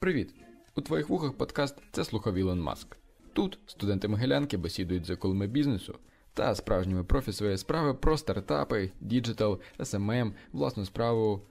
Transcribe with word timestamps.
Привіт! 0.00 0.34
У 0.74 0.80
твоїх 0.80 1.08
вухах 1.08 1.32
подкаст 1.32 1.76
це 1.92 2.04
слухав 2.04 2.34
Ілон 2.34 2.60
Маск. 2.60 2.96
Тут 3.32 3.58
студенти 3.66 4.08
Могилянки 4.08 4.56
бесідують 4.56 5.06
з 5.06 5.10
акулами 5.10 5.46
бізнесу 5.46 5.98
та 6.34 6.54
справжніми 6.54 7.04
профі 7.04 7.32
своєї 7.32 7.58
справи 7.58 7.94
про 7.94 8.16
стартапи, 8.16 8.90
digital, 9.00 9.60
SMM, 9.78 10.32
власну 10.52 10.84
справу. 10.84 11.42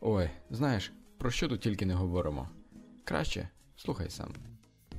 Ой, 0.00 0.30
знаєш, 0.50 0.92
про 1.18 1.30
що 1.30 1.48
тут 1.48 1.60
тільки 1.60 1.86
не 1.86 1.94
говоримо. 1.94 2.48
Краще 3.04 3.48
слухай 3.76 4.10
сам. 4.10 4.28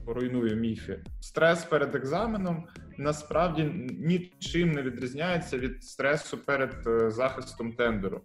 Руйную 0.08 0.56
міфи. 0.56 1.04
Стрес 1.20 1.64
перед 1.64 1.96
екзаменом 1.96 2.64
насправді 2.98 3.64
нічим 4.00 4.72
не 4.72 4.82
відрізняється 4.82 5.58
від 5.58 5.84
стресу 5.84 6.38
перед 6.38 6.88
е, 6.88 7.12
захистом 7.12 7.74
тендеру. 7.74 8.22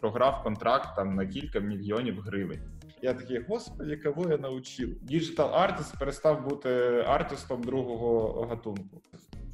Програв 0.00 0.42
контракт 0.42 0.96
там 0.96 1.14
на 1.14 1.26
кілька 1.26 1.60
мільйонів 1.60 2.20
гривень. 2.20 2.79
Я 3.02 3.14
такий, 3.14 3.38
господи, 3.48 3.96
кого 3.96 4.30
я 4.30 4.38
навчив? 4.38 5.04
Digital 5.04 5.54
артист 5.54 5.98
перестав 5.98 6.48
бути 6.48 6.70
артистом 7.06 7.62
другого 7.62 8.46
гатунку. 8.46 9.02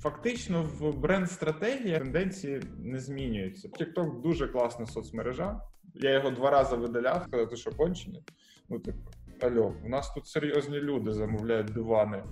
Фактично, 0.01 0.63
в 0.63 0.97
бренд-стратегії 0.97 1.99
тенденції 1.99 2.63
не 2.79 3.01
змінюються. 3.01 3.69
TikTok 3.69 4.21
дуже 4.21 4.49
класна 4.49 4.87
соцмережа. 4.87 5.61
Я 5.95 6.13
його 6.13 6.31
два 6.31 6.51
рази 6.51 6.77
видаляв, 6.77 7.23
сказати, 7.29 7.57
що 7.57 7.71
кончені. 7.71 8.23
Ну, 8.69 8.79
типу, 8.79 8.99
альо, 9.41 9.75
у 9.85 9.89
нас 9.89 10.15
тут 10.15 10.27
серйозні 10.27 10.81
люди 10.81 11.13
замовляють 11.13 11.67
дивани, 11.67 12.25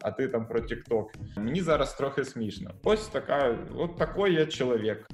а 0.00 0.10
ти 0.10 0.28
там 0.28 0.48
про 0.48 0.60
TikTok. 0.60 1.06
Мені 1.36 1.62
зараз 1.62 1.94
трохи 1.94 2.24
смішно. 2.24 2.70
Ось 2.84 3.08
така, 3.08 3.58
от 3.76 3.96
такий 3.96 4.34
я 4.34 4.46
чоловік. 4.46 5.08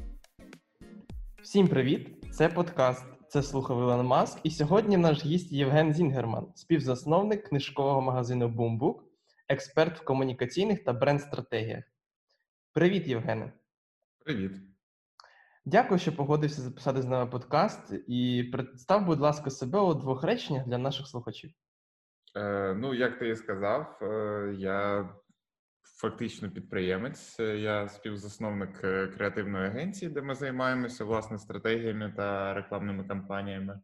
Всім 1.42 1.68
привіт! 1.68 2.08
Це 2.32 2.48
подкаст. 2.48 3.11
Це 3.32 3.42
слухав 3.42 3.78
Ілон 3.78 4.06
Маск. 4.06 4.38
І 4.42 4.50
сьогодні 4.50 4.96
наш 4.96 5.24
гість 5.24 5.52
Євген 5.52 5.92
Зінгерман, 5.92 6.46
співзасновник 6.54 7.48
книжкового 7.48 8.00
магазину 8.00 8.48
BoomBook, 8.48 8.94
експерт 9.48 10.00
в 10.00 10.04
комунікаційних 10.04 10.84
та 10.84 10.92
бренд-стратегіях. 10.92 11.84
Привіт, 12.72 13.06
Євгене. 13.06 13.52
Привіт. 14.24 14.52
Дякую, 15.64 15.98
що 16.00 16.16
погодився 16.16 16.62
записати 16.62 17.02
з 17.02 17.04
нами 17.04 17.30
подкаст. 17.30 17.94
І 18.08 18.48
представ, 18.52 19.06
будь 19.06 19.20
ласка, 19.20 19.50
себе 19.50 19.80
у 19.80 19.94
двох 19.94 20.24
реченнях 20.24 20.66
для 20.66 20.78
наших 20.78 21.08
слухачів. 21.08 21.50
Е, 22.36 22.74
Ну, 22.74 22.94
як 22.94 23.18
ти 23.18 23.28
і 23.28 23.36
сказав, 23.36 23.98
е, 24.02 24.54
я 24.58 25.08
фактично 25.82 26.50
підприємець. 26.50 27.38
Я 27.38 27.88
співзасновник 27.88 28.84
е, 28.84 29.06
креативної 29.06 29.66
агенції, 29.66 30.10
де 30.10 30.22
ми 30.22 30.34
займаємося 30.34 31.04
власне 31.04 31.38
стратегіями 31.38 32.14
та 32.16 32.54
рекламними 32.54 33.04
кампаніями. 33.04 33.80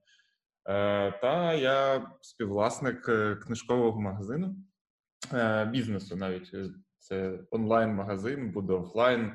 Е, 0.69 1.13
Та 1.13 1.55
я 1.55 2.07
співвласник 2.21 3.09
е, 3.09 3.35
книжкового 3.37 4.01
магазину 4.01 4.57
бізнесу. 5.67 6.17
Навіть 6.17 6.55
це 6.99 7.39
онлайн-магазин, 7.51 8.53
буде 8.53 8.73
офлайн. 8.73 9.33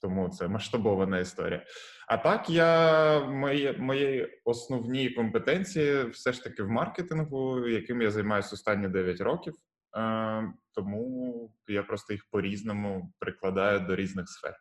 Тому 0.00 0.28
це 0.28 0.48
масштабована 0.48 1.18
історія. 1.18 1.64
А 2.08 2.16
так, 2.16 2.50
я 2.50 3.20
мої 3.20 3.76
мої 3.78 4.40
основні 4.44 5.10
компетенції 5.10 6.04
все 6.08 6.32
ж 6.32 6.44
таки 6.44 6.62
в 6.62 6.70
маркетингу, 6.70 7.68
яким 7.68 8.02
я 8.02 8.10
займаюся 8.10 8.50
останні 8.52 8.88
9 8.88 9.20
років. 9.20 9.54
Тому 10.74 11.50
я 11.68 11.82
просто 11.82 12.12
їх 12.12 12.26
по-різному 12.30 13.12
прикладаю 13.18 13.80
до 13.80 13.96
різних 13.96 14.28
сфер. 14.28 14.56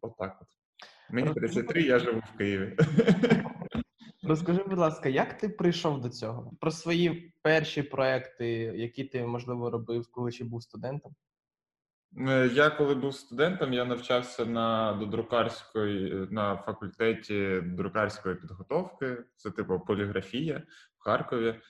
Отак 0.00 0.38
от. 0.40 0.48
Мені 1.10 1.34
33, 1.34 1.82
я 1.82 1.98
живу 1.98 2.22
в 2.34 2.38
Києві. 2.38 2.76
Розкажи, 4.22 4.62
будь 4.62 4.78
ласка, 4.78 5.08
як 5.08 5.38
ти 5.38 5.48
прийшов 5.48 6.00
до 6.00 6.08
цього? 6.08 6.52
Про 6.60 6.70
свої 6.70 7.34
перші 7.42 7.82
проекти, 7.82 8.48
які 8.56 9.04
ти, 9.04 9.26
можливо, 9.26 9.70
робив, 9.70 10.06
коли 10.10 10.32
ще 10.32 10.44
був 10.44 10.62
студентом? 10.62 11.14
Е, 12.18 12.50
я 12.54 12.70
коли 12.70 12.94
був 12.94 13.14
студентом, 13.14 13.72
я 13.72 13.84
навчався 13.84 14.44
на 14.44 14.92
до 14.92 15.06
друкарської 15.06 16.26
на 16.30 16.56
факультеті 16.56 17.60
друкарської 17.64 18.34
підготовки. 18.34 19.16
Це 19.36 19.50
типу 19.50 19.80
поліграфія 19.80 20.62
в 20.98 21.02
Харкові. 21.04 21.60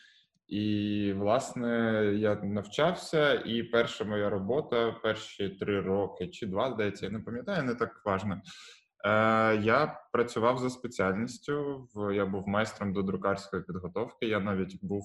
І, 0.49 1.12
власне, 1.17 2.03
я 2.19 2.34
навчався, 2.34 3.34
і 3.34 3.62
перша 3.62 4.05
моя 4.05 4.31
робота 4.31 4.93
перші 5.03 5.49
три 5.49 5.81
роки 5.81 6.29
чи 6.29 6.47
два, 6.47 6.73
здається, 6.73 7.07
я 7.07 7.12
не 7.12 7.21
пам'ятаю, 7.21 7.62
не 7.62 7.75
так 7.75 8.03
важно. 8.05 8.41
Е, 9.05 9.57
Я 9.57 10.01
працював 10.12 10.59
за 10.59 10.71
спеціальністю. 10.71 11.89
Я 12.15 12.27
був 12.27 12.49
майстром 12.49 12.93
до 12.93 13.03
друкарської 13.03 13.62
підготовки. 13.62 14.27
Я 14.27 14.41
навіть 14.41 14.79
був 14.83 15.05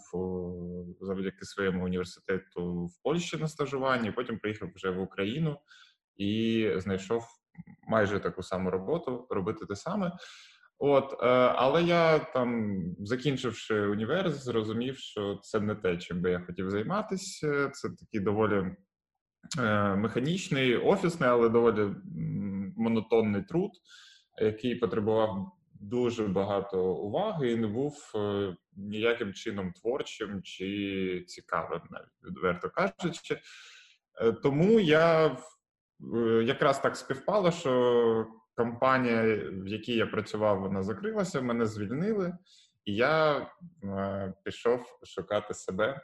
завдяки 1.01 1.45
своєму 1.45 1.85
університету 1.85 2.85
в 2.85 3.03
Польщі 3.03 3.37
на 3.37 3.47
стажуванні. 3.47 4.11
Потім 4.11 4.39
приїхав 4.39 4.69
вже 4.75 4.89
в 4.89 5.01
Україну 5.01 5.57
і 6.17 6.71
знайшов 6.77 7.23
майже 7.87 8.19
таку 8.19 8.43
саму 8.43 8.69
роботу 8.69 9.27
робити 9.29 9.65
те 9.65 9.75
саме. 9.75 10.11
От, 10.83 11.13
е, 11.13 11.25
але 11.55 11.83
я 11.83 12.19
там, 12.19 12.81
закінчивши 12.99 13.81
універ, 13.81 14.31
зрозумів, 14.31 14.97
що 14.97 15.39
це 15.43 15.59
не 15.59 15.75
те, 15.75 15.97
чим 15.97 16.21
би 16.21 16.31
я 16.31 16.39
хотів 16.39 16.71
займатися. 16.71 17.69
Це 17.73 17.89
такий 17.89 18.19
доволі 18.19 18.75
е, 19.59 19.95
механічний, 19.95 20.75
офісний, 20.75 21.29
але 21.29 21.49
доволі 21.49 21.95
монотонний 22.77 23.41
труд, 23.43 23.71
який 24.41 24.75
потребував 24.75 25.51
дуже 25.73 26.27
багато 26.27 26.93
уваги 26.93 27.51
і 27.51 27.55
не 27.55 27.67
був 27.67 28.11
е, 28.15 28.55
ніяким 28.75 29.33
чином 29.33 29.73
творчим 29.81 30.41
чи 30.43 31.23
цікавим, 31.27 31.81
навіть 31.89 32.23
відверто 32.23 32.69
кажучи. 32.69 33.39
Тому 34.43 34.79
я 34.79 35.37
якраз 36.43 36.79
так 36.79 36.97
співпало, 36.97 37.51
що 37.51 38.40
компанія, 38.55 39.49
в 39.51 39.67
якій 39.67 39.95
я 39.95 40.05
працював, 40.05 40.59
вона 40.59 40.83
закрилася, 40.83 41.41
мене 41.41 41.65
звільнили, 41.65 42.37
і 42.85 42.95
я 42.95 43.47
е, 43.83 44.33
пішов 44.43 44.99
шукати 45.03 45.53
себе. 45.53 46.01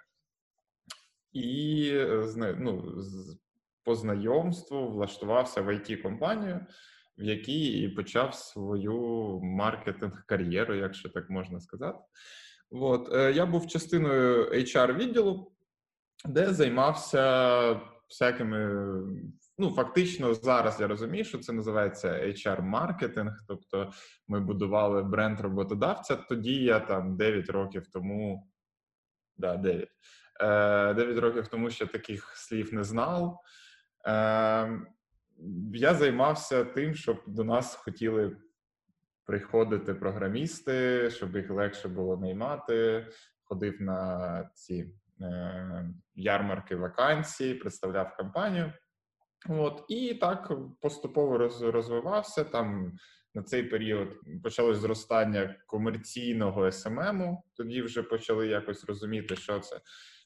І 1.33 1.91
ну, 2.57 3.01
по 3.83 3.95
знайомству 3.95 4.89
влаштувався 4.89 5.61
в 5.61 5.69
it 5.69 6.01
компанію 6.01 6.65
в 7.17 7.23
якій 7.23 7.81
і 7.81 7.89
почав 7.89 8.35
свою 8.35 9.39
маркетинг-кар'єру, 9.43 10.75
якщо 10.75 11.09
так 11.09 11.29
можна 11.29 11.59
сказати. 11.59 11.99
От, 12.69 13.13
е, 13.13 13.31
Я 13.31 13.45
був 13.45 13.67
частиною 13.67 14.51
HR-відділу, 14.51 15.51
де 16.25 16.53
займався 16.53 17.81
всякими 18.09 18.85
ну 19.57 19.71
фактично 19.71 20.33
зараз 20.33 20.81
я 20.81 20.87
розумію, 20.87 21.25
що 21.25 21.37
це 21.37 21.53
називається 21.53 22.07
HR-маркетинг, 22.07 23.33
тобто 23.47 23.91
ми 24.27 24.39
будували 24.39 25.03
бренд 25.03 25.39
роботодавця. 25.39 26.15
Тоді 26.15 26.63
я 26.63 26.79
там 26.79 27.17
9 27.17 27.49
років 27.49 27.87
тому, 27.87 28.51
да, 29.37 29.57
9. 29.57 29.89
9 30.39 30.99
е, 30.99 31.19
років 31.19 31.47
тому 31.47 31.69
ще 31.69 31.85
таких 31.85 32.33
слів 32.35 32.73
не 32.73 32.83
знав. 32.83 33.39
Е, 34.07 34.81
я 35.73 35.93
займався 35.93 36.63
тим, 36.63 36.95
щоб 36.95 37.23
до 37.27 37.43
нас 37.43 37.75
хотіли 37.75 38.37
приходити 39.25 39.93
програмісти, 39.93 41.09
щоб 41.09 41.35
їх 41.35 41.49
легше 41.49 41.87
було 41.87 42.17
наймати. 42.17 43.07
Ходив 43.43 43.81
на 43.81 44.49
ці 44.53 44.93
е, 45.21 45.89
ярмарки 46.15 46.75
вакансій, 46.75 47.53
представляв 47.53 48.15
компанію. 48.17 48.73
От 49.49 49.83
і 49.87 50.13
так 50.13 50.51
поступово 50.81 51.37
розвивався 51.61 52.43
там. 52.43 52.97
На 53.33 53.43
цей 53.43 53.63
період 53.63 54.07
почалось 54.43 54.77
зростання 54.77 55.55
комерційного 55.65 56.71
SMM 56.71 57.14
у, 57.14 57.43
Тоді 57.57 57.81
вже 57.81 58.03
почали 58.03 58.47
якось 58.47 58.85
розуміти, 58.85 59.35
що 59.35 59.59
це. 59.59 59.81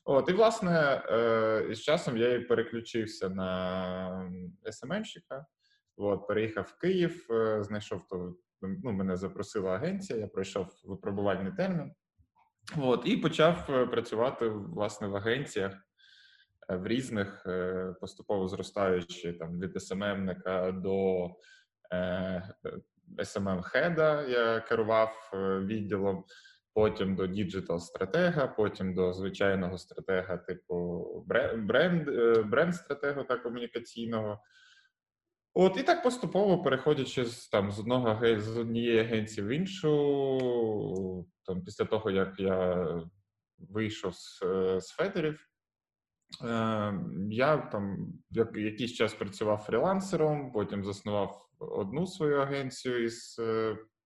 От, 0.05 0.29
і 0.29 0.33
власне 0.33 1.03
е, 1.09 1.75
з 1.75 1.79
часом 1.81 2.17
я 2.17 2.33
і 2.33 2.39
переключився 2.39 3.29
на 3.29 4.31
SMM 4.71 4.91
щика. 4.91 5.45
От, 5.97 6.27
переїхав 6.27 6.63
в 6.63 6.79
Київ, 6.81 7.27
е, 7.31 7.63
знайшов 7.63 8.07
то. 8.07 8.35
Ну, 8.61 8.91
мене 8.91 9.17
запросила 9.17 9.71
агенція, 9.71 10.19
я 10.19 10.27
пройшов 10.27 10.67
випробувальний 10.83 11.51
термін. 11.51 11.91
От, 12.77 13.01
і 13.05 13.17
почав 13.17 13.67
е, 13.69 13.85
працювати 13.85 14.49
власне 14.49 15.07
в 15.07 15.15
агенціях. 15.15 15.73
Е, 16.71 16.77
в 16.77 16.87
різних 16.87 17.43
е, 17.45 17.95
поступово 18.01 18.47
зростаючи 18.47 19.33
там 19.33 19.59
від 19.59 19.81
SMM 19.81 20.20
ника 20.20 20.71
до 20.71 21.27
smm 23.17 23.61
head 23.61 24.14
а 24.14 24.27
я 24.27 24.59
керував 24.59 25.31
е, 25.33 25.59
відділом, 25.59 26.23
потім 26.73 27.15
до 27.15 27.27
digital-стратега, 27.27 28.47
потім 28.47 28.93
до 28.93 29.13
звичайного 29.13 29.77
стратега, 29.77 30.37
типу 30.37 31.05
бренд 31.57 32.09
бренд-стратегу 32.45 33.23
та 33.23 33.37
комунікаційного. 33.37 34.39
От 35.53 35.77
і 35.77 35.83
так 35.83 36.03
поступово 36.03 36.63
переходячи 36.63 37.25
з 37.25 37.47
там 37.49 37.71
з 37.71 37.79
одного 37.79 38.39
з 38.39 38.57
однієї 38.57 38.99
агенції 38.99 39.47
в 39.47 39.49
іншу, 39.49 41.27
там 41.45 41.61
після 41.63 41.85
того 41.85 42.11
як 42.11 42.39
я 42.39 42.87
вийшов 43.57 44.15
з, 44.15 44.39
з 44.79 44.89
Федорів. 44.89 45.50
Я 47.29 47.57
там 47.71 48.13
якийсь 48.53 48.93
час 48.93 49.13
працював 49.13 49.57
фрілансером, 49.57 50.51
потім 50.51 50.85
заснував 50.85 51.49
одну 51.59 52.07
свою 52.07 52.41
агенцію 52.41 53.03
із 53.03 53.41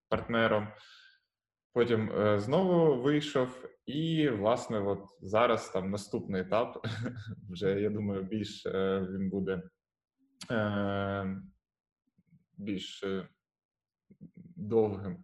партнером. 0.09 0.67
Потім 1.75 2.11
е, 2.11 2.39
знову 2.39 3.01
вийшов, 3.01 3.65
і, 3.85 4.29
власне, 4.29 4.79
от 4.79 5.03
зараз 5.21 5.69
там 5.69 5.91
наступний 5.91 6.41
етап. 6.41 6.87
Вже 7.49 7.81
я 7.81 7.89
думаю, 7.89 8.23
більш 8.23 8.65
е, 8.65 9.07
він 9.11 9.29
буде 9.29 9.63
е, 10.51 11.41
більш 12.57 13.03
е, 13.03 13.27
довгим. 14.55 15.23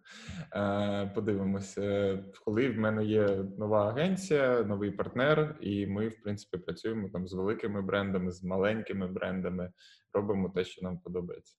Е, 0.55 1.11
Подивимося, 1.15 2.17
коли 2.45 2.69
в 2.69 2.77
мене 2.77 3.05
є 3.05 3.27
нова 3.57 3.89
агенція, 3.89 4.63
новий 4.63 4.91
партнер, 4.91 5.57
і 5.61 5.87
ми, 5.87 6.07
в 6.07 6.21
принципі, 6.23 6.57
працюємо 6.57 7.09
там 7.09 7.27
з 7.27 7.33
великими 7.33 7.81
брендами, 7.81 8.31
з 8.31 8.43
маленькими 8.43 9.07
брендами, 9.07 9.71
робимо 10.13 10.49
те, 10.49 10.63
що 10.63 10.81
нам 10.81 10.99
подобається. 10.99 11.57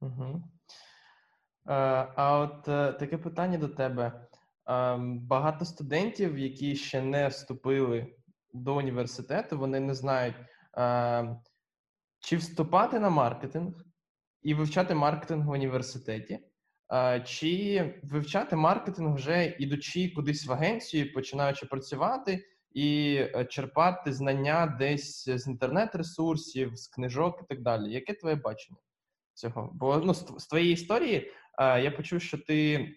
Угу. 0.00 0.44
А 1.66 2.38
от 2.38 2.68
е, 2.68 2.92
таке 2.92 3.18
питання 3.18 3.58
до 3.58 3.68
тебе. 3.68 4.28
Ем, 4.66 5.20
багато 5.20 5.64
студентів, 5.64 6.38
які 6.38 6.76
ще 6.76 7.02
не 7.02 7.28
вступили 7.28 8.14
до 8.52 8.76
університету, 8.76 9.58
вони 9.58 9.80
не 9.80 9.94
знають, 9.94 10.36
ем, 10.76 11.40
чи 12.18 12.36
вступати 12.36 13.00
на 13.00 13.10
маркетинг 13.10 13.84
і 14.42 14.54
вивчати 14.54 14.94
маркетинг 14.94 15.46
в 15.46 15.50
університеті, 15.50 16.34
е, 16.34 16.40
чи 17.24 17.94
вивчати 18.02 18.56
маркетинг 18.56 19.14
вже 19.14 19.56
ідучи 19.58 20.12
кудись 20.16 20.46
в 20.46 20.52
агенцію, 20.52 21.12
починаючи 21.12 21.66
працювати 21.66 22.44
і 22.72 23.14
е, 23.14 23.44
черпати 23.44 24.12
знання 24.12 24.76
десь 24.78 25.28
з 25.28 25.46
інтернет-ресурсів, 25.46 26.76
з 26.76 26.88
книжок 26.88 27.40
і 27.42 27.46
так 27.48 27.62
далі. 27.62 27.92
Яке 27.92 28.14
твоє 28.14 28.34
бачення 28.34 28.78
цього? 29.34 29.70
Бо 29.74 29.96
ну, 29.96 30.14
з 30.14 30.46
твоєї 30.46 30.72
історії 30.72 31.32
я 31.58 31.90
почув, 31.96 32.20
що 32.22 32.38
ти 32.38 32.88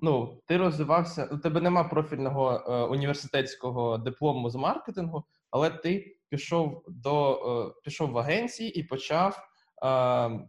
ну, 0.00 0.42
ти 0.46 0.56
розвивався, 0.56 1.28
у 1.32 1.38
тебе 1.38 1.60
нема 1.60 1.84
профільного 1.84 2.52
е, 2.52 2.82
університетського 2.82 3.98
диплому 3.98 4.50
з 4.50 4.54
маркетингу, 4.54 5.24
але 5.50 5.70
ти 5.70 6.16
пішов 6.28 6.84
до 6.88 7.32
е, 7.34 7.80
пішов 7.84 8.10
в 8.10 8.18
агенції 8.18 8.80
і 8.80 8.82
почав 8.82 9.48
е, 9.84 10.48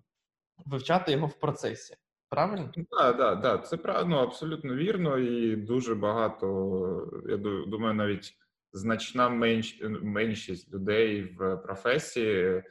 вивчати 0.66 1.12
його 1.12 1.28
в 1.28 1.40
процесі. 1.40 1.96
Правильно? 2.32 2.72
Так, 2.92 3.18
так, 3.18 3.42
так, 3.42 3.68
це 3.68 3.78
правильно, 3.78 4.18
абсолютно 4.18 4.76
вірно, 4.76 5.18
і 5.18 5.56
дуже 5.56 5.96
багато. 5.96 7.24
Я 7.30 7.38
думаю, 7.68 7.94
навіть 7.94 8.34
значна 8.74 9.30
менш, 9.30 9.82
меншість 10.02 10.74
людей 10.74 11.36
в 11.40 11.58
професії 11.58 12.64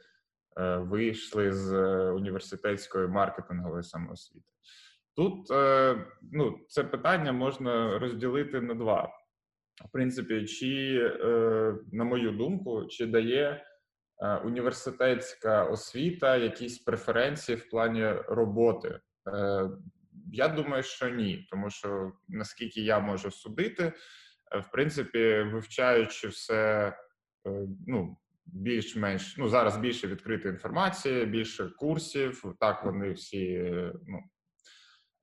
е, 0.57 0.77
вийшли 0.77 1.51
з 1.51 1.73
університетської 2.11 3.07
маркетингової 3.07 3.83
самоосвіти. 3.83 4.45
Тут 5.15 5.51
е, 5.51 5.95
ну, 6.31 6.59
це 6.67 6.83
питання 6.83 7.31
можна 7.31 7.99
розділити 7.99 8.61
на 8.61 8.73
два. 8.73 9.09
В 9.85 9.91
принципі, 9.91 10.45
чи, 10.45 10.97
е, 11.23 11.75
на 11.91 12.03
мою 12.03 12.31
думку, 12.31 12.85
чи 12.85 13.05
дає 13.05 13.65
е, 14.21 14.35
університетська 14.35 15.63
освіта 15.63 16.37
якісь 16.37 16.79
преференції 16.79 17.55
в 17.55 17.69
плані 17.69 18.11
роботи? 18.27 18.99
Я 20.33 20.47
думаю, 20.47 20.83
що 20.83 21.09
ні, 21.09 21.47
тому 21.49 21.69
що 21.69 22.11
наскільки 22.27 22.81
я 22.81 22.99
можу 22.99 23.31
судити, 23.31 23.93
в 24.51 24.71
принципі, 24.71 25.41
вивчаючи 25.41 26.27
все, 26.27 26.93
ну, 27.87 28.17
більш-менш 28.45 29.37
ну 29.37 29.49
зараз 29.49 29.77
більше 29.77 30.07
відкритої 30.07 30.53
інформації, 30.53 31.25
більше 31.25 31.69
курсів. 31.69 32.55
Так 32.59 32.83
вони 32.85 33.11
всі 33.11 33.71
ну 34.07 34.19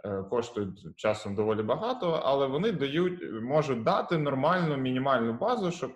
Е, 0.04 0.22
коштують 0.22 0.96
часом 0.96 1.34
доволі 1.34 1.62
багато, 1.62 2.10
але 2.24 2.46
вони 2.46 2.72
дають, 2.72 3.42
можуть 3.42 3.82
дати 3.82 4.18
нормальну 4.18 4.76
мінімальну 4.76 5.32
базу, 5.32 5.70
щоб 5.72 5.92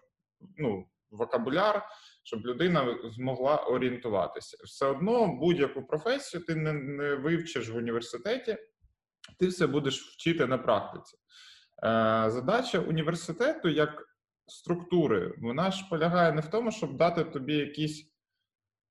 ну, 0.59 0.87
вокабуляр, 1.11 1.87
щоб 2.23 2.47
людина 2.47 2.99
змогла 3.05 3.57
орієнтуватися. 3.57 4.59
Все 4.65 4.87
одно 4.87 5.27
будь-яку 5.27 5.83
професію 5.83 6.45
ти 6.45 6.55
не, 6.55 6.73
не 6.73 7.15
вивчиш 7.15 7.69
в 7.69 7.77
університеті, 7.77 8.57
ти 9.39 9.47
все 9.47 9.67
будеш 9.67 10.03
вчити 10.03 10.47
на 10.47 10.59
практиці. 10.59 11.17
Е, 11.17 12.25
Задача 12.31 12.79
університету 12.79 13.69
як 13.69 14.09
структури, 14.47 15.35
вона 15.39 15.71
ж 15.71 15.85
полягає 15.91 16.33
не 16.33 16.41
в 16.41 16.51
тому, 16.51 16.71
щоб 16.71 16.97
дати 16.97 17.25
тобі 17.25 17.55
якісь 17.55 18.13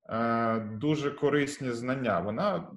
е, 0.09 0.59
дуже 0.59 1.11
корисні 1.11 1.71
знання. 1.71 2.19
Вона 2.19 2.71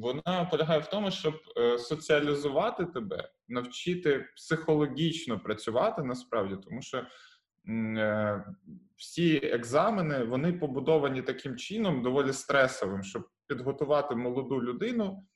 вона 0.00 0.44
полягає 0.50 0.80
в 0.80 0.86
тому, 0.86 1.10
щоб 1.10 1.34
е, 1.56 1.78
соціалізувати 1.78 2.84
тебе, 2.84 3.30
навчити 3.48 4.28
психологічно 4.36 5.40
працювати 5.40 6.02
насправді, 6.02 6.56
тому 6.64 6.82
що 6.82 7.06
всі 8.96 9.36
екзамени 9.36 10.24
вони 10.24 10.52
побудовані 10.52 11.22
таким 11.22 11.56
чином, 11.56 12.02
доволі 12.02 12.32
стресовим, 12.32 13.02
щоб 13.02 13.28
підготувати 13.46 14.14
молоду 14.14 14.62
людину 14.62 15.26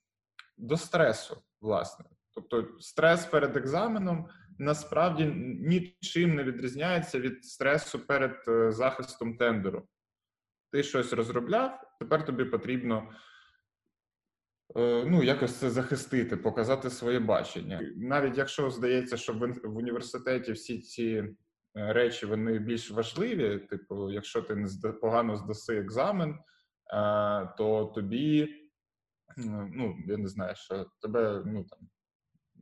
до 0.57 0.77
стресу, 0.77 1.43
власне. 1.61 2.05
Тобто, 2.35 2.69
стрес 2.81 3.27
перед 3.27 3.57
екзаменом 3.57 4.29
насправді 4.59 5.25
нічим 5.61 6.35
не 6.35 6.45
відрізняється 6.45 7.21
від 7.21 7.45
стресу 7.45 7.99
перед 7.99 8.45
е, 8.49 8.73
захистом 8.73 9.37
тендеру. 9.37 9.89
Ти 10.73 10.83
щось 10.83 11.13
розробляв, 11.13 11.81
тепер 11.99 12.25
тобі 12.25 12.45
потрібно. 12.45 13.13
Е, 14.77 15.05
ну, 15.07 15.23
якось 15.23 15.55
це 15.55 15.71
захистити, 15.71 16.37
показати 16.37 16.91
своє 16.91 17.19
бачення. 17.19 17.93
Навіть 17.97 18.39
якщо 18.39 18.71
здається, 18.71 19.17
що 19.17 19.33
в 19.65 19.77
університеті 19.77 20.53
всі 20.53 20.79
ці 20.79 21.05
е, 21.05 21.35
речі 21.75 22.27
вони 22.27 22.59
більш 22.59 22.91
важливі, 22.91 23.59
типу, 23.59 24.11
якщо 24.11 24.43
ти 24.43 24.55
не 24.55 24.93
погано 24.93 25.37
здаси 25.37 25.77
екзамен, 25.77 26.31
е, 26.31 26.39
то 27.59 27.93
тобі, 27.95 28.55
ну 29.37 29.97
я 30.07 30.17
не 30.17 30.29
знаю, 30.29 30.55
що 30.57 30.87
тебе 31.03 31.43
ну 31.47 31.65
там 31.65 31.79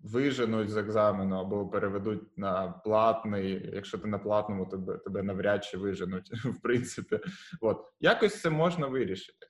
виженуть 0.03 0.71
з 0.71 0.77
екзамену 0.77 1.37
або 1.37 1.69
переведуть 1.69 2.39
на 2.39 2.69
платний. 2.69 3.71
Якщо 3.75 3.99
ти 3.99 4.09
на 4.09 4.19
платному, 4.19 4.67
тебе 4.67 4.99
тебе 4.99 5.23
навряд 5.23 5.65
чи 5.65 5.79
виженуть, 5.79 6.31
в 6.45 6.63
принципі. 6.63 7.21
От 7.61 7.79
якось 8.01 8.41
це 8.41 8.51
можна 8.51 8.87
вирішити. 8.87 9.47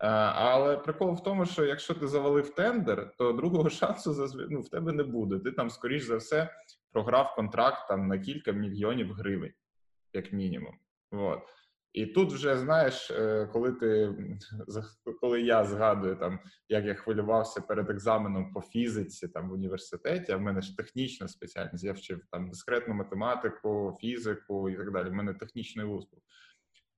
Е, 0.00 0.08
але 0.34 0.76
прикол 0.76 1.14
в 1.14 1.22
тому, 1.22 1.46
що 1.46 1.64
якщо 1.64 1.94
ти 1.94 2.08
завалив 2.08 2.54
тендер, 2.54 3.14
то 3.18 3.32
другого 3.32 3.70
шансу 3.70 4.28
ну, 4.50 4.60
в 4.60 4.68
тебе 4.68 4.92
не 4.92 5.02
буде. 5.02 5.38
Ти 5.38 5.52
там, 5.52 5.70
скоріш 5.70 6.04
за 6.04 6.16
все, 6.16 6.50
програв 6.96 7.34
контракт 7.34 7.88
там 7.88 8.08
на 8.08 8.18
кілька 8.18 8.52
мільйонів 8.52 9.12
гривень, 9.12 9.52
як 10.12 10.32
мінімум. 10.32 10.74
От. 11.10 11.42
І 11.92 12.06
тут 12.06 12.32
вже 12.32 12.56
знаєш, 12.56 13.10
е, 13.10 13.48
коли 13.52 13.72
ти 13.72 14.14
коли 15.20 15.42
я 15.42 15.64
згадую, 15.64 16.16
там 16.16 16.38
як 16.68 16.84
я 16.84 16.94
хвилювався 16.94 17.60
перед 17.60 17.90
екзаменом 17.90 18.52
по 18.52 18.60
фізиці 18.60 19.28
там 19.28 19.50
в 19.50 19.52
університеті, 19.52 20.32
а 20.32 20.36
в 20.36 20.40
мене 20.40 20.60
ж 20.60 20.76
технічна 20.76 21.28
спеціальність, 21.28 21.84
я 21.84 21.92
вчив 21.92 22.20
там 22.30 22.48
дискретну 22.48 22.94
математику, 22.94 23.98
фізику 24.00 24.70
і 24.70 24.76
так 24.76 24.92
далі. 24.92 25.08
У 25.08 25.14
мене 25.14 25.34
технічний 25.34 25.86
вуз 25.86 26.04
був. 26.10 26.20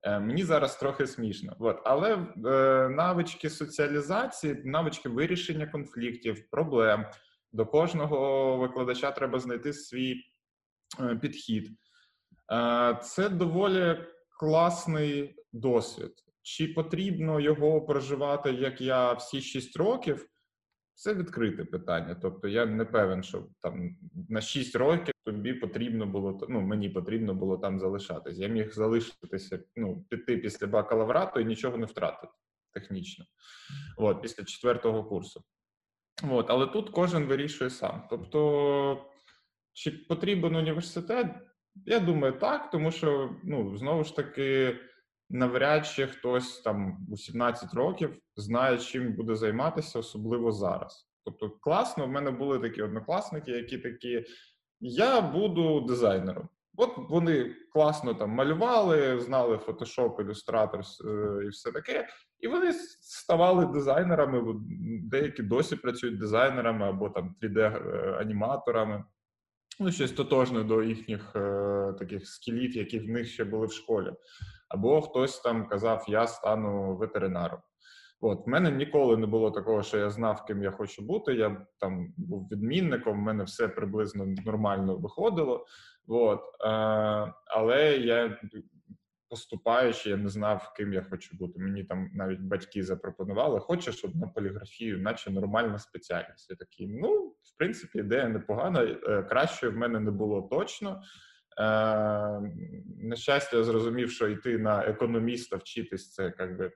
Е, 0.03 0.21
мені 0.21 0.45
зараз 0.45 0.77
трохи 0.77 1.07
смішно, 1.07 1.57
От. 1.59 1.81
але 1.85 2.15
е, 2.15 2.89
навички 2.89 3.51
соціалізації, 3.51 4.63
навички 4.65 5.09
вирішення 5.09 5.67
конфліктів, 5.67 6.51
проблем 6.51 7.07
до 7.53 7.67
кожного 7.67 8.57
викладача 8.57 9.11
треба 9.11 9.39
знайти 9.39 9.73
свій 9.73 10.25
е, 11.01 11.17
підхід. 11.17 11.71
Е, 12.53 12.99
це 13.03 13.29
доволі 13.29 14.07
класний 14.41 15.35
досвід. 15.53 16.13
Чи 16.43 16.69
потрібно 16.69 17.41
його 17.41 17.83
проживати, 17.83 18.53
як 18.53 18.81
я 18.81 19.13
всі 19.13 19.41
6 19.41 19.77
років? 19.77 20.27
Це 20.95 21.15
відкрите 21.15 21.65
питання. 21.65 22.15
Тобто 22.23 22.49
я 22.49 22.67
не 22.67 22.85
певен, 22.85 23.23
що 23.23 23.47
там 23.61 23.97
на 24.29 24.41
6 24.41 24.77
років 24.77 25.15
тобі 25.25 25.55
потрібно 25.55 26.07
було 26.07 26.47
ну 26.49 26.61
мені 26.61 26.89
потрібно 26.89 27.35
було 27.35 27.59
там 27.59 27.81
залишатись. 27.81 28.39
Я 28.39 28.49
міг 28.49 28.73
залишитися, 28.73 29.65
ну 29.77 30.05
піти 30.11 30.37
після 30.37 30.67
бакалаврату 30.67 31.41
і 31.41 31.45
нічого 31.45 31.77
не 31.77 31.87
втратити 31.87 32.33
технічно. 32.75 33.25
От, 33.97 34.23
після 34.23 34.45
четвертого 34.45 35.05
курсу. 35.05 35.45
От, 36.23 36.51
але 36.51 36.67
тут 36.67 36.91
кожен 36.91 37.25
вирішує 37.25 37.71
сам. 37.71 38.03
Тобто, 38.11 39.07
чи 39.73 39.91
потрібен 39.91 40.57
університет? 40.57 41.27
Я 41.87 42.01
думаю, 42.01 42.33
так, 42.33 42.71
тому 42.71 42.91
що 42.91 43.31
ну 43.45 43.77
знову 43.77 44.05
ж 44.05 44.17
таки 44.17 44.77
навряд 45.31 45.87
чи 45.87 46.07
хтось 46.07 46.61
там 46.61 47.07
у 47.11 47.17
17 47.17 47.75
років 47.75 48.17
знає, 48.37 48.79
чим 48.79 49.13
буде 49.13 49.37
займатися, 49.37 49.99
особливо 49.99 50.53
зараз. 50.53 51.09
Тобто, 51.25 51.51
класно, 51.51 52.07
в 52.07 52.09
мене 52.09 52.31
були 52.31 52.59
такі 52.59 52.83
однокласники, 52.83 53.51
які 53.51 53.79
такі 53.79 54.25
я 54.81 55.21
буду 55.21 55.81
дизайнером. 55.81 56.49
От 56.77 56.91
вони 57.11 57.55
класно 57.73 58.15
там 58.15 58.31
малювали, 58.31 59.21
знали 59.21 59.57
Photoshop, 59.57 60.17
Illustrator 60.17 61.09
е, 61.09 61.45
і 61.45 61.49
все 61.49 61.73
таке. 61.73 62.09
І 62.41 62.49
вони 62.49 62.73
ставали 63.01 63.67
дизайнерами. 63.67 64.55
Деякі 65.03 65.43
досі 65.43 65.77
працюють 65.77 66.19
дизайнерами 66.19 66.89
або 66.89 67.09
там 67.09 67.35
3D-аніматорами. 67.43 69.05
Ну, 69.81 69.93
щось 69.93 70.13
тотожне 70.13 70.65
до 70.65 70.83
їхніх 70.83 71.37
е, 71.37 71.95
таких 71.99 72.29
скілів, 72.29 72.77
які 72.77 72.99
в 72.99 73.09
них 73.09 73.29
ще 73.29 73.45
були 73.45 73.67
в 73.67 73.73
школі. 73.73 74.13
Або 74.69 75.01
хтось 75.03 75.41
там 75.41 75.69
казав, 75.69 76.05
я 76.09 76.27
стану 76.27 76.97
ветеринаром. 76.97 77.61
От, 78.21 78.47
в 78.47 78.49
мене 78.49 78.71
ніколи 78.71 79.17
не 79.17 79.27
було 79.27 79.51
такого, 79.51 79.83
що 79.83 79.99
я 79.99 80.11
знав, 80.11 80.45
ким 80.45 80.63
я 80.63 80.71
хочу 80.71 81.03
бути. 81.03 81.35
Я 81.35 81.67
там 81.81 82.15
був 82.17 82.49
відмінником, 82.53 83.21
в 83.21 83.23
мене 83.23 83.45
все 83.45 83.69
приблизно 83.69 84.27
нормально 84.27 84.97
виходило. 84.97 85.67
От, 86.09 86.41
е, 86.41 86.69
але 87.47 87.99
я 87.99 88.41
поступаючи, 89.31 90.11
я 90.11 90.17
не 90.17 90.29
знав, 90.29 90.73
ким 90.77 90.93
я 90.93 91.03
хочу 91.11 91.37
бути. 91.37 91.59
Мені 91.59 91.85
там 91.85 92.11
навіть 92.15 92.41
батьки 92.41 92.83
запропонували, 92.83 93.61
хочеш 93.61 94.05
на 94.15 94.27
поліграфію, 94.27 94.99
наче 94.99 95.31
нормальна 95.31 95.79
спеціальність. 95.79 96.51
Я 96.51 96.57
такий, 96.57 96.87
ну, 96.87 97.27
в 97.27 97.59
принципі, 97.59 97.99
ідея 97.99 98.29
непогана. 98.29 98.83
Е, 98.85 99.23
краще 99.23 99.69
в 99.69 99.77
мене 99.77 100.01
не 100.01 100.11
було 100.11 100.43
точно. 100.43 100.91
Е, 100.91 101.63
на 102.99 103.17
щастя, 103.17 103.57
я 103.57 103.65
зрозумів, 103.65 104.11
що 104.11 104.29
йти 104.29 104.59
на 104.59 104.85
економіста 104.85 105.57
вчитись 105.57 106.13
це 106.13 106.35
якби 106.39 106.73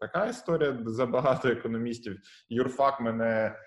така 0.00 0.26
історія. 0.26 0.78
Забагато 0.86 1.48
економістів. 1.48 2.20
Юрфак 2.48 3.00
мене 3.00 3.58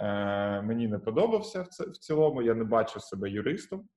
е, 0.00 0.62
мені 0.62 0.88
не 0.88 0.98
подобався 0.98 1.62
в 1.62 1.98
цілому. 1.98 2.42
Я 2.42 2.54
не 2.54 2.64
бачив 2.64 3.02
себе 3.02 3.30
юристом. 3.30 3.88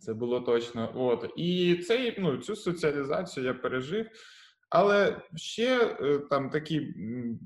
Це 0.00 0.14
було 0.14 0.40
точно. 0.40 0.92
От 0.94 1.32
і 1.36 1.76
цей 1.76 2.20
ну 2.20 2.36
цю 2.36 2.56
соціалізацію 2.56 3.46
я 3.46 3.54
пережив. 3.54 4.06
Але 4.70 5.22
ще 5.34 5.96
е, 6.00 6.18
там 6.18 6.50
такий 6.50 6.94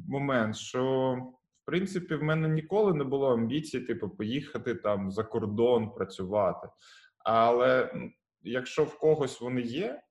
момент, 0.08 0.56
що 0.56 1.14
в 1.62 1.66
принципі 1.66 2.14
в 2.14 2.22
мене 2.22 2.48
ніколи 2.48 2.94
не 2.94 3.04
було 3.04 3.32
амбіцій, 3.32 3.80
типу, 3.80 4.08
поїхати 4.08 4.74
там 4.74 5.10
за 5.10 5.24
кордон 5.24 5.90
працювати. 5.90 6.68
Але 7.18 7.92
якщо 8.42 8.84
в 8.84 8.98
когось 8.98 9.40
вони 9.40 9.60
є, 9.60 10.02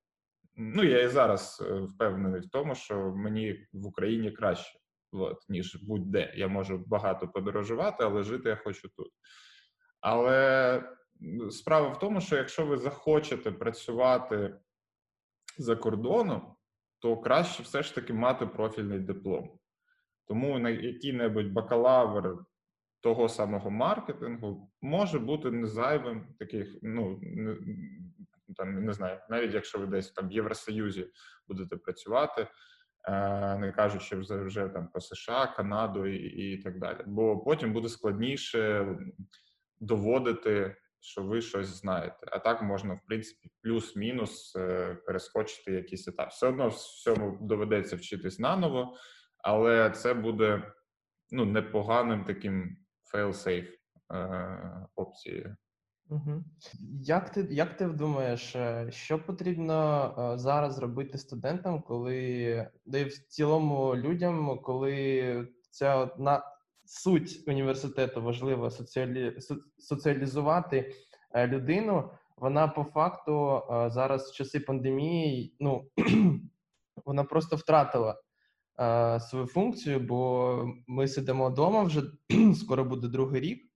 ну 0.55 0.83
я 0.83 1.01
і 1.01 1.07
зараз 1.07 1.63
е, 1.69 1.73
впевнений 1.73 2.41
в 2.41 2.49
тому, 2.49 2.75
що 2.75 3.13
мені 3.15 3.67
в 3.73 3.87
Україні 3.87 4.31
краще, 4.31 4.79
от, 5.11 5.49
ніж 5.49 5.83
будь-де. 5.83 6.33
Я 6.35 6.47
можу 6.47 6.83
багато 6.87 7.27
подорожувати, 7.27 8.03
але 8.03 8.23
жити 8.23 8.49
я 8.49 8.55
хочу 8.55 8.89
тут. 8.89 9.11
Але 10.01 10.83
справа 11.51 11.87
в 11.87 11.99
тому, 11.99 12.21
що 12.21 12.35
якщо 12.35 12.65
ви 12.65 12.77
захочете 12.77 13.51
працювати 13.51 14.59
за 15.57 15.75
кордоном, 15.75 16.55
то 16.99 17.17
краще 17.17 17.63
все 17.63 17.83
ж 17.83 17.95
таки 17.95 18.13
мати 18.13 18.45
профільний 18.45 18.99
диплом. 18.99 19.59
Тому 20.27 20.59
на 20.59 20.69
який-небудь 20.69 21.51
бакалавр 21.51 22.45
того 23.01 23.29
самого 23.29 23.69
маркетингу 23.71 24.71
може 24.81 25.19
бути 25.19 25.51
незайвим 25.51 26.35
таких, 26.39 26.77
ну 26.81 27.19
там 28.55 28.85
не 28.85 28.93
знаю, 28.93 29.19
навіть 29.29 29.53
якщо 29.53 29.79
ви 29.79 29.85
десь 29.85 30.11
там 30.11 30.29
в 30.29 30.31
Євросоюзі 30.31 31.07
будете 31.47 31.77
працювати, 31.77 32.47
е, 33.07 33.57
не 33.57 33.71
кажучи 33.71 34.15
вже 34.15 34.43
вже 34.43 34.67
там 34.67 34.87
про 34.87 35.01
США, 35.01 35.47
Канаду 35.47 36.05
і, 36.05 36.17
і 36.17 36.57
так 36.57 36.79
далі. 36.79 36.99
Бо 37.05 37.39
потім 37.39 37.73
буде 37.73 37.89
складніше 37.89 38.87
доводити, 39.79 40.75
що 41.03 41.23
ви 41.23 41.41
щось 41.41 41.67
знаєте. 41.67 42.27
А 42.31 42.39
так 42.39 42.61
можна, 42.61 42.93
в 42.93 42.99
принципі, 43.07 43.49
плюс-мінус 43.61 44.55
е, 44.55 44.95
перескочити 45.05 45.71
якийсь 45.71 46.07
етап. 46.07 46.29
Все 46.31 46.47
одно 46.47 46.67
всьому 46.67 47.37
доведеться 47.41 47.95
вчитись 47.95 48.39
наново, 48.39 48.95
але 49.37 49.89
це 49.89 50.13
буде 50.13 50.73
ну 51.31 51.45
непоганим 51.45 52.23
таким 52.23 52.77
fail-safe 53.13 53.69
е, 54.13 54.87
опцією. 54.95 55.55
Як 57.01 57.29
ти 57.29 57.47
як 57.51 57.77
ти 57.77 57.87
думаєш, 57.87 58.55
е, 58.55 58.87
що 58.91 59.25
потрібно 59.25 60.33
зараз 60.37 60.79
робити 60.79 61.17
студентам, 61.17 61.81
коли 61.81 62.67
да 62.85 62.97
і 62.97 63.03
в 63.03 63.27
цілому 63.27 63.95
людям, 63.95 64.59
коли 64.63 65.47
ця 65.71 66.09
на 66.17 66.43
суть 66.85 67.43
університету 67.47 68.21
важливо 68.21 68.69
соціалі, 68.69 69.37
соціалізувати 69.77 70.93
е, 71.31 71.47
людину? 71.47 72.09
Вона 72.37 72.67
по 72.67 72.83
факту 72.83 73.61
зараз 73.69 74.31
в 74.31 74.35
часи 74.35 74.59
пандемії, 74.59 75.55
ну 75.59 75.89
вона 77.05 77.23
просто 77.23 77.55
втратила 77.55 78.21
свою 79.19 79.45
функцію, 79.45 79.99
бо 79.99 80.73
ми 80.87 81.07
сидимо 81.07 81.49
вдома 81.49 81.83
вже 81.83 82.03
скоро 82.55 82.85
буде 82.85 83.07
другий 83.07 83.41
рік, 83.41 83.71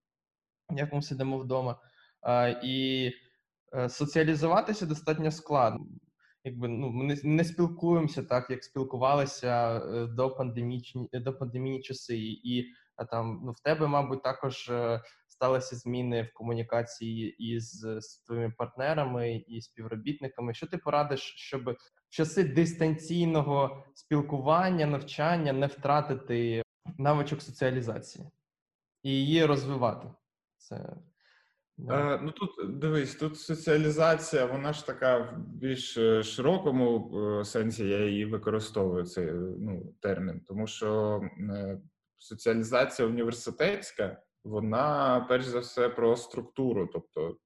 як 0.76 0.94
ми 0.94 1.02
сидимо 1.02 1.38
вдома. 1.38 1.80
І 2.64 3.12
е, 3.74 3.90
соціалізуватися 3.90 4.86
достатньо 4.86 5.32
складно. 5.32 5.86
Якби 6.44 6.68
ну 6.68 6.90
ми 6.90 7.18
не, 7.24 7.44
спілкуємося 7.44 8.24
так, 8.24 8.50
як 8.50 8.64
спілкувалися 8.64 9.78
е, 9.78 10.08
до 10.08 10.30
пандемічні 10.30 11.10
до 11.14 11.34
пандемійні 11.34 11.82
часи, 11.82 12.18
і 12.20 12.66
а 12.98 13.06
там 13.06 13.42
ну 13.46 13.52
в 13.52 13.60
тебе, 13.60 13.88
мабуть, 13.88 14.24
також 14.24 14.70
е, 14.70 15.02
сталися 15.28 15.76
зміни 15.76 16.22
в 16.22 16.34
комунікації 16.34 17.30
із 17.54 17.72
з 18.00 18.24
твоїми 18.26 18.54
партнерами 18.58 19.38
і 19.38 19.62
співробітниками. 19.62 20.54
Що 20.54 20.68
ти 20.68 20.78
порадиш, 20.78 21.34
щоб 21.38 21.70
в 21.70 21.78
часи 22.10 22.44
дистанційного 22.44 23.86
спілкування, 23.94 24.86
навчання 24.86 25.54
не 25.54 25.68
втратити 25.68 26.64
навичок 26.98 27.42
соціалізації 27.42 28.26
і 29.04 29.10
її 29.10 29.46
розвивати? 29.46 30.12
Це 30.58 30.98
Е, 31.90 32.20
ну 32.24 32.32
тут 32.32 32.80
дивись, 32.80 33.16
тут 33.16 33.40
соціалізація, 33.40 34.46
вона 34.46 34.74
ж 34.74 34.86
така 34.86 35.18
в 35.18 35.38
більш 35.38 35.98
е, 35.98 36.24
широкому 36.24 37.12
е, 37.40 37.46
сенсі 37.46 37.88
я 37.88 38.06
її 38.06 38.26
використовую 38.26 39.06
цей 39.06 39.32
ну, 39.60 39.94
термін, 40.00 40.42
тому 40.48 40.68
що 40.68 41.22
соціалізація 42.18 43.08
університетська, 43.08 44.22
вона 44.44 45.26
перш 45.30 45.46
за 45.46 45.60
все 45.60 45.90
про 45.90 46.16
структуру, 46.16 46.90
тобто 46.94 47.38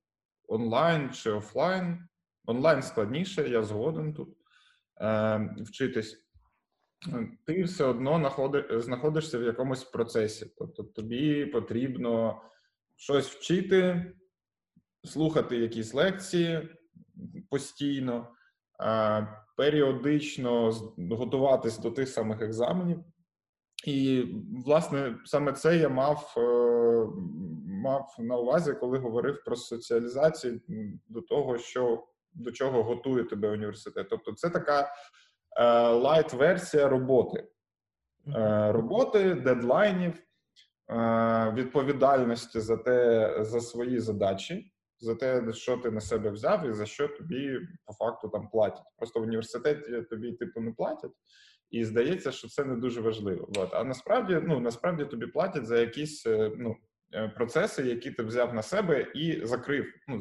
онлайн 0.48 1.10
чи 1.10 1.32
офлайн. 1.32 2.08
Онлайн 2.46 2.82
складніше, 2.82 3.50
я 3.50 3.64
згоден 3.64 4.14
тут 4.14 4.38
е, 5.02 5.56
вчитись. 5.58 6.28
Ти 7.46 7.64
все 7.64 7.86
одно 7.86 8.34
знаходишся 8.70 9.40
в 9.40 9.44
якомусь 9.44 9.84
процесі, 9.84 10.54
тобто 10.58 10.84
тобі 10.84 11.46
потрібно 11.46 12.42
щось 12.96 13.30
вчити 13.30 14.06
слухати 15.04 15.58
якісь 15.58 15.94
лекції 15.94 16.70
постійно, 17.50 18.28
періодично 19.58 20.72
готуватись 20.98 21.80
до 21.80 21.92
тих 21.92 22.10
самих 22.10 22.42
екзаменів. 22.42 23.04
І, 23.88 24.26
власне, 24.66 25.20
саме 25.26 25.54
це 25.54 25.78
я 25.78 25.90
мав 25.90 26.34
е, 26.38 26.42
мав 27.68 28.16
на 28.20 28.38
увазі, 28.38 28.74
коли 28.74 28.98
говорив 28.98 29.44
про 29.46 29.56
соціалізацію 29.56 30.62
до 31.08 31.22
того, 31.22 31.58
що 31.58 32.08
до 32.34 32.52
чого 32.52 32.84
готує 32.84 33.24
тебе 33.24 33.50
університет. 33.52 34.08
Тобто, 34.10 34.34
це 34.34 34.50
така 34.50 34.94
light-версія 35.94 36.90
роботи, 36.90 37.48
е, 38.36 38.72
роботи, 38.72 39.34
дедлайнів, 39.34 40.14
е, 40.90 41.54
відповідальності 41.56 42.60
за 42.60 42.78
те 42.78 43.36
за 43.44 43.62
свої 43.62 44.00
задачі 44.00 44.72
за 45.02 45.16
те, 45.16 45.54
що 45.54 45.78
ти 45.78 45.92
на 45.92 46.02
себе 46.02 46.30
взяв, 46.30 46.70
і 46.70 46.74
за 46.74 46.86
що 46.86 47.08
тобі 47.08 47.60
по 47.86 47.94
факту 47.94 48.30
там 48.30 48.50
платять. 48.50 48.86
Просто 48.98 49.20
в 49.20 49.24
університеті 49.24 50.02
тобі 50.02 50.32
типу 50.32 50.62
не 50.62 50.72
платять, 50.72 51.12
і 51.72 51.86
здається, 51.86 52.32
що 52.32 52.48
це 52.48 52.66
не 52.66 52.76
дуже 52.76 53.02
важливо. 53.02 53.50
От. 53.56 53.74
А 53.74 53.84
насправді, 53.84 54.40
ну 54.44 54.60
насправді 54.60 55.06
тобі 55.06 55.28
платять 55.28 55.66
за 55.66 55.80
якісь 55.80 56.26
е, 56.26 56.52
ну, 56.58 56.76
е, 57.14 57.28
процеси, 57.28 57.84
які 57.84 58.12
ти 58.12 58.24
взяв 58.24 58.54
на 58.54 58.62
себе 58.62 59.12
і 59.16 59.46
закрив, 59.46 59.86
ну 60.08 60.20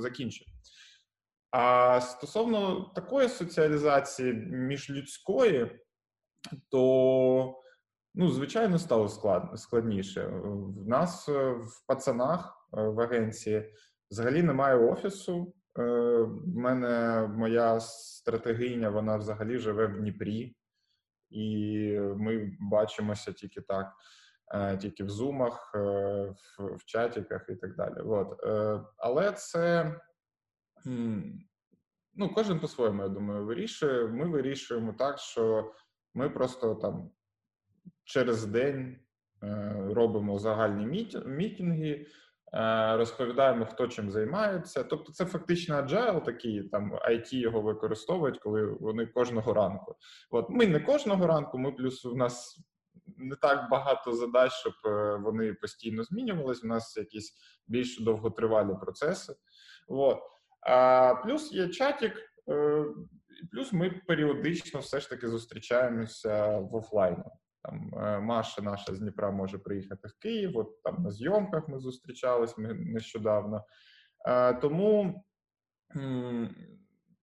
закінчив. 0.00 0.46
А 1.50 2.00
стосовно 2.00 2.92
такої 2.94 3.28
соціалізації 3.28 4.32
міжлюдської, 4.50 5.80
то 6.70 7.62
ну, 8.14 8.28
звичайно 8.28 8.78
стало 8.78 9.08
склад, 9.08 9.60
складніше. 9.60 10.26
В 10.44 10.88
нас 10.88 11.28
е, 11.28 11.50
в 11.50 11.86
пацанах 11.86 12.68
в 12.72 13.00
агенції 13.00 13.72
Взагалі 14.12 14.42
немає 14.42 14.76
офісу. 14.76 15.54
В 15.76 16.56
мене 16.56 17.26
моя 17.36 17.80
стратегиня, 17.80 18.90
вона 18.90 19.16
взагалі 19.16 19.58
живе 19.58 19.86
в 19.86 19.98
Дніпрі, 20.00 20.56
і 21.32 21.98
ми 22.00 22.56
бачимося 22.60 23.32
тільки 23.32 23.60
так. 23.60 23.92
тільки 24.80 25.04
в 25.04 25.10
зумах, 25.10 25.70
в, 25.74 26.76
в 26.76 26.84
чатіках 26.84 27.46
і 27.48 27.54
так 27.54 27.76
далі. 27.76 28.00
От. 28.04 28.40
Але 28.96 29.32
це 29.32 29.94
ну, 32.14 32.28
кожен 32.34 32.60
по-своєму, 32.60 33.02
я 33.02 33.08
думаю, 33.08 33.44
вирішує. 33.44 34.08
Ми 34.08 34.24
вирішуємо 34.24 34.92
так, 34.92 35.18
що 35.18 35.72
ми 36.14 36.30
просто 36.30 36.74
там 36.74 37.10
через 38.04 38.46
день 38.46 38.98
робимо 39.90 40.38
загальні 40.38 41.08
мітинги, 41.26 42.06
розповідаємо, 42.96 43.66
хто 43.66 43.88
чим 43.88 44.10
займається. 44.10 44.84
Тобто, 44.84 45.12
це 45.12 45.24
фактично 45.24 45.76
agile, 45.76 46.24
такий 46.24 46.62
там 46.62 46.94
IT 46.94 47.34
його 47.34 47.60
використовують, 47.60 48.38
коли 48.38 48.64
вони 48.66 49.06
кожного 49.06 49.54
ранку. 49.54 49.96
От 50.30 50.50
ми 50.50 50.66
не 50.66 50.80
кожного 50.80 51.26
ранку, 51.26 51.58
ми 51.58 51.72
плюс 51.72 52.04
у 52.04 52.14
нас. 52.14 52.60
Не 53.16 53.36
так 53.36 53.70
багато 53.70 54.12
задач, 54.12 54.52
щоб 54.52 54.72
е, 54.86 55.16
вони 55.16 55.54
постійно 55.54 56.02
змінювались. 56.02 56.64
У 56.64 56.66
нас 56.66 56.96
якісь 56.96 57.34
більш 57.66 58.00
довготривалі 58.00 58.74
процеси. 58.80 59.34
От. 59.88 60.18
А 60.60 61.14
плюс 61.24 61.52
є 61.52 61.68
чатік, 61.68 62.12
е, 62.48 62.84
плюс 63.52 63.72
ми 63.72 64.02
періодично 64.06 64.80
все 64.80 65.00
ж 65.00 65.10
таки 65.10 65.28
зустрічаємося 65.28 66.58
в 66.58 66.74
офлайні. 66.74 67.24
Там 67.64 67.94
е, 67.96 68.20
Маша 68.20 68.62
наша 68.62 68.94
з 68.94 68.98
Дніпра 68.98 69.30
може 69.30 69.58
приїхати 69.58 70.08
в 70.08 70.18
Київ. 70.18 70.56
От 70.56 70.82
там 70.82 71.02
на 71.02 71.10
зйомках 71.10 71.68
ми 71.68 71.78
зустрічались 71.78 72.58
ми 72.58 72.74
нещодавно. 72.74 73.64
Е, 74.28 74.54
тому 74.54 75.24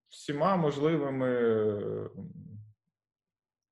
всіма 0.10 0.56
можливими 0.56 1.30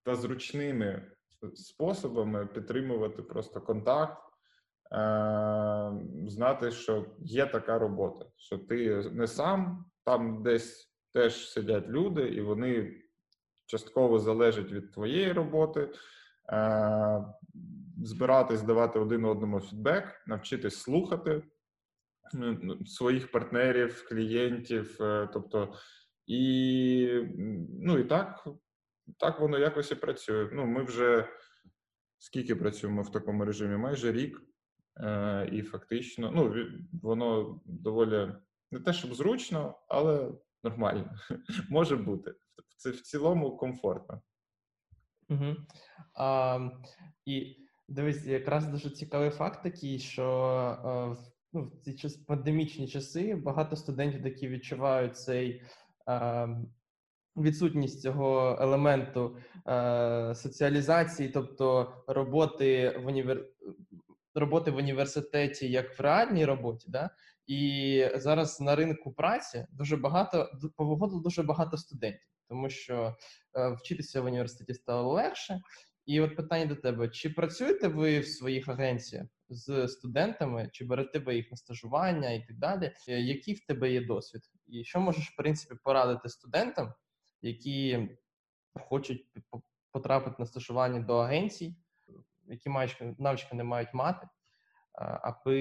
та 0.04 0.16
зручними 0.16 1.12
способами 1.56 2.46
підтримувати 2.46 3.22
просто 3.22 3.62
контакт, 3.62 4.24
е, 4.92 5.92
знати, 6.28 6.72
що 6.72 7.06
є 7.20 7.46
така 7.46 7.80
робота, 7.80 8.26
що 8.36 8.58
ти 8.58 9.10
не 9.12 9.28
сам, 9.28 9.86
там 10.06 10.44
десь 10.44 10.94
теж 11.14 11.50
сидять 11.50 11.88
люди, 11.88 12.22
і 12.22 12.42
вони 12.42 13.02
частково 13.66 14.20
залежать 14.20 14.72
від 14.72 14.92
твоєї 14.92 15.32
роботи. 15.32 15.90
Е, 16.52 17.26
збиратись, 18.04 18.62
давати 18.62 19.00
один 19.00 19.26
одному 19.26 19.60
фідбек, 19.60 20.24
навчитись 20.28 20.78
слухати 20.78 21.44
ну, 22.34 22.86
своїх 22.86 23.32
партнерів, 23.32 24.06
клієнтів, 24.10 24.98
е, 25.02 25.30
тобто, 25.34 25.74
і 26.26 27.24
ну 27.82 27.98
і 27.98 28.04
так, 28.04 28.48
так 29.20 29.40
воно 29.40 29.58
якось 29.58 29.92
і 29.92 29.96
працює. 29.96 30.50
Ну, 30.54 30.66
ми 30.66 30.84
вже 30.84 31.30
скільки 32.18 32.56
працюємо 32.56 33.02
в 33.02 33.12
такому 33.12 33.46
режимі? 33.46 33.78
Майже 33.78 34.12
рік, 34.12 34.42
е, 34.98 35.50
і 35.52 35.62
фактично, 35.62 36.32
ну 36.36 36.56
воно 37.02 37.62
доволі 37.66 38.32
не 38.72 38.80
те, 38.80 38.94
щоб 38.94 39.14
зручно, 39.14 39.80
але 39.88 40.32
нормально 40.64 41.16
може 41.70 41.96
бути. 41.96 42.34
Це 42.78 42.90
в 42.90 43.02
цілому 43.02 43.58
комфортно. 43.58 44.22
Угу. 45.30 45.56
А, 46.14 46.60
І 47.26 47.58
дивись, 47.88 48.26
якраз 48.26 48.68
дуже 48.68 48.90
цікавий 48.90 49.30
факт 49.30 49.64
такий, 49.64 50.00
що 50.00 51.18
ну, 51.54 51.64
в 51.64 51.80
ці 51.82 51.94
час, 51.94 52.16
пандемічні 52.16 52.88
часи 52.88 53.36
багато 53.36 53.76
студентів, 53.76 54.26
які 54.26 54.48
відчувають 54.48 55.18
цей 55.18 55.62
а, 56.06 56.48
відсутність 57.38 58.02
цього 58.02 58.58
елементу 58.62 59.38
а, 59.66 60.34
соціалізації, 60.36 61.30
тобто 61.30 61.94
роботи 62.08 63.00
в 63.04 63.08
універ... 63.08 63.46
роботи 64.36 64.72
в 64.72 64.76
університеті 64.76 65.72
як 65.72 66.00
в 66.00 66.02
реальній 66.02 66.46
роботі, 66.46 66.86
да? 66.90 67.10
І 67.48 68.10
зараз 68.16 68.62
на 68.62 68.76
ринку 68.76 69.12
праці 69.12 69.66
дуже 69.72 69.98
багато 69.98 70.52
повиходило 70.76 71.22
дуже 71.22 71.44
багато 71.44 71.78
студентів 71.78 72.28
тому 72.48 72.70
що 72.70 73.18
е, 73.56 73.70
вчитися 73.70 74.22
в 74.22 74.26
університеті 74.26 74.74
стало 74.74 75.14
легше. 75.14 75.62
І 76.06 76.22
от 76.22 76.36
питання 76.36 76.66
до 76.66 76.76
тебе: 76.76 77.10
чи 77.10 77.30
працюєте 77.30 77.88
ви 77.88 78.20
в 78.20 78.28
своїх 78.28 78.68
агенціях 78.68 79.28
з 79.50 79.88
студентами, 79.88 80.70
чи 80.74 80.86
берете 80.86 81.20
ви 81.20 81.36
їх 81.36 81.52
на 81.52 81.58
стажування 81.58 82.32
і 82.32 82.48
так 82.48 82.58
далі? 82.58 82.92
Е, 83.08 83.22
який 83.22 83.54
в 83.54 83.66
тебе 83.66 83.92
є 83.92 84.06
досвід? 84.06 84.42
І 84.68 84.84
що 84.84 85.00
можеш 85.00 85.30
в 85.30 85.36
принципі 85.36 85.80
порадити 85.84 86.30
студентам, 86.30 86.94
які 87.42 88.10
хочуть 88.74 89.26
потрапити 89.92 90.36
на 90.40 90.46
стажування 90.46 91.00
до 91.00 91.18
агенцій, 91.18 91.76
які 92.46 92.70
навички 93.18 93.56
не 93.56 93.64
мають 93.64 93.94
мати, 93.94 94.28
аби 95.22 95.60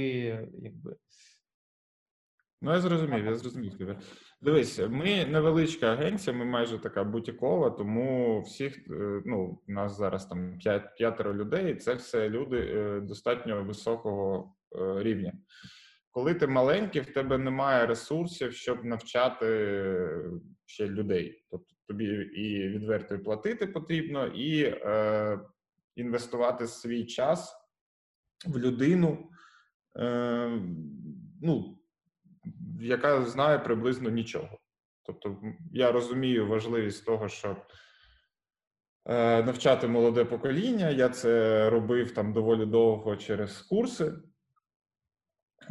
якби 0.59 0.97
Ну, 2.63 2.73
я 2.73 2.81
зрозумів, 2.81 3.25
я 3.25 3.35
зрозумів 3.35 3.79
тебе. 3.79 3.99
Дивись, 4.41 4.79
ми 4.79 5.25
невеличка 5.25 5.93
агенція, 5.93 6.37
ми 6.37 6.45
майже 6.45 6.79
така 6.79 7.05
бутікова, 7.05 7.71
тому 7.71 8.41
всіх, 8.43 8.79
е, 8.79 9.23
ну, 9.25 9.61
у 9.69 9.73
нас 9.73 9.97
зараз 9.97 10.27
там 10.27 10.59
п'ятеро 10.97 11.35
людей, 11.35 11.77
це 11.77 11.95
все 11.95 12.29
люди 12.29 12.59
е, 12.59 13.01
достатньо 13.01 13.65
високого 13.65 14.55
е, 14.81 15.03
рівня. 15.03 15.33
Коли 16.11 16.35
ти 16.35 16.47
маленький, 16.47 17.01
в 17.01 17.13
тебе 17.13 17.39
немає 17.39 17.87
ресурсів, 17.87 18.53
щоб 18.53 18.85
навчати 18.85 19.47
ще 20.67 20.87
людей. 20.87 21.45
Тобто 21.51 21.75
тобі 21.89 22.05
і 22.35 22.69
відверто 22.69 23.15
і 23.15 23.19
платити 23.19 23.67
потрібно, 23.67 24.27
і 24.27 24.63
е, 24.63 25.41
інвестувати 25.97 26.67
свій 26.67 27.07
час 27.07 27.57
в 28.47 28.59
людину. 28.59 29.31
Е, 29.99 30.61
ну, 31.43 31.76
яка 32.81 33.23
знає 33.23 33.59
приблизно 33.59 34.11
нічого. 34.11 34.59
Тобто, 35.07 35.37
я 35.73 35.93
розумію 35.93 36.47
важливість 36.47 37.07
того, 37.07 37.29
щоб 37.29 37.57
е, 39.07 39.43
навчати 39.43 39.89
молоде 39.89 40.25
покоління. 40.25 40.91
Я 40.91 41.09
це 41.09 41.71
робив 41.71 42.15
там 42.15 42.33
доволі 42.33 42.67
довго 42.67 43.17
через 43.17 43.59
курси. 43.59 44.13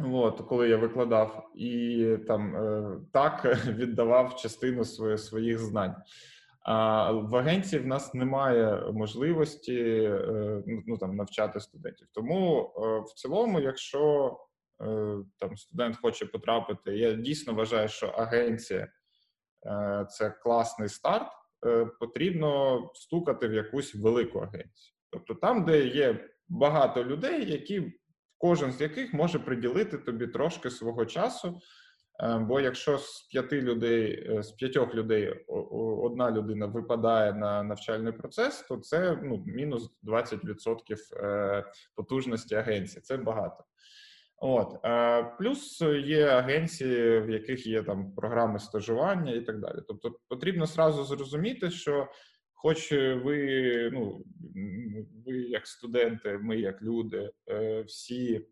От, 0.00 0.40
коли 0.40 0.68
я 0.68 0.76
викладав, 0.76 1.50
і 1.54 2.06
там 2.26 2.56
е, 2.56 3.00
так 3.12 3.44
віддавав 3.66 4.36
частину 4.36 4.84
своїх, 5.16 5.58
знань. 5.58 5.94
А 6.60 7.12
в 7.12 7.36
агенції 7.36 7.82
в 7.82 7.86
нас 7.86 8.14
немає 8.14 8.92
можливості 8.92 9.84
е, 10.04 10.62
ну, 10.86 10.98
там 10.98 11.16
навчати 11.16 11.60
студентів. 11.60 12.08
Тому 12.12 12.72
в 13.06 13.12
цілому, 13.14 13.60
якщо 13.60 14.32
там 15.38 15.56
студент 15.56 15.96
хоче 15.96 16.26
потрапити. 16.26 16.96
Я 16.96 17.12
дійсно 17.12 17.54
вважаю, 17.54 17.88
що 17.88 18.06
агенція 18.06 18.88
е, 19.66 20.06
це 20.10 20.30
класний 20.30 20.88
старт. 20.88 21.32
Е, 21.66 21.86
потрібно 22.00 22.80
стукати 22.94 23.48
в 23.48 23.54
якусь 23.54 23.94
велику 23.94 24.38
агенцію. 24.38 24.94
Тобто 25.10 25.34
там, 25.34 25.64
де 25.64 25.86
є 25.86 26.28
багато 26.48 27.04
людей, 27.04 27.52
які 27.52 27.92
кожен 28.38 28.72
з 28.72 28.80
яких 28.80 29.14
може 29.14 29.38
приділити 29.38 29.98
тобі 29.98 30.26
трошки 30.26 30.70
свого 30.70 31.06
часу. 31.06 31.60
Бо 32.40 32.60
якщо 32.60 32.98
з 32.98 33.28
п'яти 33.30 33.60
людей, 33.60 34.30
з 34.42 34.50
п'ятьох 34.50 34.94
людей 34.94 35.44
одна 36.02 36.30
людина 36.30 36.66
випадає 36.66 37.32
на 37.32 37.62
навчальний 37.62 38.12
процес, 38.12 38.62
то 38.62 38.76
це 38.76 39.20
ну, 39.22 39.42
мінус 39.46 39.90
20% 40.02 41.64
потужності 41.94 42.54
агенції. 42.54 43.02
Це 43.02 43.16
багато. 43.16 43.64
От 44.38 44.84
е, 44.84 45.24
плюс 45.38 45.80
є 46.04 46.26
агенції, 46.26 47.20
в 47.20 47.30
яких 47.30 47.66
є 47.66 47.82
там 47.82 48.12
програми 48.14 48.58
стажування 48.58 49.32
і 49.32 49.40
так 49.40 49.60
далі. 49.60 49.78
Тобто, 49.88 50.16
потрібно 50.28 50.66
сразу 50.66 51.04
зрозуміти, 51.04 51.70
що, 51.70 52.08
хоч 52.54 52.92
ви, 52.92 53.90
ну 53.92 54.24
ви 55.26 55.32
як 55.32 55.66
студенти, 55.66 56.38
ми 56.38 56.56
як 56.56 56.82
люди, 56.82 57.30
е, 57.50 57.82
всі 57.82 58.46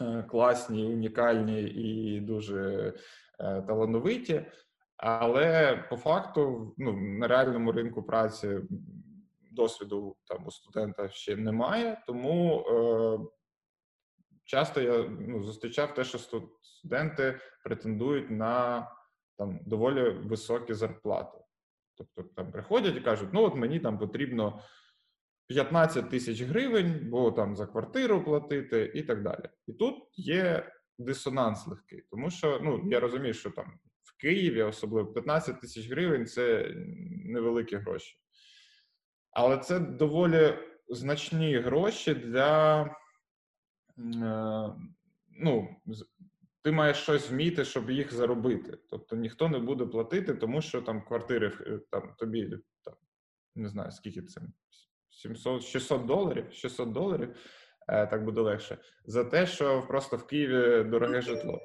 е, 0.00 0.24
класні, 0.30 0.84
унікальні 0.84 1.62
і 1.62 2.20
дуже 2.20 2.92
талановиті, 3.38 4.46
але 4.96 5.76
по 5.90 5.96
факту, 5.96 6.74
ну 6.78 6.92
на 6.92 7.28
реальному 7.28 7.72
ринку 7.72 8.02
праці 8.02 8.60
досвіду 9.52 10.16
там 10.28 10.46
у 10.46 10.50
студента 10.50 11.08
ще 11.08 11.36
немає, 11.36 12.02
тому 12.06 12.64
часто 14.48 14.80
я 14.80 15.08
ну, 15.08 15.44
зустрічав 15.44 15.94
те, 15.94 16.04
що 16.04 16.18
студенти 16.18 17.40
претендують 17.64 18.30
на 18.30 18.86
там 19.38 19.60
доволі 19.66 20.10
високі 20.10 20.74
зарплати. 20.74 21.38
Тобто 21.94 22.22
там 22.22 22.52
приходять 22.52 22.96
і 22.96 23.00
кажуть, 23.00 23.28
ну 23.32 23.42
от 23.42 23.54
мені 23.54 23.80
там 23.80 23.98
потрібно 23.98 24.62
15 25.46 26.10
тисяч 26.10 26.42
гривень, 26.42 27.08
бо 27.10 27.32
там 27.32 27.56
за 27.56 27.66
квартиру 27.66 28.24
платити 28.24 28.92
і 28.94 29.02
так 29.02 29.22
далі. 29.22 29.48
І 29.66 29.72
тут 29.72 29.94
є 30.12 30.72
дисонанс 30.98 31.66
легкий, 31.66 32.04
тому 32.10 32.30
що 32.30 32.60
ну 32.62 32.88
я 32.90 33.00
розумію, 33.00 33.34
що 33.34 33.50
там 33.50 33.78
в 34.02 34.20
Києві 34.20 34.62
особливо 34.62 35.12
15 35.12 35.60
тисяч 35.60 35.90
гривень 35.90 36.26
це 36.26 36.74
невеликі 37.24 37.76
гроші. 37.76 38.16
Але 39.30 39.58
це 39.58 39.80
доволі 39.80 40.54
значні 40.88 41.58
гроші 41.58 42.14
для. 42.14 42.84
Е, 43.98 44.72
ну, 45.30 45.68
ти 46.62 46.72
маєш 46.72 46.96
щось 46.96 47.30
вміти, 47.30 47.64
щоб 47.64 47.90
їх 47.90 48.12
заробити. 48.12 48.78
Тобто 48.90 49.16
ніхто 49.16 49.48
не 49.48 49.58
буде 49.58 49.86
платити, 49.86 50.34
тому 50.34 50.62
що 50.62 50.82
там 50.82 51.02
квартири 51.02 51.52
е, 51.60 51.80
там 51.90 52.14
тобі 52.18 52.58
там, 52.84 52.94
не 53.54 53.68
знаю, 53.68 53.90
скільки 53.90 54.22
це 54.22 54.40
700, 55.10 55.62
600 55.62 56.06
доларів, 56.06 56.52
600 56.52 56.92
доларів, 56.92 57.36
е, 57.88 58.06
так 58.06 58.24
буде 58.24 58.40
легше, 58.40 58.78
за 59.04 59.24
те, 59.24 59.46
що 59.46 59.82
просто 59.88 60.16
в 60.16 60.26
Києві 60.26 60.84
дороге 60.84 61.20
житло. 61.20 61.60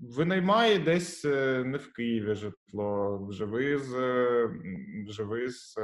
Винаймає 0.00 0.78
десь 0.78 1.24
не 1.64 1.78
в 1.78 1.92
Києві 1.92 2.34
житло, 2.34 3.28
живи 3.32 3.78
з 3.78 3.92
живи 5.08 5.48
з 5.48 5.76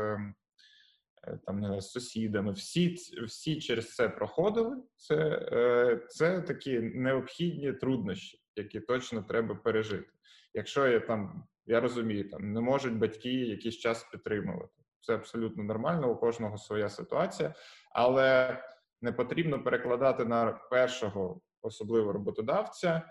там 1.46 1.60
не 1.60 1.80
з 1.80 1.90
сусідами. 1.90 2.52
Всі 2.52 2.96
всі 3.26 3.60
через 3.60 3.94
це 3.94 4.08
проходили. 4.08 4.76
Це, 4.96 6.00
Це 6.08 6.40
такі 6.40 6.80
необхідні 6.80 7.72
труднощі 7.72 8.46
які 8.56 8.80
точно 8.80 9.22
треба 9.22 9.54
пережити. 9.54 10.12
Якщо 10.54 10.86
я 10.86 11.00
там, 11.00 11.44
я 11.66 11.80
розумію, 11.80 12.28
там 12.28 12.52
не 12.52 12.60
можуть 12.60 12.98
батьки 12.98 13.32
якийсь 13.32 13.78
час 13.78 14.04
підтримувати. 14.04 14.72
Це 15.00 15.14
абсолютно 15.14 15.64
нормально, 15.64 16.10
у 16.10 16.16
кожного 16.16 16.58
своя 16.58 16.88
ситуація, 16.88 17.54
але 17.92 18.58
не 19.02 19.12
потрібно 19.12 19.62
перекладати 19.62 20.24
на 20.24 20.52
першого, 20.52 21.40
особливо 21.62 22.12
роботодавця, 22.12 23.02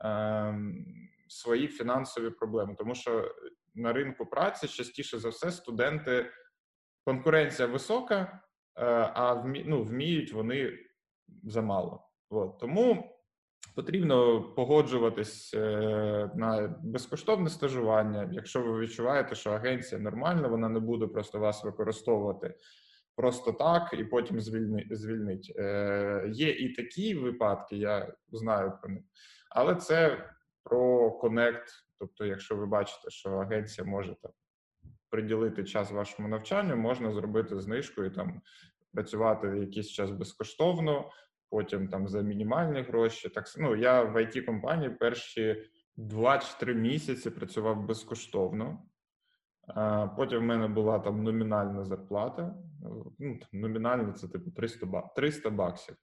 ем, 0.00 0.86
свої 1.28 1.68
фінансові 1.68 2.30
проблеми, 2.30 2.74
тому 2.78 2.94
що 2.94 3.34
на 3.74 3.92
ринку 3.92 4.26
праці 4.26 4.68
частіше 4.68 5.18
за 5.18 5.28
все 5.28 5.50
студенти 5.50 6.30
конкуренція 7.04 7.68
висока, 7.68 8.40
е, 8.76 8.84
а 9.14 9.34
вмі, 9.34 9.64
ну, 9.66 9.82
вміють 9.82 10.32
вони 10.32 10.78
замало. 11.44 12.02
От. 12.30 12.58
Тому 12.58 13.16
Потрібно 13.74 14.42
погоджуватись 14.42 15.54
е, 15.54 16.30
на 16.34 16.76
безкоштовне 16.82 17.50
стажування. 17.50 18.30
Якщо 18.32 18.62
ви 18.62 18.80
відчуваєте, 18.80 19.34
що 19.34 19.50
агенція 19.50 20.00
нормальна, 20.00 20.48
вона 20.48 20.68
не 20.68 20.80
буде 20.80 21.06
просто 21.06 21.38
вас 21.38 21.64
використовувати 21.64 22.54
просто 23.16 23.52
так 23.52 23.94
і 23.98 24.04
потім 24.04 24.40
звільнить. 24.90 25.52
Е, 25.56 26.24
є 26.32 26.50
і 26.50 26.72
такі 26.74 27.14
випадки, 27.14 27.76
я 27.76 28.14
знаю 28.32 28.72
про 28.82 28.92
них, 28.92 29.02
але 29.50 29.74
це 29.74 30.28
про 30.64 31.10
конект. 31.10 31.68
Тобто, 31.98 32.26
якщо 32.26 32.56
ви 32.56 32.66
бачите, 32.66 33.10
що 33.10 33.30
агенція 33.30 33.86
може 33.86 34.16
там 34.22 34.32
приділити 35.10 35.64
час 35.64 35.90
вашому 35.90 36.28
навчанню, 36.28 36.76
можна 36.76 37.12
зробити 37.12 37.60
знижку 37.60 38.04
і 38.04 38.10
там 38.10 38.40
працювати 38.92 39.48
якийсь 39.48 39.88
час 39.88 40.10
безкоштовно 40.10 41.10
потім 41.50 41.88
там 41.88 42.08
за 42.08 42.22
мінімальні 42.22 42.82
гроші. 42.82 43.28
Так 43.28 43.44
ну 43.58 43.76
я 43.76 44.02
в 44.02 44.16
it 44.16 44.44
компанії 44.44 44.90
перші 44.90 45.62
2 45.96 46.38
чи 46.38 46.58
3 46.60 46.74
місяці 46.74 47.30
працював 47.30 47.86
безкоштовно. 47.86 48.82
Потім 50.16 50.38
в 50.38 50.42
мене 50.42 50.68
була 50.68 50.98
там 50.98 51.22
номінальна 51.22 51.84
зарплата. 51.84 52.54
Ну, 53.18 53.38
там, 53.38 53.60
Номінальна 53.60 54.12
це 54.12 54.28
типу 54.28 54.50
300 54.50 54.86
бак, 54.86 55.14
300 55.14 55.50
баксів. 55.50 55.96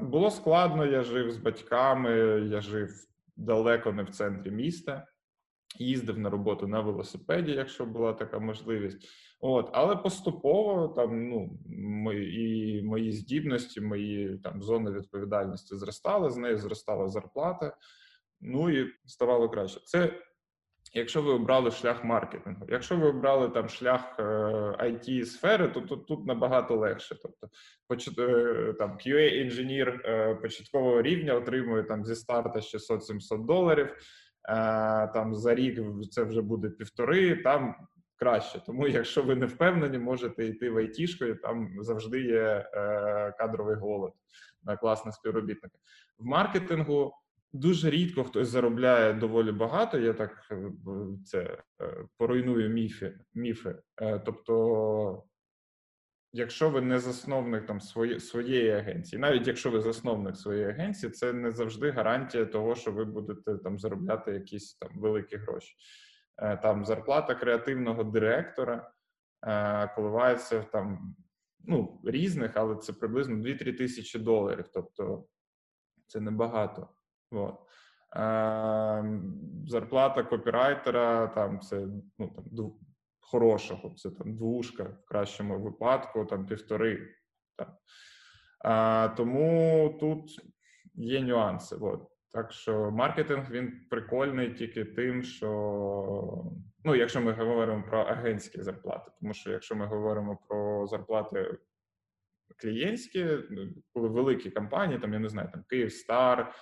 Було 0.00 0.30
складно, 0.30 0.86
я 0.86 1.02
жив 1.02 1.30
з 1.30 1.36
батьками, 1.36 2.10
я 2.50 2.60
жив 2.60 2.90
далеко 3.36 3.92
не 3.92 4.02
в 4.02 4.10
центрі 4.10 4.50
міста, 4.50 5.06
їздив 5.76 6.18
на 6.18 6.30
роботу 6.30 6.66
на 6.66 6.80
велосипеді, 6.80 7.52
якщо 7.52 7.86
була 7.86 8.12
така 8.12 8.38
можливість. 8.38 9.08
От, 9.40 9.70
але 9.72 9.96
поступово 9.96 10.88
там 10.88 11.28
ну 11.28 11.58
мої, 11.78 12.82
мої 12.82 13.12
здібності, 13.12 13.80
мої 13.80 14.38
там 14.38 14.62
зони 14.62 14.90
відповідальності 14.90 15.76
зростали, 15.76 16.30
з 16.30 16.36
нею 16.36 16.58
зростала 16.58 17.08
зарплата. 17.08 17.76
Ну 18.40 18.70
і 18.70 18.92
ставало 19.06 19.48
краще. 19.48 19.80
Це 19.84 20.12
якщо 20.92 21.22
ви 21.22 21.32
обрали 21.32 21.70
шлях 21.70 22.04
маркетингу. 22.04 22.66
Якщо 22.68 22.96
ви 22.96 23.08
обрали 23.08 23.48
там 23.48 23.68
шлях 23.68 24.16
е, 24.18 24.22
it 24.80 25.24
сфери, 25.24 25.68
то 25.68 25.80
тут, 25.80 26.06
тут 26.06 26.26
набагато 26.26 26.76
легше. 26.76 27.16
Тобто, 27.22 28.22
е, 28.22 28.72
там 28.72 28.98
qa 28.98 29.42
інженір 29.42 30.02
е, 30.04 30.34
початкового 30.34 31.02
рівня 31.02 31.34
отримує 31.34 31.82
там 31.82 32.04
зі 32.04 32.14
старта 32.14 32.58
600-700 32.58 33.44
доларів. 33.46 33.94
Е, 34.48 35.08
там 35.08 35.34
за 35.34 35.54
рік 35.54 35.80
це 36.10 36.22
вже 36.22 36.42
буде 36.42 36.68
півтори. 36.70 37.36
Там 37.36 37.74
краще. 38.16 38.62
Тому, 38.66 38.88
якщо 38.88 39.22
ви 39.22 39.34
не 39.34 39.46
впевнені, 39.46 39.98
можете 39.98 40.46
йти 40.46 40.70
в 40.70 40.76
айтішкою, 40.76 41.36
там 41.36 41.70
завжди 41.80 42.20
є 42.20 42.70
е, 42.74 43.34
кадровий 43.38 43.76
голод 43.76 44.12
на 44.62 44.76
класних 44.76 45.14
співробітників. 45.14 45.80
В 46.18 46.24
маркетингу 46.24 47.12
дуже 47.52 47.90
рідко 47.90 48.24
хтось 48.24 48.48
заробляє 48.48 49.12
доволі 49.12 49.52
багато. 49.52 49.98
Я 49.98 50.12
так 50.12 50.46
е, 50.50 50.70
це 51.24 51.62
поруйную 52.16 52.68
міфи. 52.68 53.18
міфи. 53.34 53.76
Тобто. 54.24 55.24
Якщо 56.32 56.70
ви 56.70 56.80
не 56.80 56.98
засновник 56.98 57.66
там 57.66 57.80
свої, 57.80 58.20
своєї 58.20 58.70
агенції, 58.70 59.20
навіть 59.20 59.46
якщо 59.46 59.70
ви 59.70 59.80
засновник 59.80 60.36
своєї 60.36 60.68
агенції, 60.68 61.12
це 61.12 61.32
не 61.32 61.52
завжди 61.52 61.90
гарантія 61.90 62.44
того, 62.44 62.74
що 62.74 62.92
ви 62.92 63.04
будете 63.04 63.58
там 63.58 63.78
заробляти 63.78 64.32
якісь 64.32 64.74
там 64.74 64.90
великі 65.00 65.36
гроші. 65.36 65.76
Е, 66.38 66.56
там 66.56 66.84
зарплата 66.84 67.34
креативного 67.34 68.04
директора 68.04 68.90
е, 69.46 69.88
коливається 69.94 70.62
там 70.62 71.16
ну, 71.64 72.00
різних, 72.04 72.52
але 72.54 72.76
це 72.76 72.92
приблизно 72.92 73.36
2-3 73.36 73.76
тисячі 73.78 74.18
доларів. 74.18 74.68
Тобто 74.74 75.26
це 76.06 76.20
небагато. 76.20 76.88
От. 77.30 77.58
Е, 78.16 79.20
зарплата 79.66 80.22
копірайтера 80.22 81.26
там 81.26 81.60
це 81.60 81.86
ну, 82.18 82.28
там, 82.28 82.44
хорошого, 83.30 83.94
це 83.96 84.10
там 84.10 84.36
двушка 84.36 84.84
в 84.84 85.04
кращому 85.04 85.60
випадку, 85.60 86.24
там 86.24 86.46
півтори. 86.46 87.08
Там. 87.56 87.66
А, 88.64 89.08
Тому 89.16 89.96
тут 90.00 90.40
є 90.94 91.20
нюанси. 91.20 91.76
От. 91.80 92.08
Так 92.32 92.52
що 92.52 92.90
маркетинг 92.90 93.50
він 93.50 93.86
прикольний 93.90 94.54
тільки 94.54 94.84
тим, 94.84 95.22
що 95.22 95.48
ну, 96.84 96.94
якщо 96.94 97.20
ми 97.20 97.32
говоримо 97.32 97.84
про 97.88 98.00
агентські 98.00 98.62
зарплати, 98.62 99.10
тому 99.20 99.34
що 99.34 99.50
якщо 99.50 99.76
ми 99.76 99.86
говоримо 99.86 100.38
про 100.48 100.86
зарплати 100.86 101.58
клієнтські, 102.56 103.26
коли 103.92 104.08
великі 104.08 104.50
компанії, 104.50 105.00
там 105.00 105.12
я 105.12 105.18
не 105.18 105.28
знаю, 105.28 105.48
там 105.52 105.64
Київстар, 105.68 106.52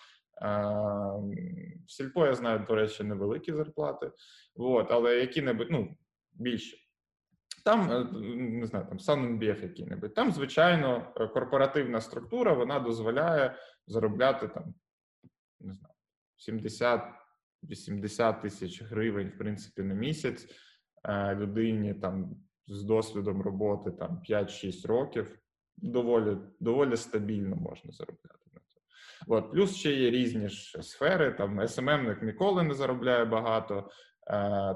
Сільпо, 1.86 2.26
я 2.26 2.34
знаю, 2.34 2.64
до 2.68 2.74
речі, 2.74 3.04
невеликі 3.04 3.52
зарплати, 3.52 4.10
от, 4.56 4.90
але 4.90 5.16
які-небудь 5.16 5.70
ну, 5.70 5.96
більше. 6.38 6.76
Там 7.64 7.90
е, 7.90 8.04
не 8.36 8.66
знаю, 8.66 8.86
там 8.88 8.98
SunNBF 8.98 9.62
який-небудь. 9.62 10.14
Там, 10.14 10.32
звичайно, 10.32 11.12
корпоративна 11.34 12.00
структура 12.00 12.52
вона 12.52 12.80
дозволяє 12.80 13.56
заробляти 13.86 14.48
там 14.48 14.74
не 15.60 15.74
знаю, 15.74 15.94
70-80 17.62 18.42
тисяч 18.42 18.82
гривень, 18.82 19.28
в 19.28 19.38
принципі, 19.38 19.82
на 19.82 19.94
місяць 19.94 20.48
е, 21.04 21.34
людині 21.34 21.94
там 21.94 22.36
з 22.66 22.82
досвідом 22.82 23.42
роботи 23.42 23.90
там 23.90 24.22
5-6 24.30 24.86
років. 24.86 25.38
Доволі 25.76 26.36
доволі 26.60 26.96
стабільно 26.96 27.56
можна 27.56 27.92
заробляти 27.92 28.38
на 28.54 28.60
це. 28.60 28.80
От. 29.26 29.52
Плюс 29.52 29.76
ще 29.76 29.92
є 29.92 30.10
різні 30.10 30.48
ж 30.48 30.82
сфери. 30.82 31.32
Там 31.32 31.68
SMM 31.68 31.95
ник 31.95 32.22
ніколи 32.22 32.62
не 32.62 32.74
заробляє 32.74 33.24
багато, 33.24 33.78
е, 33.78 33.90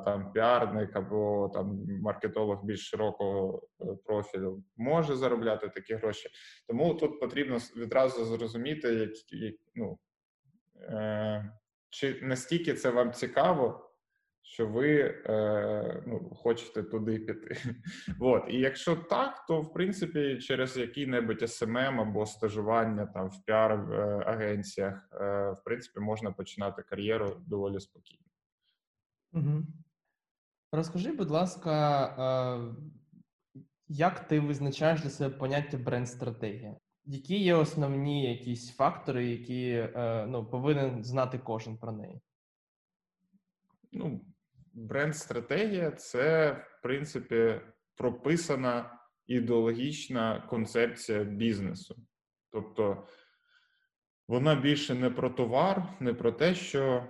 там 0.05 0.33
піарник 0.33 0.97
або 0.97 1.51
там 1.55 1.87
маркетолог 2.03 2.65
більш 2.65 2.89
широкого 2.89 3.63
е, 3.81 3.85
профілю 4.05 4.63
може 4.77 5.17
заробляти 5.17 5.69
такі 5.69 5.95
гроші. 5.95 6.29
Тому 6.69 6.95
тут 6.95 7.21
потрібно 7.21 7.59
відразу 7.77 8.25
зрозуміти, 8.25 9.11
як, 9.31 9.55
ну, 9.75 9.99
Е, 10.83 11.53
чи 11.91 12.21
настільки 12.23 12.75
це 12.75 12.91
вам 12.91 13.13
цікаво, 13.13 13.91
що 14.43 14.67
ви 14.67 15.01
е, 15.27 16.03
ну, 16.07 16.31
хочете 16.35 16.83
туди 16.83 17.19
піти? 17.19 17.57
От. 18.21 18.45
І 18.49 18.59
якщо 18.59 18.97
так, 18.97 19.47
то 19.49 19.61
в 19.61 19.73
принципі 19.73 20.39
через 20.39 20.77
який-небудь 20.77 21.43
SMM 21.43 22.01
або 22.01 22.27
стажування 22.27 23.07
там 23.07 23.29
в 23.29 23.43
піар-агенціях, 23.47 25.09
е, 25.13 25.51
в 25.51 25.65
принципі, 25.65 26.01
можна 26.01 26.33
починати 26.33 26.83
кар'єру 26.83 27.37
доволі 27.47 27.81
спокійно. 27.81 28.25
Угу. 29.33 29.63
Розкажи, 30.73 31.13
будь 31.13 31.31
ласка, 31.31 32.75
як 33.89 34.29
ти 34.29 34.41
визначаєш 34.41 35.03
для 35.03 35.11
себе 35.11 35.37
поняття 35.37 35.79
бренд-стратегія? 35.79 36.77
Які 37.05 37.39
є 37.39 37.55
основні 37.55 38.31
якісь 38.31 38.77
фактори, 38.77 39.27
які 39.27 39.71
е, 39.71 40.27
ну, 40.29 40.47
повинен 40.47 41.05
знати 41.05 41.39
кожен 41.39 41.79
про 41.79 41.93
неї? 41.93 42.21
Ну, 43.93 44.25
бренд-стратегія 44.73 45.91
це, 45.91 46.53
в 46.53 46.83
принципі, 46.83 47.61
прописана 47.97 48.99
ідеологічна 49.27 50.41
концепція 50.41 51.25
бізнесу. 51.25 51.97
Тобто 52.51 53.07
вона 54.29 54.55
більше 54.55 54.95
не 54.95 55.11
про 55.11 55.31
товар, 55.31 55.97
не 56.01 56.15
про 56.15 56.33
те, 56.33 56.55
що 56.55 57.09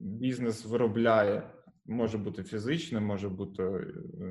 бізнес 0.00 0.64
виробляє. 0.64 1.50
Може 1.86 2.18
бути 2.18 2.42
фізичний, 2.42 3.02
може 3.02 3.28
бути 3.28 3.62
е, 3.62 3.84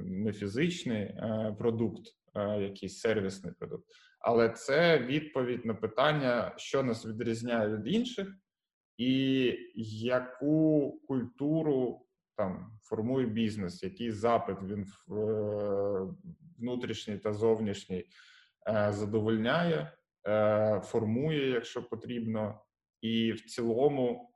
не 0.06 0.34
фізичний 0.34 1.02
е, 1.02 1.56
продукт, 1.60 2.08
е, 2.36 2.62
якийсь 2.62 3.00
сервісний 3.00 3.54
продукт. 3.60 3.86
Але 4.20 4.50
це 4.50 5.00
відповідь 5.00 5.66
на 5.66 5.74
питання, 5.74 6.54
що 6.58 6.84
нас 6.84 7.06
відрізняє 7.06 7.76
від 7.76 7.88
інших, 7.88 8.28
і 8.98 9.54
яку 10.04 10.92
культуру 11.08 12.06
там 12.36 12.72
формує 12.84 13.26
бізнес, 13.26 13.84
який 13.84 14.12
запит 14.12 14.58
він 14.64 14.86
внутрішній 16.58 17.18
та 17.18 17.34
зовнішній 17.34 18.06
задовольняє, 18.90 19.92
формує, 20.84 21.50
якщо 21.50 21.84
потрібно, 21.84 22.62
і 23.02 23.32
в 23.32 23.42
цілому, 23.42 24.34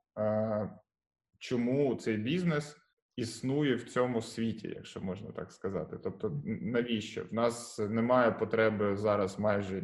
чому 1.42 1.94
цей 1.94 2.16
бізнес 2.16 2.76
існує 3.16 3.74
в 3.74 3.84
цьому 3.84 4.22
світі, 4.22 4.72
якщо 4.76 5.00
можна 5.00 5.30
так 5.32 5.52
сказати. 5.52 5.96
Тобто, 6.02 6.42
навіщо? 6.44 7.24
В 7.30 7.34
нас 7.34 7.78
немає 7.78 8.30
потреби 8.30 8.96
зараз 8.96 9.38
майже 9.38 9.82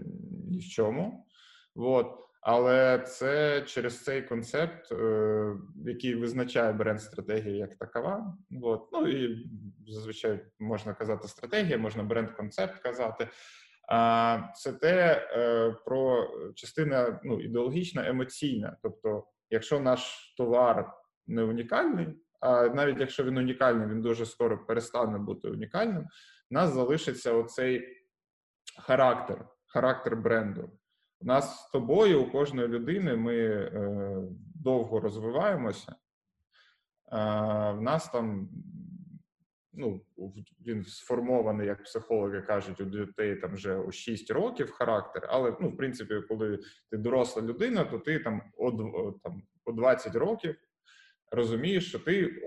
ні 0.50 0.58
в 0.58 0.68
чому. 0.68 1.26
От. 1.74 2.06
Але 2.40 2.98
це 2.98 3.62
через 3.62 4.04
цей 4.04 4.22
концепт, 4.22 4.92
е, 4.92 5.56
який 5.86 6.14
визначає 6.14 6.72
бренд 6.72 7.02
стратегії 7.02 7.56
як 7.56 7.76
такова. 7.76 8.36
От. 8.62 8.88
Ну 8.92 9.08
і 9.08 9.48
зазвичай 9.88 10.40
можна 10.58 10.94
казати 10.94 11.28
стратегія, 11.28 11.78
можна 11.78 12.02
бренд-концепт 12.02 12.78
казати. 12.78 13.28
А 13.88 14.38
це 14.54 14.72
те 14.72 15.28
е, 15.32 15.70
про 15.84 16.30
частина 16.54 17.20
ну, 17.24 17.40
ідеологічна, 17.40 18.08
емоційна. 18.08 18.76
Тобто, 18.82 19.26
якщо 19.50 19.80
наш 19.80 20.34
товар 20.36 20.92
не 21.28 21.42
унікальний, 21.42 22.08
а 22.40 22.68
навіть 22.68 23.00
якщо 23.00 23.24
він 23.24 23.38
унікальний, 23.38 23.88
він 23.88 24.02
дуже 24.02 24.26
скоро 24.26 24.66
перестане 24.66 25.18
бути 25.18 25.48
унікальним. 25.48 26.06
У 26.50 26.54
нас 26.54 26.72
залишиться 26.72 27.32
оцей 27.32 27.88
характер, 28.78 29.46
характер 29.66 30.16
бренду. 30.16 30.70
У 31.20 31.24
нас 31.24 31.66
з 31.66 31.70
тобою, 31.70 32.22
у 32.22 32.30
кожної 32.30 32.68
людини, 32.68 33.16
ми 33.16 33.36
е, 33.36 34.22
довго 34.54 35.00
розвиваємося. 35.00 35.92
Е, 35.92 35.96
в 37.72 37.80
нас 37.80 38.08
там, 38.08 38.48
ну, 39.72 40.00
він 40.66 40.84
сформований, 40.84 41.66
як 41.66 41.84
психологи 41.84 42.42
кажуть, 42.42 42.80
у 42.80 42.84
дітей 42.84 43.36
там 43.36 43.54
вже 43.54 43.76
у 43.76 43.92
6 43.92 44.30
років 44.30 44.70
характер, 44.70 45.26
але 45.28 45.56
ну, 45.60 45.68
в 45.68 45.76
принципі, 45.76 46.22
коли 46.28 46.58
ти 46.90 46.96
доросла 46.96 47.42
людина, 47.42 47.84
то 47.84 47.98
ти 47.98 48.18
там 48.18 48.42
о, 48.56 48.72
там, 49.12 49.42
о 49.64 49.72
20 49.72 50.16
років 50.16 50.56
розумієш, 51.30 51.88
що 51.88 51.98
ти 51.98 52.42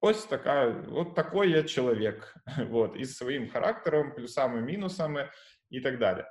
ось 0.00 0.24
така, 0.24 0.84
от 0.92 1.14
такий 1.14 1.50
я 1.50 1.62
чоловік, 1.62 2.34
от, 2.72 2.96
із 2.96 3.16
своїм 3.16 3.48
характером, 3.48 4.12
плюсами, 4.16 4.62
мінусами 4.62 5.30
і 5.70 5.80
так 5.80 5.98
далі. 5.98 6.24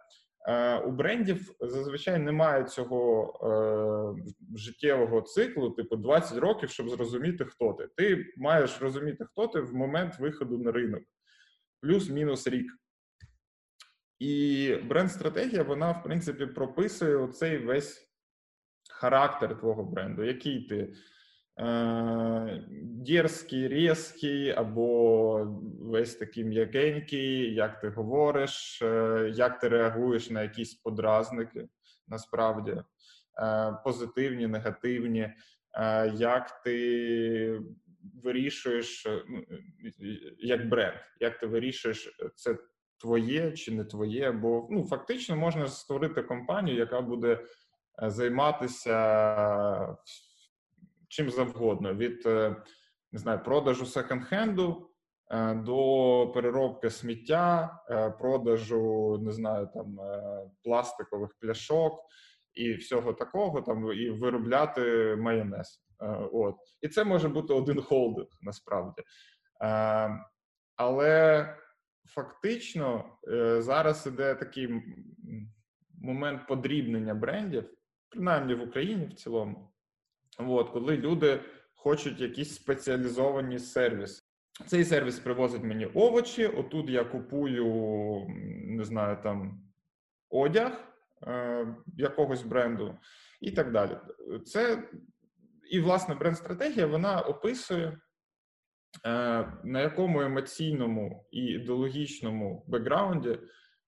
Е, 0.48 0.78
у 0.78 0.92
брендів 0.92 1.56
зазвичай 1.60 2.20
немає 2.20 2.64
цього 2.64 3.32
е, 3.44 4.58
життєвого 4.58 5.22
циклу, 5.22 5.70
типу 5.70 5.96
20 5.96 6.38
років, 6.38 6.70
щоб 6.70 6.90
зрозуміти, 6.90 7.46
хто 7.46 7.74
ти. 7.74 7.88
Ти 7.96 8.34
маєш 8.38 8.82
розуміти, 8.82 9.26
хто 9.26 9.48
ти 9.48 9.60
в 9.60 9.76
момент 9.76 10.20
виходу 10.20 10.58
на 10.58 10.72
ринок, 10.72 11.04
плюс-мінус 11.82 12.48
рік. 12.48 12.72
І 14.20 14.76
бренд-стратегія, 14.84 15.64
вона, 15.64 15.92
в 15.92 16.04
принципі, 16.04 16.46
прописує 16.46 17.16
оцей 17.16 17.58
весь 17.58 18.10
характер 18.90 19.60
твого 19.60 19.84
бренду, 19.84 20.24
який 20.24 20.68
ти 20.68 20.94
дерзкий, 23.08 23.68
різкий, 23.68 24.50
або 24.50 25.46
весь 25.80 26.16
такий 26.16 26.44
м'якенький, 26.44 27.54
як 27.54 27.80
ти 27.80 27.90
говориш, 27.90 28.82
е, 28.82 29.32
як 29.36 29.60
ти 29.60 29.68
реагуєш 29.68 30.30
на 30.30 30.44
якісь 30.44 30.74
подразники, 30.74 31.68
насправді 32.08 32.72
е, 32.72 32.84
позитивні, 33.84 34.48
негативні, 34.48 35.34
як 36.14 36.62
ти 36.64 37.62
вирішуєш 38.24 39.08
ну, 39.30 39.44
як 40.38 40.70
бренд, 40.70 40.96
як 41.20 41.38
ти 41.38 41.48
вирішуєш, 41.48 42.18
це 42.36 42.58
твоє 42.98 43.52
чи 43.52 43.72
не 43.72 43.86
твоє, 43.86 44.32
бо 44.32 44.68
ну, 44.72 44.84
фактично 44.88 45.36
можна 45.36 45.68
створити 45.68 46.24
компанію, 46.24 46.78
яка 46.78 47.02
буде 47.02 47.46
займатися 48.02 48.96
чим 51.14 51.30
завгодно: 51.30 51.94
від 51.94 52.26
е, 52.26 52.56
не 53.12 53.20
знаю, 53.20 53.44
продажу 53.44 53.86
секонд-хенду 53.86 54.88
е, 55.32 55.54
до 55.54 56.32
переробки 56.34 56.90
сміття, 56.90 57.80
е, 57.90 58.10
продажу 58.10 59.18
не 59.22 59.32
знаю, 59.32 59.70
там 59.74 59.98
пластикових 60.64 61.30
пляшок 61.40 61.94
і 62.54 62.74
всього 62.74 63.14
такого, 63.14 63.62
там 63.62 63.92
і 63.92 64.10
виробляти 64.10 65.16
майонез. 65.20 65.80
От 66.32 66.56
і 66.82 66.88
це 66.88 67.04
може 67.04 67.30
бути 67.30 67.54
один 67.54 67.82
холдинг 67.82 68.28
насправді. 68.42 69.04
Але 70.76 71.48
фактично 72.06 73.18
зараз 73.58 74.08
іде 74.08 74.36
такий 74.36 74.82
момент 76.02 76.48
подрібнення 76.48 77.14
брендів, 77.14 77.70
принаймні 78.10 78.54
в 78.54 78.62
Україні 78.62 79.06
в 79.06 79.14
цілому. 79.14 79.73
От, 80.40 80.70
коли 80.70 80.98
люди 80.98 81.40
хочуть 81.76 82.22
якісь 82.22 82.56
спеціалізовані 82.56 83.60
сервіси. 83.60 84.24
Цей 84.68 84.86
сервіс 84.86 85.20
привозить 85.20 85.64
мені 85.64 85.86
овочі. 85.86 86.46
Отут 86.46 86.90
я 86.90 87.04
купую, 87.04 88.26
не 88.66 88.84
знаю, 88.84 89.18
там 89.24 89.64
одяг 90.30 90.72
е, 91.28 91.68
якогось 91.98 92.44
бренду 92.44 92.98
і 93.42 93.52
так 93.52 93.72
далі. 93.72 93.98
Це 94.46 94.90
і, 95.72 95.80
власне, 95.80 96.16
бренд-стратегія 96.16 96.88
вона 96.88 97.22
описує, 97.22 97.88
е, 97.88 97.98
на 99.64 99.82
якому 99.82 100.22
емоційному 100.22 101.28
і 101.32 101.46
ідеологічному 101.46 102.66
бекграунді 102.68 103.40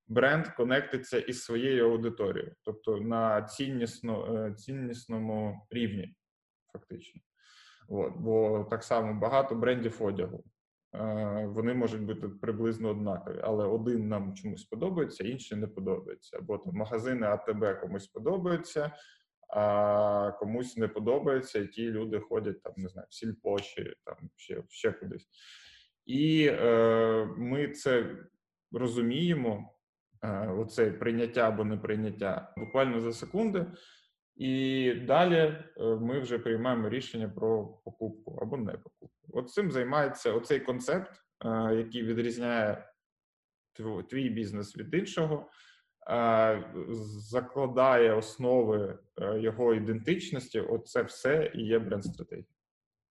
бренд 0.07 0.47
конектиться 0.47 1.19
із 1.19 1.43
своєю 1.43 1.91
аудиторією, 1.91 2.55
тобто 2.63 2.97
на 2.97 3.41
ціннісно, 3.41 4.35
е, 4.35 4.53
ціннісному 4.53 5.67
рівні 5.69 6.15
фактично. 6.79 7.21
От, 7.87 8.13
Бо 8.17 8.67
так 8.69 8.83
само 8.83 9.19
багато 9.19 9.55
брендів 9.55 10.03
одягу. 10.03 10.43
Е, 10.95 11.45
вони 11.45 11.73
можуть 11.73 12.01
бути 12.01 12.29
приблизно 12.29 12.89
однакові, 12.89 13.39
але 13.43 13.65
один 13.65 14.07
нам 14.07 14.35
чомусь 14.35 14.63
подобається, 14.63 15.23
інший 15.23 15.57
не 15.57 15.67
подобається. 15.67 16.37
Або 16.37 16.57
там 16.57 16.73
магазини 16.73 17.27
АТБ 17.27 17.81
комусь 17.81 18.07
подобаються, 18.07 18.91
а 19.49 20.31
комусь 20.39 20.77
не 20.77 20.87
подобається, 20.87 21.59
і 21.59 21.67
ті 21.67 21.91
люди 21.91 22.19
ходять 22.19 22.63
там, 22.63 22.73
не 22.77 22.89
знаю, 22.89 23.07
в 23.09 23.13
сільпо 23.13 23.59
чи 23.59 23.95
там 24.05 24.15
ще 24.35 24.63
ще 24.69 24.91
кудись. 24.91 25.27
І 26.05 26.47
е, 26.51 27.25
ми 27.37 27.67
це 27.67 28.15
розуміємо. 28.71 29.71
Е, 30.25 30.47
оце 30.47 30.91
прийняття 30.91 31.47
або 31.47 31.63
неприйняття 31.63 32.53
буквально 32.57 33.01
за 33.01 33.13
секунди. 33.13 33.65
І 34.35 34.93
далі 34.93 35.35
е, 35.35 35.83
ми 35.83 36.19
вже 36.19 36.39
приймаємо 36.39 36.89
рішення 36.89 37.29
про 37.29 37.65
покупку 37.65 38.39
або 38.41 38.57
не 38.57 38.71
покупку. 38.71 39.27
От 39.29 39.49
цим 39.49 39.71
займається 39.71 40.33
оцей 40.33 40.59
концепт, 40.59 41.11
е, 41.45 41.75
який 41.75 42.03
відрізняє 42.03 42.89
твій 44.09 44.29
бізнес 44.29 44.77
від 44.77 44.93
іншого, 44.93 45.49
е, 46.09 46.73
закладає 47.29 48.13
основи 48.13 48.99
його 49.17 49.73
ідентичності. 49.73 50.59
Оце 50.59 51.03
все 51.03 51.51
і 51.55 51.61
є 51.61 51.79
бренд-стратегія. 51.79 52.45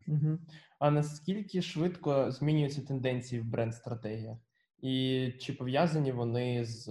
Угу. 0.07 0.39
А 0.79 0.91
наскільки 0.91 1.63
швидко 1.63 2.31
змінюються 2.31 2.83
тенденції 2.83 3.41
в 3.41 3.45
бренд-стратегіях? 3.45 4.39
І 4.79 5.33
чи 5.41 5.53
пов'язані 5.53 6.13
вони 6.13 6.65
з 6.65 6.89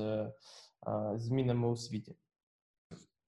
змінами 1.16 1.68
у 1.68 1.76
світі? 1.76 2.16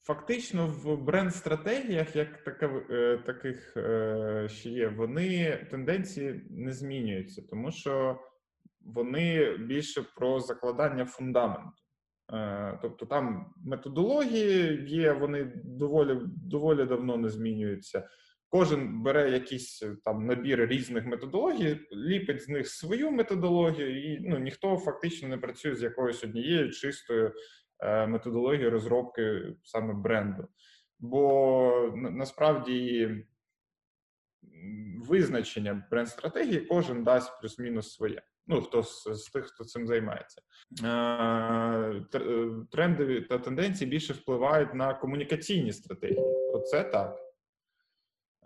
Фактично, 0.07 0.67
в 0.67 0.97
бренд-стратегіях, 0.97 2.15
як 2.15 2.43
така, 2.43 2.65
е, 2.89 3.17
таких 3.25 3.77
е, 3.77 4.47
ще 4.49 4.69
є, 4.69 4.87
вони 4.87 5.57
тенденції 5.71 6.41
не 6.49 6.73
змінюються, 6.73 7.41
тому 7.49 7.71
що 7.71 8.19
вони 8.81 9.57
більше 9.57 10.03
про 10.15 10.39
закладання 10.39 11.05
фундаменту. 11.05 11.81
Е, 12.33 12.79
тобто 12.81 13.05
там 13.05 13.53
методології 13.57 14.85
є, 14.87 15.11
вони 15.11 15.51
доволі 15.63 16.19
доволі 16.25 16.85
давно 16.85 17.17
не 17.17 17.29
змінюються. 17.29 18.09
кожен 18.49 19.03
бере 19.03 19.31
якийсь 19.31 19.83
там 20.03 20.25
набір 20.25 20.67
різних 20.67 21.05
методологій, 21.05 21.79
ліпить 21.91 22.43
з 22.43 22.49
них 22.49 22.67
свою 22.67 23.11
методологію, 23.11 24.13
і 24.13 24.19
ну 24.19 24.39
ніхто 24.39 24.77
фактично 24.77 25.27
не 25.27 25.37
працює 25.37 25.75
з 25.75 25.83
якоюсь 25.83 26.23
однією 26.23 26.71
чистою 26.71 27.33
е, 27.79 28.07
методологією 28.07 28.71
розробки 28.71 29.53
саме 29.63 29.93
бренду. 29.93 30.47
Бо 30.99 31.93
насправді 31.95 33.09
визначення 34.97 35.88
бренд-стратегії 35.91 36.61
кожен 36.61 37.03
дасть 37.03 37.41
плюс-мінус 37.41 37.93
своє. 37.93 38.21
Ну, 38.47 38.61
хто 38.61 38.83
з, 38.83 39.03
з 39.03 39.29
тих, 39.29 39.45
хто 39.45 39.63
цим 39.63 39.88
займається. 39.88 40.41
Е, 40.83 42.01
тренди 42.71 43.21
та 43.21 43.39
тенденції 43.39 43.89
більше 43.89 44.13
впливають 44.13 44.73
на 44.73 44.93
комунікаційні 44.93 45.73
стратегії. 45.73 46.25
Оце 46.53 46.83
так. 46.83 47.17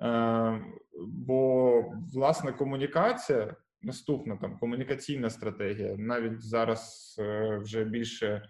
Е, 0.02 0.62
бо, 1.08 1.82
власне, 2.13 2.54
комунікація, 2.54 3.56
наступна 3.82 4.38
там 4.38 4.60
комунікаційна 4.60 5.30
стратегія, 5.30 5.96
навіть 5.98 6.42
зараз 6.42 7.15
е, 7.20 7.58
вже 7.58 7.84
більше 7.84 8.50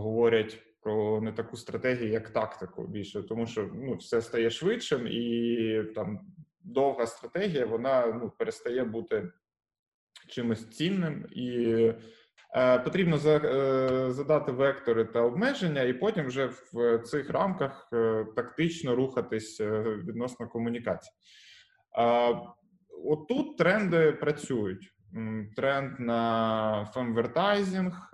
говорять 0.00 0.62
про 0.80 1.20
не 1.20 1.32
таку 1.32 1.56
стратегію, 1.56 2.10
як 2.10 2.30
тактику 2.30 2.86
більше, 2.86 3.22
тому 3.22 3.46
що 3.46 3.70
ну, 3.74 3.96
все 3.96 4.22
стає 4.22 4.50
швидшим, 4.50 5.06
і 5.06 5.82
там 5.94 6.20
довга 6.60 7.06
стратегія 7.06 7.66
вона 7.66 8.06
ну, 8.06 8.32
перестає 8.38 8.84
бути 8.84 9.28
чимось 10.28 10.68
цінним, 10.68 11.26
і 11.32 11.60
е, 12.56 12.78
потрібно 12.78 13.16
е, 13.16 14.12
задати 14.12 14.52
вектори 14.52 15.04
та 15.04 15.20
обмеження, 15.20 15.82
і 15.82 15.92
потім 15.92 16.26
вже 16.26 16.50
в 16.72 16.98
цих 16.98 17.30
рамках 17.30 17.88
е, 17.92 18.26
тактично 18.36 18.96
рухатись 18.96 19.60
відносно 20.06 20.48
комунікації. 20.48 21.12
Отут 23.04 23.56
тренди 23.58 24.12
працюють. 24.12 24.95
Тренд 25.56 26.00
на 26.00 26.90
femvertising 26.94 28.10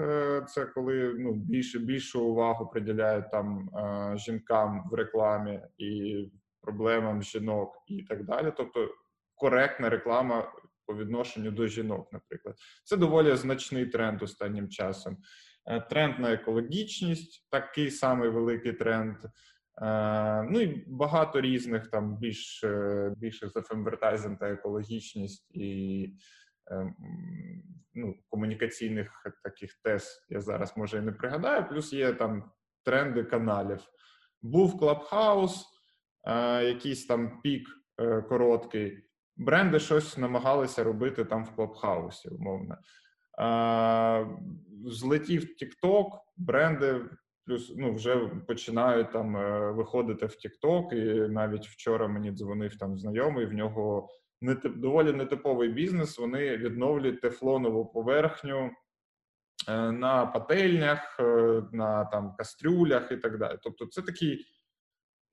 це 0.48 0.66
коли 0.74 1.14
ну, 1.18 1.32
більше 1.32 1.78
більшу 1.78 2.24
увагу 2.24 2.66
приділяють 2.66 3.30
там 3.30 3.68
е, 3.68 4.18
жінкам 4.18 4.88
в 4.90 4.94
рекламі 4.94 5.60
і 5.78 6.24
проблемам 6.60 7.22
жінок 7.22 7.82
і 7.86 8.02
так 8.02 8.24
далі. 8.24 8.52
Тобто 8.56 8.88
коректна 9.34 9.88
реклама 9.88 10.52
по 10.86 10.94
відношенню 10.94 11.50
до 11.50 11.66
жінок, 11.66 12.08
наприклад, 12.12 12.56
це 12.84 12.96
доволі 12.96 13.36
значний 13.36 13.86
тренд 13.86 14.22
останнім 14.22 14.68
часом. 14.68 15.16
Е, 15.66 15.80
тренд 15.80 16.18
на 16.18 16.32
екологічність 16.32 17.46
такий 17.50 17.90
самий 17.90 18.28
великий 18.28 18.72
тренд. 18.72 19.16
Е, 19.82 20.42
ну 20.42 20.60
і 20.60 20.84
багато 20.86 21.40
різних 21.40 21.90
там 21.90 22.16
більш 22.16 22.64
е, 22.64 23.12
більших 23.16 23.50
за 23.50 23.62
фемвертайзинг 23.62 24.38
та 24.38 24.50
екологічність 24.50 25.50
і 25.54 26.08
ну, 27.94 28.14
комунікаційних 28.28 29.26
таких 29.44 29.74
тез 29.84 30.26
я 30.28 30.40
зараз 30.40 30.76
може 30.76 30.98
і 30.98 31.00
не 31.00 31.12
пригадаю. 31.12 31.68
Плюс 31.68 31.92
є 31.92 32.12
там 32.12 32.52
тренди 32.84 33.24
каналів. 33.24 33.80
Був 34.42 34.78
Клабхаус, 34.78 35.66
якийсь 36.62 37.06
там 37.06 37.40
пік 37.42 37.68
короткий 38.28 39.04
бренди 39.36 39.78
щось 39.78 40.18
намагалися 40.18 40.84
робити 40.84 41.24
там 41.24 41.44
в 41.44 41.54
клабхаусі, 41.54 42.28
умовно. 42.28 42.78
Злетів 44.84 45.42
TikTok, 45.42 46.06
бренди 46.36 47.00
плюс 47.44 47.72
ну, 47.76 47.94
вже 47.94 48.16
починають 48.46 49.12
там 49.12 49.36
е, 49.36 49.70
виходити 49.70 50.26
в 50.26 50.30
TikTok, 50.30 50.94
і 50.94 51.28
навіть 51.28 51.66
вчора 51.66 52.08
мені 52.08 52.32
дзвонив 52.32 52.78
там 52.78 52.98
знайомий, 52.98 53.46
в 53.46 53.52
нього 53.52 54.08
нетип, 54.42 54.76
доволі 54.76 55.12
нетиповий 55.12 55.68
бізнес. 55.68 56.18
Вони 56.18 56.56
відновлюють 56.56 57.20
тефлонову 57.20 57.86
поверхню 57.86 58.70
е, 59.68 59.92
на 59.92 60.26
пательнях, 60.26 61.16
е, 61.20 61.62
на 61.72 62.04
там 62.04 62.34
кастрюлях 62.38 63.12
і 63.12 63.16
так 63.16 63.38
далі. 63.38 63.58
Тобто, 63.62 63.86
це 63.86 64.02
такий, 64.02 64.46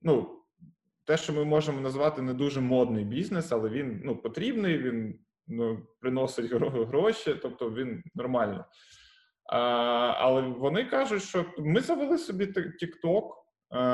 ну 0.02 0.36
те, 1.04 1.16
що 1.16 1.32
ми 1.32 1.44
можемо 1.44 1.80
назвати 1.80 2.22
не 2.22 2.34
дуже 2.34 2.60
модний 2.60 3.04
бізнес, 3.04 3.52
але 3.52 3.68
він 3.68 4.00
ну, 4.04 4.16
потрібний, 4.16 4.78
він 4.78 5.18
ну, 5.46 5.86
приносить 6.00 6.52
гроші, 6.88 7.34
тобто 7.42 7.70
він 7.70 8.02
нормальний. 8.14 8.60
А, 9.52 9.58
Але 10.18 10.42
вони 10.42 10.84
кажуть, 10.84 11.22
що 11.22 11.44
ми 11.58 11.80
завели 11.80 12.18
собі 12.18 12.44
TikTok, 12.44 13.30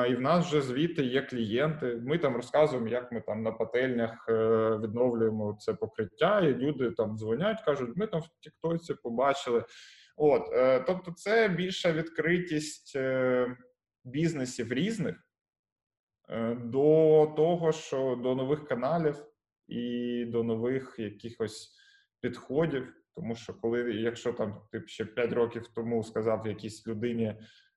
і 0.09 0.15
в 0.15 0.21
нас 0.21 0.47
вже 0.47 0.61
звідти 0.61 1.05
є 1.05 1.23
клієнти. 1.23 2.01
Ми 2.05 2.19
там 2.19 2.37
розказуємо, 2.37 2.89
як 2.89 3.13
ми 3.13 3.21
там 3.21 3.43
на 3.43 3.53
пательнях 3.53 4.27
е, 4.29 4.33
відновлюємо 4.83 5.57
це 5.61 5.75
покриття, 5.75 6.41
і 6.41 6.55
люди 6.55 6.91
там 6.91 7.19
дзвонять, 7.19 7.63
кажуть, 7.65 7.97
ми 7.97 8.07
там 8.07 8.21
в 8.21 8.29
Тіктоці 8.41 8.95
побачили. 8.95 9.65
От, 10.17 10.43
е, 10.53 10.81
тобто, 10.81 11.13
це 11.13 11.49
більша 11.49 11.93
відкритість 11.93 12.97
е, 12.97 13.57
бізнесів 14.05 14.73
різних. 14.73 15.27
Е, 16.29 16.55
до 16.55 17.33
того, 17.37 17.73
що 17.73 18.21
до 18.23 18.35
нових 18.35 18.69
каналів 18.69 19.25
і 19.69 20.25
до 20.25 20.43
нових 20.43 20.95
якихось 20.99 21.75
підходів. 22.21 22.95
Тому 23.15 23.35
що, 23.35 23.55
коли, 23.55 23.93
якщо 23.93 24.33
там 24.33 24.63
ти 24.73 24.83
ще 24.87 25.05
5 25.05 25.33
років 25.33 25.69
тому 25.75 26.05
сказав 26.05 26.47
якійсь 26.47 26.87
людині 26.87 27.37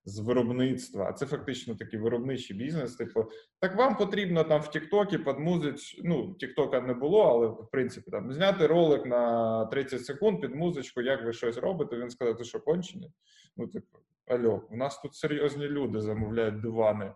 з 0.09 0.19
виробництва, 0.19 1.05
а 1.09 1.13
це 1.13 1.25
фактично 1.25 1.75
такий 1.75 1.99
виробничий 1.99 2.57
бізнес, 2.57 2.95
типу, 2.95 3.25
так 3.59 3.75
вам 3.75 3.95
потрібно 3.95 4.43
там 4.43 4.61
в 4.61 4.69
Тіктокі 4.69 5.17
під 5.17 5.39
музич, 5.39 6.01
ну 6.03 6.33
Тіктока 6.33 6.81
не 6.81 6.93
було, 6.93 7.23
але 7.23 7.47
в 7.47 7.67
принципі 7.71 8.11
там 8.11 8.33
зняти 8.33 8.67
ролик 8.67 9.05
на 9.05 9.65
30 9.65 10.05
секунд 10.05 10.41
під 10.41 10.55
музичку, 10.55 11.01
як 11.01 11.25
ви 11.25 11.33
щось 11.33 11.57
робите. 11.57 11.97
Він 11.97 12.09
сказав, 12.09 12.37
ти 12.37 12.43
що 12.43 12.59
кончений? 12.59 13.11
Ну, 13.57 13.67
типу, 13.67 13.97
альо, 14.27 14.67
у 14.71 14.77
нас 14.77 15.01
тут 15.01 15.15
серйозні 15.15 15.67
люди 15.67 16.01
замовляють 16.01 16.61
дивани 16.61 17.11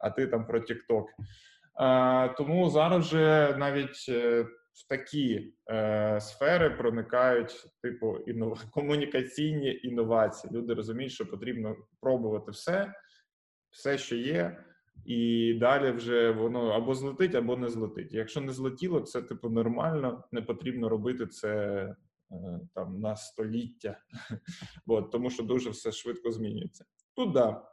а 0.00 0.10
ти 0.10 0.26
там 0.26 0.46
про 0.46 0.60
TikTok. 0.60 1.04
Тому 2.36 2.70
зараз 2.70 3.06
вже 3.06 3.56
навіть 3.58 4.06
е, 4.08 4.46
в 4.72 4.88
такі 4.88 5.54
е, 5.70 6.20
сфери 6.20 6.70
проникають 6.70 7.66
типу 7.82 8.16
інов... 8.16 8.64
комунікаційні 8.70 9.80
інновації. 9.82 10.52
Люди 10.52 10.74
розуміють, 10.74 11.12
що 11.12 11.26
потрібно 11.26 11.76
пробувати 12.00 12.50
все, 12.50 12.94
все, 13.70 13.98
що 13.98 14.16
є, 14.16 14.64
і 15.04 15.54
далі 15.54 15.90
вже 15.90 16.30
воно 16.30 16.68
або 16.68 16.94
злетить, 16.94 17.34
або 17.34 17.56
не 17.56 17.68
злетить. 17.68 18.12
Якщо 18.12 18.40
не 18.40 18.52
злетіло, 18.52 19.00
це 19.00 19.22
типу 19.22 19.48
нормально, 19.48 20.24
не 20.32 20.42
потрібно 20.42 20.88
робити 20.88 21.26
це 21.26 21.50
е, 22.32 22.60
там 22.74 23.00
на 23.00 23.16
століття, 23.16 23.98
тому 25.12 25.30
що 25.30 25.42
дуже 25.42 25.70
все 25.70 25.92
швидко 25.92 26.30
змінюється. 26.30 26.84
Тут 27.16 27.32
да. 27.32 27.70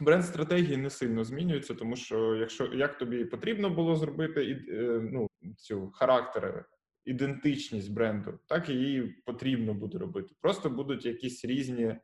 Бренд 0.00 0.24
стратегії 0.24 0.76
не 0.76 0.90
сильно 0.90 1.24
змінюється, 1.24 1.74
тому 1.74 1.96
що 1.96 2.34
якщо 2.34 2.66
як 2.66 2.98
тобі 2.98 3.24
потрібно 3.24 3.70
було 3.70 3.96
зробити 3.96 4.64
е, 4.68 5.00
ну, 5.12 5.28
цю 5.56 5.90
характер, 5.90 6.64
ідентичність 7.04 7.92
бренду, 7.92 8.38
так 8.46 8.68
її 8.68 9.22
потрібно 9.26 9.74
буде 9.74 9.98
робити. 9.98 10.34
Просто 10.40 10.70
будуть 10.70 11.06
якісь 11.06 11.44
різні 11.44 11.96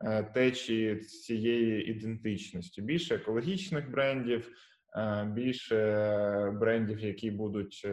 е, 0.00 0.22
течії 0.22 0.96
цієї 0.96 1.90
ідентичності. 1.90 2.82
Більше 2.82 3.14
екологічних 3.14 3.90
брендів, 3.90 4.50
е, 4.96 5.24
більше 5.34 5.76
брендів, 6.60 7.00
які 7.00 7.30
будуть 7.30 7.86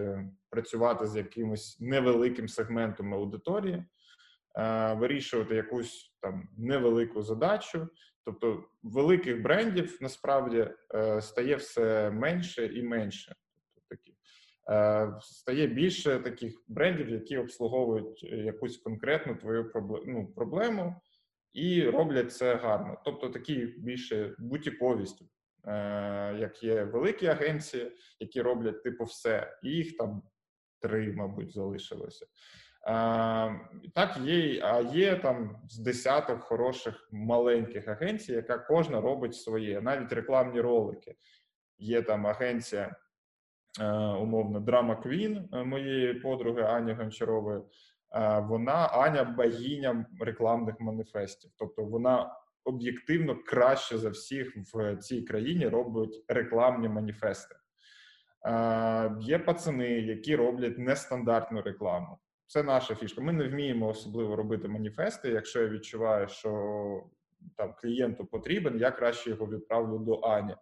працювати 0.50 1.08
з 1.08 1.16
якимось 1.16 1.80
невеликим 1.80 2.48
сегментом 2.48 3.14
аудиторії, 3.14 3.84
вирішувати 4.96 5.56
якусь 5.56 6.16
там 6.22 6.50
невелику 6.58 7.22
задачу. 7.22 7.88
Тобто 8.26 8.64
великих 8.84 9.42
брендів 9.42 9.98
насправді 10.02 10.68
е, 10.96 11.22
стає 11.22 11.56
все 11.56 12.12
менше 12.12 12.66
і 12.66 12.84
менше. 12.84 13.36
Тобто 13.56 13.82
такі 13.90 14.16
е, 14.70 15.20
стає 15.22 15.68
більше 15.68 16.20
таких 16.20 16.64
брендів, 16.68 17.10
які 17.10 17.38
обслуговують 17.38 18.24
якусь 18.24 18.78
конкретну 18.78 19.36
твою 19.36 19.72
ну, 20.06 20.34
проблему 20.36 20.96
і 21.54 21.84
роблять 21.84 22.34
це 22.34 22.56
гарно. 22.56 23.02
Тобто 23.06 23.30
такі 23.30 23.56
більше 23.78 24.36
бутіковість, 24.40 25.22
е, 25.68 26.36
як 26.40 26.64
є 26.64 26.84
великі 26.84 27.28
агенції, 27.28 27.92
які 28.20 28.42
роблять 28.42 28.84
типу 28.84 29.04
все, 29.04 29.60
і 29.64 29.70
їх 29.70 29.98
там 29.98 30.22
три, 30.82 31.14
мабуть, 31.14 31.52
залишилося. 31.52 32.26
Так, 33.94 34.18
є, 34.24 34.62
а 34.64 34.80
є 34.80 35.16
там 35.16 35.58
з 35.70 35.78
десяток 35.78 36.44
хороших 36.44 37.10
маленьких 37.12 37.88
агенцій, 37.88 38.34
яка 38.34 38.58
кожна 38.58 39.02
робить 39.02 39.36
своє, 39.36 39.82
навіть 39.82 40.14
рекламні 40.14 40.62
ролики. 40.62 41.16
Є 41.78 42.02
там 42.02 42.28
агенція, 42.28 42.96
умовно, 44.20 44.60
Drama 44.60 45.04
Queen 45.04 45.66
моєї 45.66 46.14
подруги 46.14 46.62
Ані 46.62 46.94
Гончарової. 46.94 47.62
Вона 48.42 48.74
Аня 48.74 49.24
богиня 49.24 50.06
рекламних 50.20 50.80
маніфестів. 50.80 51.52
Тобто 51.58 51.84
вона 51.84 52.36
об'єктивно 52.64 53.44
краще 53.46 53.98
за 53.98 54.10
всіх 54.10 54.54
в 54.74 54.98
цій 54.98 55.22
країні 55.22 55.68
робить 55.68 56.26
рекламні 56.28 56.90
маніфести. 56.90 57.56
Е, 58.46 59.12
Є 59.20 59.40
пацани, 59.40 59.90
які 59.90 60.36
роблять 60.36 60.78
нестандартну 60.78 61.62
рекламу. 61.62 62.18
Це 62.52 62.64
наша 62.64 62.96
фішка. 62.96 63.22
Ми 63.22 63.34
не 63.34 63.48
вміємо 63.48 63.88
особливо 63.88 64.36
робити 64.36 64.68
маніфести. 64.68 65.30
Якщо 65.30 65.62
я 65.62 65.68
відчуваю, 65.68 66.28
що 66.28 67.04
там 67.58 67.74
клієнту 67.82 68.26
потрібен, 68.26 68.80
я 68.80 68.92
краще 68.92 69.30
його 69.30 69.48
відправлю 69.48 70.00
до 70.00 70.20
Ані. 70.20 70.56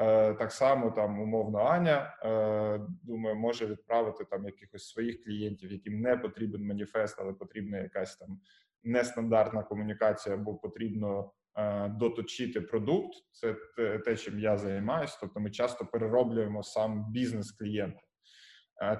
Е, 0.00 0.34
Так 0.34 0.52
само 0.52 0.90
там 0.90 1.20
умовно 1.20 1.58
Аня 1.58 2.18
е, 2.24 2.80
думаю, 3.02 3.36
може 3.36 3.66
відправити 3.66 4.24
там 4.24 4.44
якихось 4.44 4.88
своїх 4.88 5.24
клієнтів, 5.24 5.72
яким 5.72 6.00
не 6.00 6.16
потрібен 6.16 6.66
маніфест, 6.66 7.16
але 7.20 7.32
потрібна 7.32 7.78
якась 7.78 8.16
там 8.16 8.40
нестандартна 8.84 9.62
комунікація, 9.62 10.34
або 10.34 10.54
потрібно 10.54 11.32
е, 11.58 11.88
доточити 11.88 12.60
продукт. 12.60 13.14
Це 13.30 13.56
те, 14.04 14.16
чим 14.16 14.40
я 14.40 14.56
займаюся. 14.56 15.18
Тобто, 15.20 15.40
ми 15.40 15.50
часто 15.50 15.86
перероблюємо 15.86 16.62
сам 16.62 17.12
бізнес 17.12 17.52
клієнта. 17.52 18.05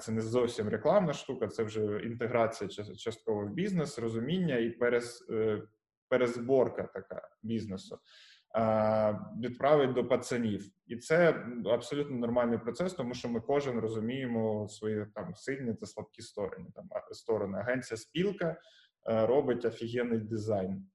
Це 0.01 0.13
не 0.13 0.21
зовсім 0.21 0.69
рекламна 0.69 1.13
штука, 1.13 1.49
це 1.49 1.63
вже 1.63 2.01
інтеграція 2.01 2.71
частково 2.97 3.47
в 3.47 3.51
бізнес, 3.51 3.99
розуміння 3.99 4.57
і 4.57 4.71
перез, 4.71 5.27
е, 5.31 5.63
перезборка 6.09 6.83
така 6.83 7.29
бізнесу. 7.43 7.99
Відправить 9.41 9.93
до 9.93 10.09
пацанів, 10.09 10.71
і 10.87 10.97
це 10.97 11.47
абсолютно 11.65 12.17
нормальний 12.17 12.59
процес, 12.59 12.95
тому 12.95 13.15
що 13.15 13.29
ми 13.29 13.41
кожен 13.41 13.81
розуміємо 13.81 14.69
свої 14.69 15.07
там 15.15 15.35
сильні 15.35 15.75
та 15.75 15.87
слабкі 15.87 16.23
сторони. 16.23 16.67
Там 16.75 16.89
сторони 17.11 17.59
агенція 17.59 17.99
спілка 17.99 18.57
е, 19.11 19.27
робить 19.27 19.65
офігенний 19.65 20.19
дизайн. 20.19 20.87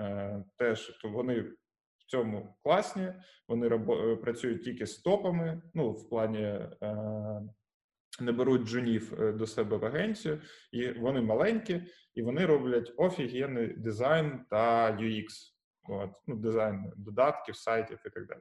Е, 0.00 0.44
Теж 0.56 0.98
то 1.02 1.08
вони 1.08 1.40
в 1.40 2.04
цьому 2.06 2.56
класні, 2.62 3.12
вони 3.48 3.78
працюють 4.16 4.64
тільки 4.64 4.86
з 4.86 4.98
топами. 4.98 5.62
Ну 5.74 5.92
в 5.92 6.08
плані 6.08 6.60
не 8.20 8.32
беруть 8.32 8.68
джунів 8.68 9.22
е, 9.22 9.32
до 9.32 9.46
себе 9.46 9.76
в 9.76 9.84
агенцію, 9.84 10.40
і 10.72 10.90
вони 10.90 11.20
маленькі, 11.20 11.82
і 12.14 12.22
вони 12.22 12.46
роблять 12.46 12.92
офігенний 12.96 13.74
дизайн 13.76 14.44
та 14.50 14.92
UX. 14.96 15.26
От, 15.88 16.10
ну, 16.26 16.36
дизайн 16.36 16.92
додатків, 16.96 17.56
сайтів 17.56 17.98
і 18.06 18.10
так 18.10 18.26
далі. 18.26 18.40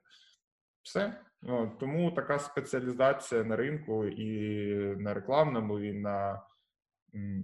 Все. 0.82 1.21
От, 1.43 1.80
тому 1.80 2.11
така 2.11 2.39
спеціалізація 2.39 3.43
на 3.43 3.55
ринку 3.55 4.05
і 4.05 4.25
на 4.97 5.13
рекламному, 5.13 5.80
і 5.80 5.93
на 5.93 6.43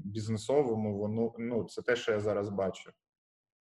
бізнесовому, 0.04 0.98
воно 0.98 1.34
ну, 1.40 1.64
це 1.64 1.82
те, 1.82 1.96
що 1.96 2.12
я 2.12 2.20
зараз 2.20 2.50
бачу. 2.50 2.92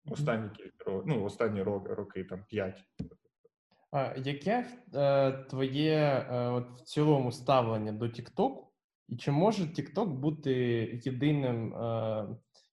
Останні 0.05 0.49
кілька 0.49 1.01
ну, 1.05 1.23
останні 1.23 1.63
роки, 1.63 1.93
роки 1.93 2.23
там 2.23 2.45
5. 2.49 2.83
Яке 4.17 4.67
е, 4.93 5.31
твоє 5.31 6.27
е, 6.31 6.47
от 6.47 6.81
в 6.81 6.81
цілому 6.81 7.31
ставлення 7.31 7.91
до 7.91 8.05
TikTok? 8.05 8.63
І 9.07 9.17
чи 9.17 9.31
може 9.31 9.63
TikTok 9.63 10.07
бути 10.07 10.53
єдиним, 11.05 11.73
е, 11.73 12.27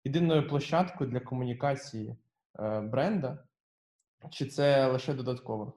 єдиною 0.05 0.49
площадкою 0.49 1.11
для 1.11 1.21
комунікації 1.21 2.17
е, 2.59 2.81
бренда? 2.81 3.45
Чи 4.31 4.47
це 4.47 4.87
лише 4.87 5.15
додаткова 5.15 5.73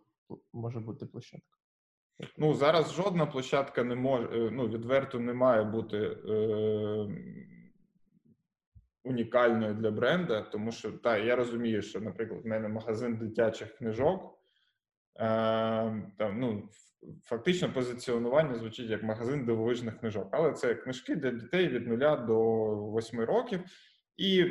може 0.54 0.80
бути 0.80 1.06
площадка? 1.06 1.58
Ну, 2.38 2.54
зараз 2.54 2.94
жодна 2.94 3.26
площадка 3.26 3.84
не 3.84 3.96
може, 3.96 4.50
ну, 4.52 4.68
відверто 4.68 5.20
не 5.20 5.34
має 5.34 5.64
бути 5.64 5.98
е, 5.98 7.08
унікальною 9.04 9.74
для 9.74 9.92
бренда, 9.92 10.42
тому 10.42 10.72
що 10.72 10.92
та, 10.92 11.18
я 11.18 11.36
розумію, 11.36 11.82
що, 11.82 12.00
наприклад, 12.00 12.42
в 12.44 12.48
мене 12.48 12.68
магазин 12.68 13.18
дитячих 13.18 13.78
книжок. 13.78 14.39
Е, 15.20 15.24
там, 16.18 16.40
ну, 16.40 16.70
фактично 17.24 17.74
позиціонування 17.74 18.56
звучить 18.56 18.90
як 18.90 19.04
магазин 19.04 19.46
дивовижних 19.46 20.00
книжок, 20.00 20.30
але 20.32 20.54
це 20.54 20.76
книжки 20.76 21.16
для 21.16 21.32
дітей 21.32 21.68
від 21.68 21.88
0 21.88 21.98
до 22.28 22.38
8 22.98 23.20
років. 23.20 23.64
І 24.18 24.46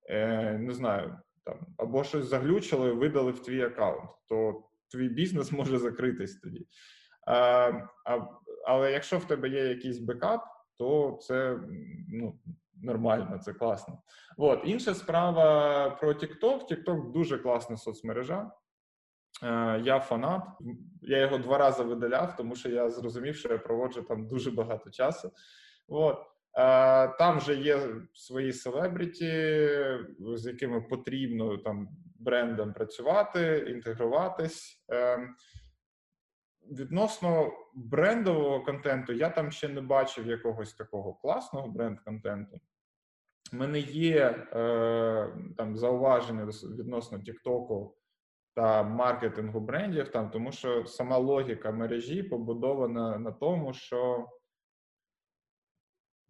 е, 0.09 0.59
не 0.59 0.73
знаю, 0.73 1.19
там, 1.45 1.67
або 1.77 2.05
щось 2.05 2.25
заглючило 2.25 2.89
і 2.89 2.93
видали 2.93 3.33
в 3.33 3.43
твій 3.43 3.63
аккаунт, 3.63 4.11
то 4.29 4.63
твій 4.91 5.09
бізнес 5.09 5.53
може 5.53 5.79
закритись 5.79 6.41
тоді. 6.41 6.67
А, 7.27 7.37
а, 8.05 8.27
але 8.69 8.93
якщо 8.93 9.19
в 9.19 9.25
тебе 9.25 9.49
є 9.49 9.65
якийсь 9.69 9.99
бекап, 9.99 10.45
то 10.77 11.19
це 11.23 11.59
ну, 12.09 12.39
нормально, 12.83 13.39
це 13.39 13.53
класно. 13.53 13.99
От 14.37 14.61
інша 14.65 14.95
справа 14.95 15.91
про 15.91 16.13
TikTok. 16.13 16.71
TikTok 16.71 17.13
дуже 17.13 17.39
класна 17.39 17.77
соцмережа. 17.77 18.51
Е, 19.43 19.81
Я 19.85 20.01
фанат. 20.01 20.43
Я 21.03 21.19
його 21.19 21.39
два 21.39 21.59
рази 21.59 21.83
видаляв, 21.83 22.37
тому 22.37 22.57
що 22.57 22.69
я 22.69 22.91
зрозумів, 22.91 23.37
що 23.37 23.49
я 23.49 23.59
проводжу 23.59 24.03
там 24.03 24.27
дуже 24.27 24.51
багато 24.51 24.91
часу. 24.91 25.33
От. 25.89 26.19
Е, 26.55 27.09
Там 27.09 27.39
вже 27.39 27.55
є 27.55 27.81
свої 28.15 28.53
селебріті, 28.53 29.27
з 30.35 30.47
якими 30.47 30.81
потрібно 30.81 31.57
там 31.57 31.89
брендам 32.19 32.73
працювати, 32.73 33.67
інтегруватись. 33.69 34.83
Відносно 36.71 37.53
брендового 37.75 38.65
контенту, 38.65 39.13
я 39.13 39.31
там 39.31 39.51
ще 39.51 39.69
не 39.69 39.81
бачив 39.81 40.27
якогось 40.27 40.75
такого 40.75 41.15
класного 41.15 41.69
бренд-контенту. 41.69 42.61
У 43.53 43.57
мене 43.57 43.81
є 43.81 44.47
е, 44.53 45.33
там 45.57 45.77
зауваження 45.77 46.45
відносно 46.45 47.19
Тіктоку 47.19 47.97
та 48.55 48.83
маркетингу 48.83 49.61
брендів, 49.61 50.09
там, 50.09 50.31
тому 50.31 50.53
що 50.53 50.87
сама 50.87 51.19
логіка 51.19 51.73
мережі 51.73 52.23
побудована 52.23 53.19
на 53.19 53.33
тому, 53.33 53.73
що 53.73 54.29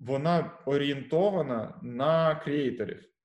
вона 0.00 0.58
орієнтована 0.66 1.80
на 1.82 2.34
creator 2.34 2.92
ів. 2.92 3.17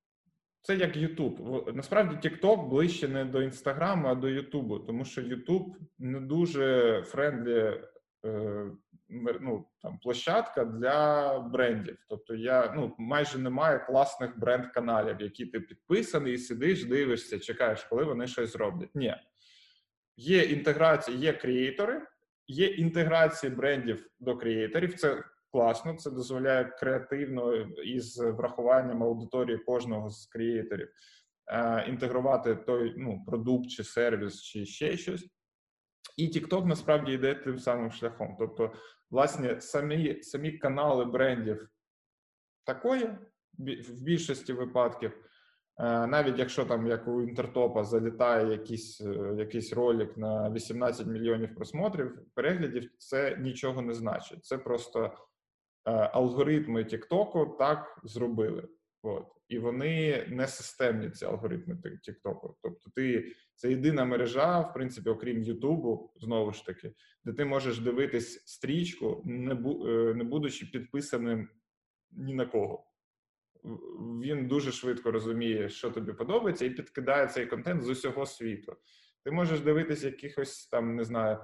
Це 0.64 0.76
як. 0.76 0.96
В- 1.18 1.72
Насправді 1.74 2.28
TikTok 2.28 2.68
ближче 2.68 3.08
не 3.08 3.24
до 3.24 3.42
Інстаграму, 3.42 4.08
а 4.08 4.14
до 4.14 4.28
Ютубу, 4.28 4.78
тому 4.78 5.04
що 5.04 5.20
YouTube 5.22 5.74
не 5.98 6.20
дуже 6.20 7.02
friendly 7.06 7.80
е, 8.26 8.70
ну, 9.40 9.66
там, 9.82 9.98
площадка 9.98 10.64
для 10.64 11.38
брендів. 11.38 11.98
Тобто 12.08 12.34
я 12.34 12.72
ну, 12.76 12.94
майже 12.98 13.38
немає 13.38 13.78
класних 13.78 14.38
бренд-каналів, 14.38 15.16
які 15.20 15.46
ти 15.46 15.60
підписаний, 15.60 16.32
і 16.34 16.38
сидиш, 16.38 16.84
дивишся, 16.84 17.38
чекаєш, 17.38 17.84
коли 17.84 18.04
вони 18.04 18.26
щось 18.26 18.52
зроблять. 18.52 18.90
Ні. 18.94 19.14
Є 20.16 20.42
інтеграція, 20.42 21.16
є 21.16 21.32
креатори, 21.32 22.02
є 22.46 22.66
інтеграції 22.66 23.52
брендів 23.52 24.06
до 24.20 24.36
креаторів. 24.36 24.94
Це 24.94 25.24
класно, 25.54 25.94
це 25.94 26.10
дозволяє 26.10 26.64
креативно 26.64 27.54
із 27.84 28.18
врахуванням 28.18 29.02
аудиторії 29.02 29.58
кожного 29.58 30.10
з 30.10 30.26
креаторів 30.26 30.88
е, 31.52 31.86
інтегрувати 31.88 32.54
той 32.54 32.94
ну, 32.96 33.24
продукт 33.26 33.70
чи 33.70 33.84
сервіс, 33.84 34.42
чи 34.42 34.66
ще 34.66 34.96
щось. 34.96 35.28
І 36.16 36.28
TikTok 36.28 36.66
насправді 36.66 37.12
йде 37.12 37.34
тим 37.34 37.58
самим 37.58 37.90
шляхом. 37.90 38.36
Тобто, 38.38 38.72
власне, 39.10 39.60
самі, 39.60 40.22
самі 40.22 40.52
канали 40.52 41.04
брендів 41.04 41.68
такої 42.64 43.04
в 43.58 44.02
більшості 44.02 44.52
випадків. 44.52 45.12
Е, 45.78 46.06
Навіть 46.06 46.38
якщо 46.38 46.64
там, 46.64 46.86
як 46.86 47.08
у 47.08 47.22
інтертопа, 47.22 47.84
залітає 47.84 48.50
якийсь, 48.50 49.00
е, 49.00 49.34
якийсь 49.38 49.72
ролик 49.72 50.16
на 50.16 50.50
18 50.50 51.06
мільйонів 51.06 51.54
просмотрів, 51.54 52.18
переглядів, 52.34 52.90
це 52.98 53.36
нічого 53.36 53.82
не 53.82 53.94
значить. 53.94 54.44
Це 54.44 54.58
просто 54.58 55.12
алгоритми 55.84 56.82
TikTok 56.82 57.56
так 57.56 58.00
зробили. 58.04 58.68
От. 59.02 59.26
І 59.48 59.58
вони 59.58 60.26
не 60.28 60.46
системні, 60.46 61.10
ці 61.10 61.24
алгоритми 61.24 61.74
TikTok. 61.74 62.54
Тобто, 62.62 62.90
ти 62.94 63.32
це 63.54 63.70
єдина 63.70 64.04
мережа, 64.04 64.60
в 64.60 64.74
принципі, 64.74 65.10
окрім 65.10 65.42
Ютубу, 65.42 66.12
знову 66.16 66.52
ж 66.52 66.66
таки, 66.66 66.94
де 67.24 67.32
ти 67.32 67.44
можеш 67.44 67.78
дивитись 67.78 68.42
стрічку, 68.46 69.22
не, 69.24 69.54
бу, 69.54 69.88
е, 69.88 70.14
не 70.14 70.24
будучи 70.24 70.66
підписаним 70.66 71.48
ні 72.10 72.34
на 72.34 72.46
кого. 72.46 72.86
він 74.22 74.48
дуже 74.48 74.72
швидко 74.72 75.10
розуміє, 75.10 75.68
що 75.68 75.90
тобі 75.90 76.12
подобається, 76.12 76.64
і 76.64 76.70
підкидає 76.70 77.26
цей 77.26 77.46
контент 77.46 77.82
з 77.82 77.88
усього 77.88 78.26
світу. 78.26 78.76
Ти 79.24 79.30
можеш 79.30 79.60
дивитися 79.60 80.06
якихось 80.06 80.66
там, 80.66 80.96
не 80.96 81.04
знаю, 81.04 81.38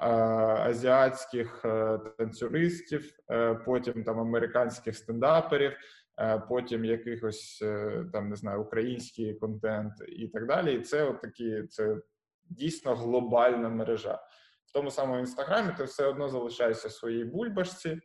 азіатських 0.00 1.64
е, 1.64 1.98
танцюристів, 2.18 3.12
е, 3.30 3.54
потім 3.54 4.04
там 4.04 4.20
американських 4.20 4.96
стендаперів, 4.96 5.72
е, 6.20 6.42
потім 6.48 6.84
якихось 6.84 7.64
там 8.12 8.28
не 8.28 8.36
знаю, 8.36 8.62
український 8.62 9.34
контент 9.34 9.92
і 10.08 10.28
так 10.28 10.46
далі. 10.46 10.74
І 10.74 10.80
це 10.80 11.04
от 11.04 11.20
такі, 11.20 11.62
це 11.62 11.96
дійсно 12.44 12.94
глобальна 12.94 13.68
мережа. 13.68 14.14
В 14.66 14.72
тому 14.72 14.90
самому 14.90 15.18
інстаграмі 15.18 15.72
ти 15.76 15.84
все 15.84 16.06
одно 16.06 16.28
залишаєшся 16.28 16.88
в 16.88 16.92
своїй 16.92 17.24
бульбашці. 17.24 18.00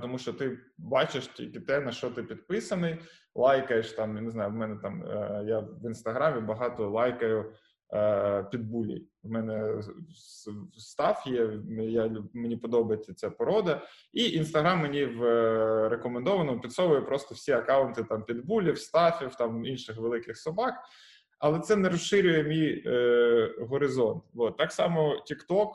Тому 0.00 0.18
що 0.18 0.32
ти 0.32 0.58
бачиш 0.78 1.26
тільки 1.26 1.60
те, 1.60 1.80
на 1.80 1.92
що 1.92 2.10
ти 2.10 2.22
підписаний, 2.22 2.98
лайкаєш 3.34 3.92
там. 3.92 4.24
Не 4.24 4.30
знаю, 4.30 4.50
в 4.50 4.54
мене 4.54 4.76
там 4.82 5.04
я 5.46 5.58
в 5.58 5.86
інстаграмі 5.86 6.40
багато 6.40 6.90
лайкаю 6.90 7.52
Е, 7.94 8.42
підбулі. 8.50 9.06
У 9.22 9.28
мене 9.28 9.82
став 10.78 11.22
є. 11.26 11.58
Я 11.90 12.10
мені 12.32 12.56
подобається 12.56 13.14
ця 13.14 13.30
порода, 13.30 13.82
і 14.12 14.30
інстаграм 14.30 14.80
мені 14.80 15.04
в 15.04 15.24
е, 15.24 15.88
рекомендованому 15.88 16.60
підсовує 16.60 17.00
просто 17.00 17.34
всі 17.34 17.52
акаунти 17.52 18.04
там 18.04 18.24
підбулів, 18.24 18.78
стафів, 18.78 19.34
там 19.34 19.66
інших 19.66 19.96
великих 19.96 20.38
собак. 20.38 20.74
Але 21.38 21.60
це 21.60 21.76
не 21.76 21.88
розширює 21.88 22.42
мій 22.42 22.82
е, 22.86 23.54
горизонт. 23.60 24.24
От. 24.34 24.56
Так 24.56 24.72
само 24.72 25.24
TikTok, 25.30 25.68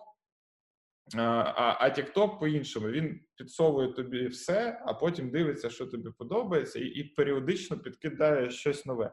а 1.18 1.76
а 1.80 1.90
TikTok 1.98 2.40
по-іншому 2.40 2.88
він 2.88 3.20
підсовує 3.36 3.88
тобі 3.88 4.28
все, 4.28 4.82
а 4.86 4.94
потім 4.94 5.30
дивиться, 5.30 5.70
що 5.70 5.86
тобі 5.86 6.10
подобається, 6.18 6.80
і, 6.80 6.86
і 6.86 7.04
періодично 7.04 7.78
підкидає 7.78 8.50
щось 8.50 8.86
нове. 8.86 9.12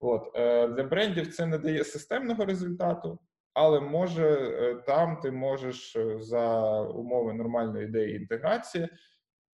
От 0.00 0.30
е, 0.34 0.68
Для 0.68 0.82
брендів 0.82 1.34
це 1.34 1.46
не 1.46 1.58
дає 1.58 1.84
системного 1.84 2.44
результату, 2.44 3.18
але 3.54 3.80
може 3.80 4.26
е, 4.26 4.74
там 4.74 5.16
ти 5.16 5.30
можеш 5.30 5.96
е, 5.96 6.20
за 6.20 6.80
умови 6.80 7.32
нормальної 7.32 7.84
ідеї 7.84 8.16
інтеграції 8.16 8.88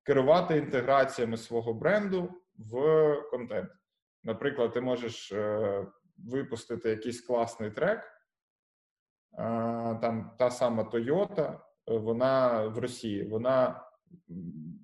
керувати 0.03 0.57
інтеграціями 0.57 1.37
свого 1.37 1.75
бренду 1.75 2.31
в 2.59 3.15
контент. 3.31 3.71
Наприклад, 4.25 4.73
ти 4.73 4.81
можеш 4.81 5.33
випустити 6.19 6.91
якийсь 6.91 7.21
класний 7.21 7.71
трек, 7.71 8.13
там 10.03 10.37
та 10.39 10.51
сама 10.51 10.83
Toyota, 10.83 11.61
вона 11.87 12.67
в 12.67 12.79
Росії, 12.79 13.29
вона, 13.29 13.85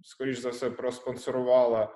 скоріш 0.03 0.39
за 0.39 0.51
все, 0.51 0.71
проспонсорувала 0.71 1.95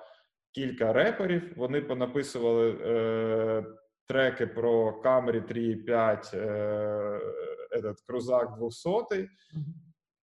кілька 0.57 0.93
реперів. 0.93 1.53
Вони 1.55 1.81
понаписували 1.81 2.69
е, 2.71 3.65
треки 4.07 4.47
про 4.47 5.01
Camry 5.03 5.53
3.5, 5.53 6.37
е, 6.37 7.19
этот, 7.71 7.95
крузак 8.07 8.57
200. 8.59 9.29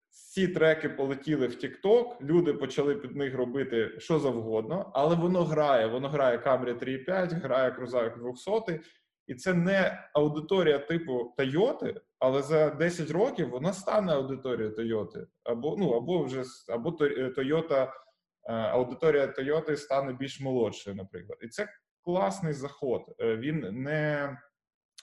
Ці 0.08 0.48
треки 0.48 0.88
полетіли 0.88 1.46
в 1.46 1.50
TikTok, 1.50 2.22
люди 2.22 2.52
почали 2.52 2.94
під 2.94 3.16
них 3.16 3.34
робити 3.34 3.94
що 3.98 4.18
завгодно, 4.18 4.90
але 4.94 5.16
воно 5.16 5.44
грає. 5.44 5.86
Воно 5.86 6.08
грає 6.08 6.38
Camry 6.38 6.78
3.5, 6.78 7.40
грає 7.40 7.70
крузак 7.70 8.18
200, 8.18 8.80
і 9.26 9.34
це 9.34 9.54
не 9.54 10.08
аудиторія 10.14 10.78
типу 10.78 11.34
Toyota, 11.38 12.00
але 12.18 12.42
за 12.42 12.70
10 12.70 13.10
років 13.10 13.50
вона 13.50 13.72
стане 13.72 14.12
аудиторією 14.12 14.74
Toyota. 14.74 15.26
Або 15.44 15.76
ну 15.78 15.90
або 15.90 16.22
вже 16.22 16.42
або 16.68 16.90
Toyota 16.90 17.82
Е, 17.82 18.05
аудиторія 18.52 19.26
Toyota 19.26 19.76
стане 19.76 20.12
більш 20.12 20.40
молодшою, 20.40 20.96
наприклад. 20.96 21.38
І 21.42 21.48
це 21.48 21.68
класний 22.06 22.52
заход. 22.52 23.14
Е, 23.18 23.36
він 23.36 23.68
не 23.82 24.38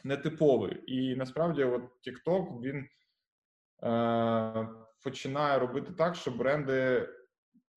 не 0.03 0.17
типовий. 0.17 0.83
І 0.87 1.15
насправді, 1.15 1.63
от 1.63 1.81
TikTok, 1.81 2.61
він 2.61 2.87
е, 3.83 4.67
починає 5.03 5.59
робити 5.59 5.93
так, 5.97 6.15
що 6.15 6.31
бренди 6.31 7.09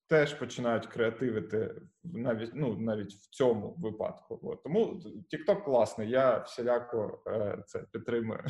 теж 0.09 0.33
починають 0.33 0.85
креативити 0.85 1.75
навіть 2.03 2.51
ну, 2.53 2.77
навіть 2.77 3.13
в 3.13 3.29
цьому 3.29 3.75
випадку. 3.77 4.39
От. 4.43 4.63
Тому 4.63 5.01
TikTok 5.33 5.63
класний, 5.63 6.09
я 6.09 6.37
всіляко 6.37 7.23
е, 7.27 7.63
це 7.67 7.79
підтримую. 7.79 8.43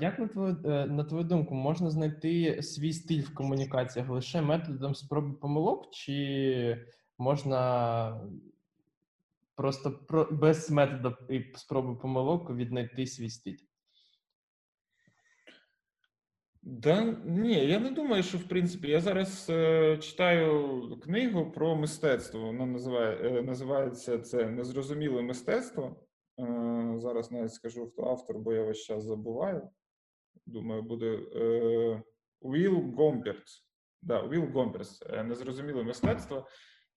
Як 0.00 0.18
на 0.18 0.28
твою 0.28 0.56
е, 0.64 0.86
на 0.86 1.04
твою 1.04 1.24
думку, 1.24 1.54
можна 1.54 1.90
знайти 1.90 2.62
свій 2.62 2.92
стиль 2.92 3.22
в 3.22 3.34
комунікаціях 3.34 4.08
лише 4.08 4.42
методом 4.42 4.94
спроби 4.94 5.32
помилок, 5.32 5.90
чи 5.90 6.86
можна 7.18 8.20
просто 9.54 9.90
про, 9.90 10.28
без 10.32 10.70
методу 10.70 11.16
і 11.30 11.44
спроби 11.54 11.94
помилок 11.94 12.50
віднайти 12.50 13.06
свій 13.06 13.30
стиль? 13.30 13.58
Да, 16.66 17.02
ні, 17.24 17.66
я 17.66 17.78
не 17.78 17.90
думаю, 17.90 18.22
що 18.22 18.38
в 18.38 18.44
принципі 18.44 18.88
я 18.88 19.00
зараз 19.00 19.46
е, 19.50 19.98
читаю 19.98 21.00
книгу 21.02 21.50
про 21.50 21.76
мистецтво. 21.76 22.40
Вона 22.40 22.66
називає, 22.66 23.38
е, 23.38 23.42
називається 23.42 24.18
це 24.18 24.50
Незрозуміле 24.50 25.22
мистецтво. 25.22 26.03
Е, 26.40 26.94
зараз 26.98 27.32
навіть 27.32 27.54
скажу, 27.54 27.90
хто 27.90 28.04
автор, 28.04 28.38
бо 28.38 28.52
я 28.52 28.64
весь 28.64 28.82
час 28.82 29.04
забуваю. 29.04 29.68
Думаю, 30.46 30.82
буде 30.82 31.18
е, 31.36 32.02
Уіл 32.40 32.94
Гомперц. 32.96 33.64
Да, 34.02 34.20
Уіл 34.20 34.44
Гомперц, 34.44 35.02
е, 35.10 35.24
незрозуміле 35.24 35.82
мистецтво. 35.82 36.46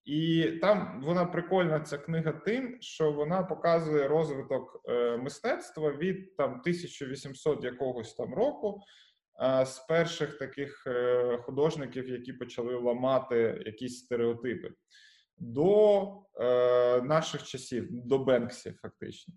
І 0.04 0.52
там 0.60 1.02
вона 1.04 1.24
прикольна 1.24 1.80
ця 1.80 1.98
книга 1.98 2.32
тим, 2.32 2.76
що 2.80 3.12
вона 3.12 3.42
показує 3.42 4.08
розвиток 4.08 4.82
мистецтва 5.18 5.92
від 5.92 6.36
там 6.36 6.50
1800 6.50 7.64
якогось 7.64 8.14
там 8.14 8.34
року. 8.34 8.80
З 9.64 9.78
перших 9.88 10.38
таких 10.38 10.86
художників, 11.42 12.08
які 12.08 12.32
почали 12.32 12.74
ламати 12.74 13.62
якісь 13.66 13.98
стереотипи 13.98 14.70
до 15.40 16.02
е, 16.40 17.02
наших 17.02 17.42
часів, 17.42 17.88
до 17.90 18.18
Бенксі, 18.18 18.72
фактично. 18.72 19.34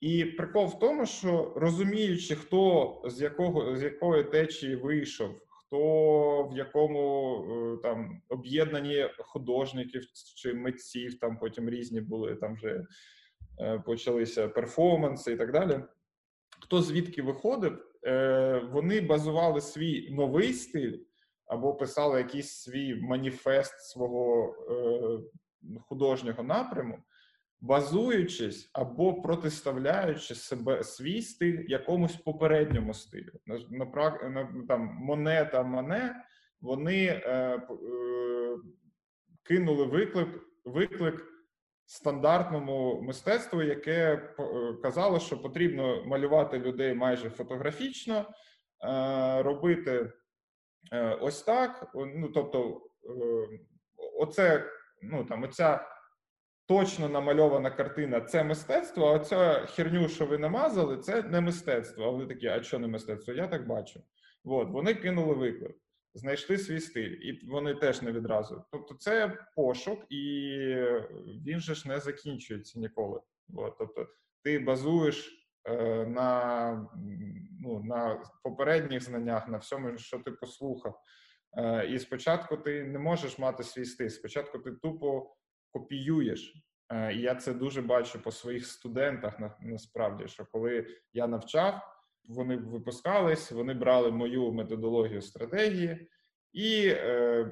І 0.00 0.24
прикол 0.24 0.66
в 0.66 0.78
тому, 0.78 1.06
що 1.06 1.52
розуміючи, 1.56 2.34
хто 2.34 3.02
з 3.06 3.20
якого 3.20 3.76
з 3.76 3.82
якої 3.82 4.24
течії 4.24 4.76
вийшов, 4.76 5.30
хто 5.68 6.50
в 6.52 6.56
якому 6.56 7.34
е, 7.44 7.82
там 7.82 8.22
об'єднанні 8.28 9.08
художників 9.18 10.02
чи 10.36 10.54
митців, 10.54 11.18
там 11.18 11.38
потім 11.38 11.70
різні 11.70 12.00
були, 12.00 12.34
там 12.34 12.54
вже 12.54 12.84
е, 13.60 13.78
почалися 13.78 14.48
перформанси 14.48 15.32
і 15.32 15.36
так 15.36 15.52
далі. 15.52 15.80
Хто 16.60 16.82
звідки 16.82 17.22
виходив, 17.22 17.84
е, 18.06 18.68
вони 18.72 19.00
базували 19.00 19.60
свій 19.60 20.10
новий 20.10 20.52
стиль 20.52 20.98
або 21.48 21.74
писали 21.74 22.18
якийсь 22.18 22.50
свій 22.50 22.94
маніфест 22.94 23.80
свого 23.80 24.54
е, 24.70 25.80
художнього 25.88 26.42
напряму, 26.42 26.98
базуючись 27.60 28.70
або 28.72 29.22
протиставляючи 29.22 30.34
себе 30.34 30.84
свій 30.84 31.22
стиль 31.22 31.64
якомусь 31.68 32.16
попередньому 32.16 32.94
стилю. 32.94 33.32
Там 34.68 34.80
Монета 35.00 35.62
Мане 35.62 36.24
вони 36.60 37.04
е, 37.04 37.30
е, 37.30 37.60
кинули 39.42 39.84
виклик, 39.84 40.28
виклик. 40.64 41.34
Стандартному 41.90 43.00
мистецтву, 43.02 43.62
яке 43.62 44.14
е, 44.14 44.22
казало, 44.82 45.20
що 45.20 45.42
потрібно 45.42 46.04
малювати 46.04 46.58
людей 46.58 46.94
майже 46.94 47.30
фотографічно, 47.30 48.14
е, 48.16 49.42
робити 49.42 50.12
ось 51.20 51.42
так. 51.42 51.90
Ну 51.94 52.28
тобто, 52.28 52.82
е, 53.04 53.58
оце 54.18 54.64
ну 55.02 55.24
там 55.24 55.42
оця 55.42 55.88
точно 56.66 57.08
намальована 57.08 57.70
картина 57.70 58.20
це 58.20 58.44
мистецтво. 58.44 59.06
А 59.06 59.12
оця 59.12 59.66
херню, 59.66 60.08
що 60.08 60.26
ви 60.26 60.38
намазали, 60.38 60.98
це 60.98 61.22
не 61.22 61.40
мистецтво. 61.40 62.04
А 62.04 62.10
вони 62.10 62.26
такі, 62.26 62.46
а 62.46 62.62
що 62.62 62.78
не 62.78 62.88
мистецтво? 62.88 63.34
Я 63.34 63.46
так 63.46 63.66
бачу. 63.66 64.00
От 64.44 64.70
вони 64.70 64.94
кинули 64.94 65.34
виклик, 65.34 65.76
знайшли 66.14 66.58
свій 66.58 66.80
стиль, 66.80 67.10
і 67.10 67.46
вони 67.46 67.74
теж 67.74 68.02
не 68.02 68.12
відразу. 68.12 68.64
Тобто, 68.72 68.94
це 68.94 69.38
пошук, 69.56 69.98
і 70.08 70.22
він 71.46 71.60
же 71.60 71.74
ж 71.74 71.88
не 71.88 72.00
закінчується 72.00 72.78
ніколи. 72.78 73.20
От, 73.56 73.74
тобто, 73.78 74.06
ти 74.42 74.58
базуєш. 74.58 75.34
Е, 75.68 76.06
на 76.06 76.90
ну, 77.60 77.82
на 77.84 78.22
попередніх 78.42 79.02
знаннях, 79.02 79.48
на 79.48 79.58
всьому, 79.58 79.98
що 79.98 80.18
ти 80.18 80.30
послухав. 80.30 81.00
Е, 81.56 81.86
і 81.86 81.98
спочатку 81.98 82.56
ти 82.56 82.84
не 82.84 82.98
можеш 82.98 83.38
мати 83.38 83.62
свій 83.62 83.84
стиль. 83.84 84.08
Спочатку 84.08 84.58
ти 84.58 84.72
тупо 84.72 85.36
копіюєш. 85.72 86.54
Е, 86.92 87.14
і 87.14 87.20
я 87.20 87.34
це 87.34 87.54
дуже 87.54 87.82
бачу 87.82 88.22
по 88.22 88.30
своїх 88.30 88.66
студентах. 88.66 89.40
на, 89.40 89.56
насправді, 89.60 90.28
що 90.28 90.46
коли 90.52 90.86
я 91.12 91.26
навчав, 91.26 91.82
вони 92.28 92.56
випускались, 92.56 93.52
вони 93.52 93.74
брали 93.74 94.10
мою 94.10 94.52
методологію 94.52 95.22
стратегії 95.22 96.08
і 96.52 96.86
е, 96.88 97.50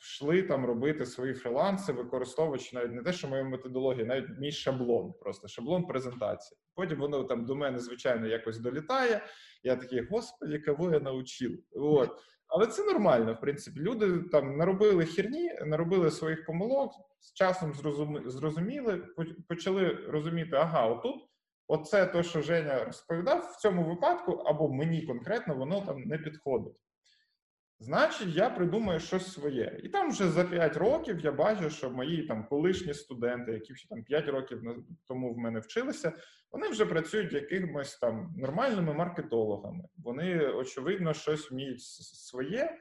йшли 0.00 0.42
там 0.42 0.66
робити 0.66 1.06
свої 1.06 1.34
фріланси, 1.34 1.92
використовуючи 1.92 2.76
навіть 2.76 2.92
не 2.92 3.02
те, 3.02 3.12
що 3.12 3.28
мою 3.28 3.44
методологію, 3.44 4.06
навіть 4.06 4.38
мій 4.38 4.52
шаблон, 4.52 5.12
просто 5.20 5.48
шаблон 5.48 5.86
презентації. 5.86 6.58
Потім 6.74 6.98
воно 6.98 7.24
там 7.24 7.46
до 7.46 7.54
мене, 7.54 7.78
звичайно, 7.78 8.26
якось 8.26 8.58
долітає. 8.58 9.20
Я 9.62 9.76
такий, 9.76 10.06
господи, 10.10 10.58
кого 10.58 10.92
я 10.92 11.00
навчив. 11.00 11.58
От. 11.72 12.10
Але 12.46 12.66
це 12.66 12.84
нормально, 12.84 13.34
в 13.34 13.40
принципі. 13.40 13.80
Люди 13.80 14.18
там 14.18 14.56
наробили 14.56 15.06
херні, 15.06 15.52
наробили 15.66 16.10
своїх 16.10 16.46
помилок, 16.46 16.92
з 17.20 17.32
часом 17.32 17.74
зрозуміли, 18.26 19.06
почали 19.48 19.88
розуміти, 19.88 20.56
ага, 20.56 20.86
отут, 20.86 21.28
оце 21.66 22.06
те, 22.06 22.22
що 22.22 22.42
Женя 22.42 22.84
розповідав, 22.84 23.52
в 23.52 23.60
цьому 23.60 23.84
випадку, 23.84 24.32
або 24.32 24.68
мені 24.68 25.02
конкретно 25.02 25.54
воно 25.54 25.80
там 25.80 26.02
не 26.02 26.18
підходить. 26.18 26.74
Значить, 27.84 28.28
я 28.34 28.50
придумаю 28.50 29.00
щось 29.00 29.32
своє. 29.32 29.80
І 29.82 29.88
там 29.88 30.10
вже 30.10 30.28
за 30.28 30.44
5 30.44 30.76
років 30.76 31.20
я 31.20 31.32
бачу, 31.32 31.70
що 31.70 31.90
мої 31.90 32.26
там 32.26 32.46
колишні 32.46 32.94
студенти, 32.94 33.52
які 33.52 33.74
ще 33.74 33.88
там 33.88 34.04
5 34.04 34.28
років 34.28 34.62
тому 35.08 35.34
в 35.34 35.38
мене 35.38 35.60
вчилися, 35.60 36.12
вони 36.52 36.68
вже 36.68 36.86
працюють 36.86 37.32
якимось 37.32 37.98
там 37.98 38.34
нормальними 38.36 38.94
маркетологами. 38.94 39.84
Вони, 39.96 40.46
очевидно, 40.46 41.14
щось 41.14 41.50
вміють 41.50 41.82
своє. 41.82 42.78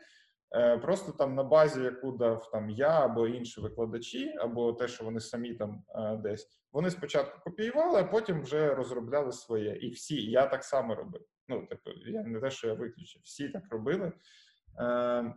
Е, 0.56 0.78
просто 0.78 1.12
там 1.12 1.36
на 1.36 1.44
базі, 1.44 1.82
яку 1.82 2.12
дав 2.12 2.52
там 2.52 2.70
я 2.70 3.06
або 3.06 3.28
інші 3.28 3.62
викладачі, 3.62 4.34
або 4.40 4.74
те, 4.74 4.88
що 4.88 5.04
вони 5.04 5.20
самі 5.20 5.54
там 5.54 5.84
е, 5.96 6.18
десь, 6.18 6.48
вони 6.72 6.90
спочатку 6.90 7.40
копіювали, 7.44 8.00
а 8.00 8.04
потім 8.04 8.42
вже 8.42 8.76
розробляли 8.76 9.32
своє. 9.32 9.76
І 9.76 9.90
всі, 9.90 10.32
я 10.32 10.46
так 10.46 10.64
само 10.64 10.96
робив. 10.96 11.22
Ну, 11.48 11.68
типу, 11.68 11.90
я 12.06 12.24
не 12.24 12.40
те, 12.40 12.52
що 12.52 12.68
я 12.68 12.74
виключив, 12.74 13.22
всі 13.24 13.50
так 13.50 13.64
робили. 13.70 14.12
Е, 14.80 15.34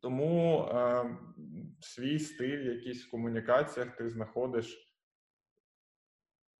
тому 0.00 0.62
е, 0.62 1.04
свій 1.80 2.18
стиль, 2.18 2.74
якийсь 2.74 3.06
в 3.06 3.10
комунікаціях 3.10 3.96
ти 3.96 4.08
знаходиш, 4.08 4.94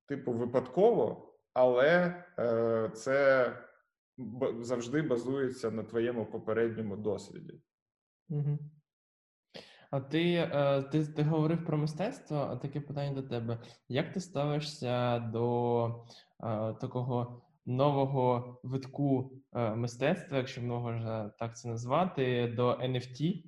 типу, 0.08 0.32
випадково, 0.32 1.34
але 1.52 2.24
е, 2.38 2.90
це 2.94 3.52
завжди 4.60 5.02
базується 5.02 5.70
на 5.70 5.82
твоєму 5.82 6.26
попередньому 6.26 6.96
досвіді. 6.96 7.60
Угу. 8.28 8.58
А 9.90 10.00
ти, 10.00 10.50
ти 10.92 11.06
ти 11.06 11.22
говорив 11.22 11.64
про 11.64 11.78
мистецтво, 11.78 12.36
а 12.36 12.56
таке 12.56 12.80
питання 12.80 13.14
до 13.14 13.28
тебе. 13.28 13.58
Як 13.88 14.12
ти 14.12 14.20
ставишся 14.20 15.18
до 15.18 16.06
такого 16.80 17.42
нового 17.68 18.60
витку 18.62 19.30
е, 19.32 19.37
мистецтва, 19.52 20.36
якщо 20.36 20.62
можна 20.62 21.28
так 21.28 21.56
це 21.56 21.68
назвати, 21.68 22.52
до 22.56 22.70
NFT. 22.72 23.44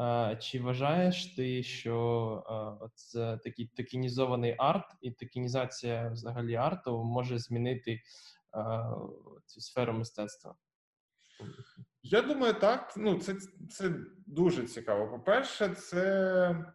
Е, 0.00 0.36
чи 0.40 0.60
вважаєш 0.60 1.26
ти, 1.26 1.62
що 1.62 2.78
е, 2.82 2.88
це 2.94 3.38
такий 3.44 3.66
токенізований 3.66 4.54
арт 4.58 4.96
і 5.00 5.10
токенізація 5.10 6.08
взагалі 6.08 6.54
арту 6.54 7.04
може 7.04 7.38
змінити 7.38 8.00
цю 9.46 9.60
сферу 9.60 9.92
мистецтва? 9.92 10.54
Я 12.02 12.22
думаю, 12.22 12.54
так. 12.54 12.94
Ну, 12.96 13.18
це 13.18 13.34
це 13.70 13.94
дуже 14.26 14.66
цікаво. 14.66 15.10
По-перше, 15.10 15.68
це 15.68 16.72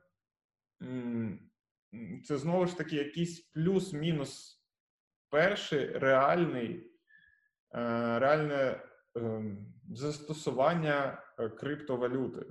це 2.24 2.38
знову 2.38 2.68
ж 2.68 2.78
таки 2.78 2.96
якийсь 2.96 3.40
плюс-мінус 3.40 4.62
перший 5.30 5.98
реальний, 5.98 6.72
е, 6.72 6.95
реальне 8.20 8.84
ем, 9.16 9.58
застосування 9.92 11.24
е, 11.40 11.50
криптовалюти. 11.50 12.46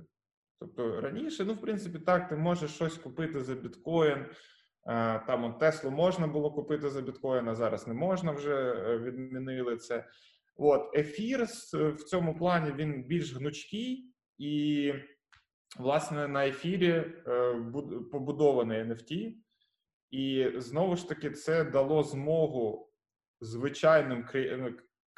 Тобто 0.59 1.01
раніше, 1.01 1.45
ну, 1.45 1.53
в 1.53 1.61
принципі, 1.61 1.99
так, 1.99 2.29
ти 2.29 2.35
можеш 2.35 2.71
щось 2.71 2.97
купити 2.97 3.39
за 3.39 3.55
біткоін. 3.55 4.17
Е, 4.17 4.25
там 5.27 5.43
от 5.43 5.59
Теслу 5.59 5.91
можна 5.91 6.27
було 6.27 6.51
купити 6.51 6.89
за 6.89 7.01
біткоін, 7.01 7.47
а 7.47 7.55
зараз 7.55 7.87
не 7.87 7.93
можна 7.93 8.31
вже 8.31 8.73
відмінили 8.97 9.77
це. 9.77 10.05
От, 10.57 10.97
Ефір 10.97 11.45
в 11.73 12.03
цьому 12.03 12.37
плані 12.37 12.71
він 12.71 13.03
більш 13.03 13.35
гнучкий, 13.35 14.13
і, 14.37 14.93
власне, 15.79 16.27
на 16.27 16.47
ефірі 16.47 17.03
побудований 18.11 18.83
NFT. 18.83 19.35
І 20.11 20.51
знову 20.55 20.95
ж 20.95 21.09
таки, 21.09 21.31
це 21.31 21.63
дало 21.63 22.03
змогу 22.03 22.91
звичайним 23.41 24.23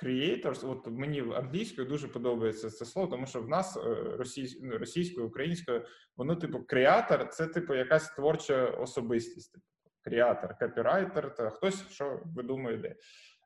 creators, 0.04 0.72
От 0.72 0.88
мені 0.88 1.20
англійською 1.20 1.88
дуже 1.88 2.08
подобається 2.08 2.70
це 2.70 2.86
слово, 2.86 3.08
тому 3.08 3.26
що 3.28 3.42
в 3.42 3.50
нас 3.50 3.78
е, 3.78 4.18
ну, 4.62 4.78
російською, 4.78 5.28
українською, 5.28 5.86
воно, 6.18 6.36
типу, 6.36 6.64
креатор 6.64 7.30
це 7.30 7.48
типу 7.48 7.76
якась 7.76 8.10
творча 8.10 8.66
особистість. 8.66 9.54
Типу, 9.54 9.66
креатор, 10.02 10.58
копірайтер, 10.58 11.36
та 11.36 11.50
хтось 11.50 11.90
що 11.90 12.22
видумує, 12.36 12.78
да. 12.78 12.96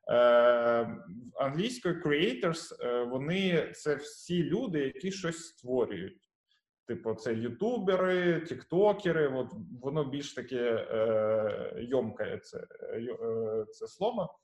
Е, 0.08 0.98
Англійською 1.34 2.02
creators, 2.02 2.86
е, 2.86 3.04
вони 3.04 3.72
це 3.74 3.94
всі 3.94 4.42
люди, 4.42 4.78
які 4.78 5.12
щось 5.12 5.46
створюють. 5.46 6.28
Типу, 6.86 7.14
це 7.14 7.34
ютубери, 7.34 8.40
тіктокери, 8.40 9.28
от 9.28 9.52
воно 9.82 10.04
більш 10.04 10.34
таке 10.34 10.86
е, 10.90 11.82
ёмкое 11.82 12.38
це 12.38 12.58
е, 12.92 13.64
це 13.70 13.86
слово. 13.86 14.38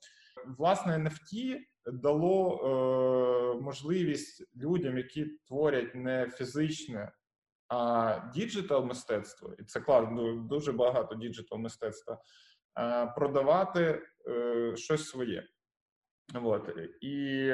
Власне, 0.57 0.97
NFT 0.97 1.57
дало 1.93 2.59
е, 2.63 3.61
можливість 3.61 4.55
людям, 4.55 4.97
які 4.97 5.25
творять 5.47 5.95
не 5.95 6.29
фізичне, 6.29 7.11
а 7.67 8.19
digital 8.33 8.85
мистецтво, 8.85 9.53
і 9.59 9.63
це 9.63 9.79
класно, 9.79 10.35
дуже 10.35 10.71
багато 10.71 11.15
digital 11.15 11.59
мистецтва, 11.59 12.21
е, 12.79 13.13
продавати 13.15 14.01
е, 14.27 14.75
щось 14.75 15.09
своє. 15.09 15.43
От. 16.33 16.69
І 17.01 17.51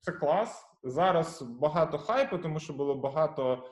це 0.00 0.12
клас. 0.12 0.68
Зараз 0.84 1.42
багато 1.42 1.98
хайпу, 1.98 2.38
тому 2.38 2.60
що 2.60 2.72
було 2.72 2.94
багато. 2.94 3.68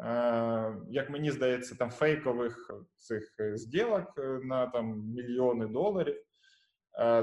Е, 0.00 0.76
як 0.90 1.10
мені 1.10 1.30
здається, 1.30 1.74
там 1.74 1.90
фейкових 1.90 2.70
цих 2.98 3.34
е, 3.40 3.56
зділок 3.56 4.18
е, 4.18 4.40
на 4.42 4.66
там 4.66 5.00
мільйони 5.00 5.66
доларів. 5.66 6.22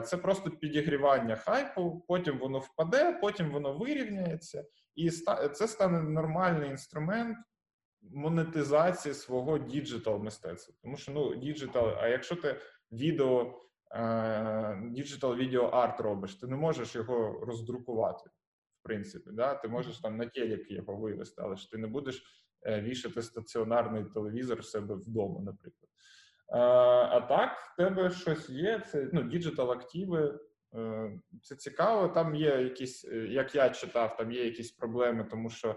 Це 0.06 0.18
просто 0.18 0.52
підігрівання 0.52 1.36
хайпу, 1.36 2.06
потім 2.08 2.38
воно 2.38 2.60
впаде, 2.60 3.20
потім 3.22 3.52
воно 3.52 3.78
вирівняється, 3.78 4.66
і 4.96 5.10
це 5.54 5.68
стане 5.68 6.02
нормальний 6.02 6.70
інструмент 6.70 7.38
монетизації 8.02 9.14
свого 9.14 9.58
digital 9.58 10.24
мистецтва. 10.24 10.76
Тому 10.82 10.98
що 10.98 11.12
ну 11.12 11.36
digital, 11.36 11.90
а 11.98 12.08
якщо 12.08 12.36
ти 12.36 12.56
відео, 12.92 13.62
digital 14.84 15.36
відео 15.36 15.64
арт 15.64 16.00
робиш, 16.00 16.36
ти 16.36 16.48
не 16.48 16.56
можеш 16.56 16.96
його 16.96 17.46
роздрукувати. 17.46 18.30
В 18.80 18.84
принципі, 18.84 19.30
да? 19.34 19.56
ти 19.56 19.68
можеш 19.68 20.00
там 20.00 20.18
на 20.18 20.26
телек 20.26 20.72
його 20.72 20.96
вивести, 20.96 21.42
але 21.46 21.56
ж 21.56 21.72
ти 21.72 21.78
не 21.78 21.88
будеш 21.88 22.42
Е, 22.66 22.82
вішати 22.82 23.22
стаціонарний 23.22 24.06
телевізор 24.06 24.60
в 24.60 24.66
себе 24.66 24.96
вдома, 24.96 25.42
наприклад. 25.42 25.90
А 26.52 27.22
так, 27.22 27.58
в 27.58 27.76
тебе 27.76 28.10
щось 28.10 28.50
є, 28.50 28.80
це 28.80 29.10
ну, 29.14 29.24
digital 29.24 29.72
активи. 29.72 30.40
Е, 30.76 31.20
це 31.44 31.56
цікаво. 31.56 32.08
Там 32.08 32.36
є 32.36 32.62
якісь, 32.62 33.06
е, 33.06 33.16
як 33.18 33.56
я 33.56 33.70
читав, 33.70 34.18
там 34.18 34.32
є 34.32 34.46
якісь 34.46 34.72
проблеми, 34.72 35.28
тому 35.32 35.50
що 35.50 35.76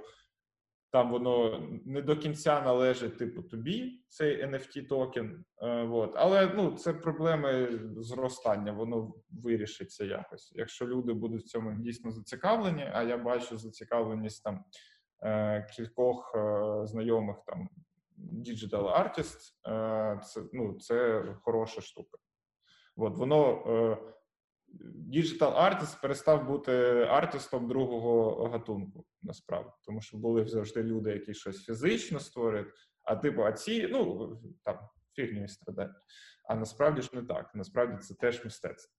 там 0.91 1.11
воно 1.11 1.63
не 1.85 2.03
до 2.03 2.17
кінця 2.17 2.61
належить 2.61 3.19
типу 3.19 3.43
тобі, 3.43 4.05
цей 4.09 4.47
NFT 4.47 4.89
токен. 4.89 5.45
От. 5.91 6.13
Але 6.17 6.53
ну, 6.55 6.73
це 6.73 6.93
проблеми 6.93 7.81
зростання, 7.97 8.73
воно 8.73 9.15
вирішиться 9.31 10.05
якось. 10.05 10.53
Якщо 10.55 10.87
люди 10.87 11.13
будуть 11.13 11.43
в 11.43 11.49
цьому 11.49 11.73
дійсно 11.75 12.11
зацікавлені, 12.11 12.91
а 12.93 13.03
я 13.03 13.17
бачу 13.17 13.57
зацікавленість 13.57 14.45
там 14.45 14.65
Е, 15.25 15.67
кількох 15.77 16.33
е, 16.35 16.87
знайомих 16.87 17.37
там 17.47 17.69
digital 18.19 19.03
artist, 19.03 19.39
е, 19.69 20.21
це 20.25 20.43
ну, 20.53 20.79
це 20.79 21.25
хороша 21.43 21.81
штука. 21.81 22.19
От 22.97 23.17
воно 23.17 23.65
digital 25.13 25.57
artist 25.57 26.01
перестав 26.01 26.47
бути 26.47 26.73
артистом 27.11 27.69
другого 27.69 28.45
гатунку, 28.49 29.05
насправді, 29.23 29.71
тому 29.83 30.01
що 30.01 30.17
були 30.17 30.47
завжди 30.47 30.83
люди, 30.83 31.11
які 31.11 31.35
щось 31.35 31.65
фізично 31.65 32.21
створюють, 32.21 32.75
а 33.03 33.17
типу, 33.17 33.43
а 33.43 33.53
ці 33.53 33.89
ну 33.91 34.37
там 34.65 34.79
фігню 35.15 35.49
страдають. 35.49 35.97
А 36.49 36.55
насправді 36.55 37.03
ж 37.03 37.11
не 37.13 37.23
так. 37.23 37.55
Насправді 37.55 37.97
це 37.99 38.15
теж 38.15 38.45
мистецтво. 38.45 38.95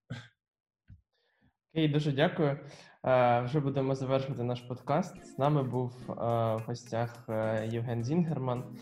Окей, 1.74 1.88
дуже 1.88 2.12
дякую. 2.12 2.60
Е, 3.06 3.42
вже 3.42 3.60
будемо 3.60 3.96
завершувати 3.96 4.44
наш 4.44 4.62
подкаст. 4.62 5.26
З 5.26 5.38
нами 5.38 5.64
був 5.64 5.94
е, 6.10 6.14
в 6.56 6.64
гостях 6.68 7.26
е, 7.30 7.68
Євген 7.72 8.04
Зінгерман. 8.04 8.78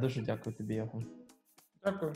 Дуже 0.00 0.22
дякую 0.22 0.56
тобі, 0.56 0.74
Євген. 0.74 1.06
Дякую. 1.84 2.14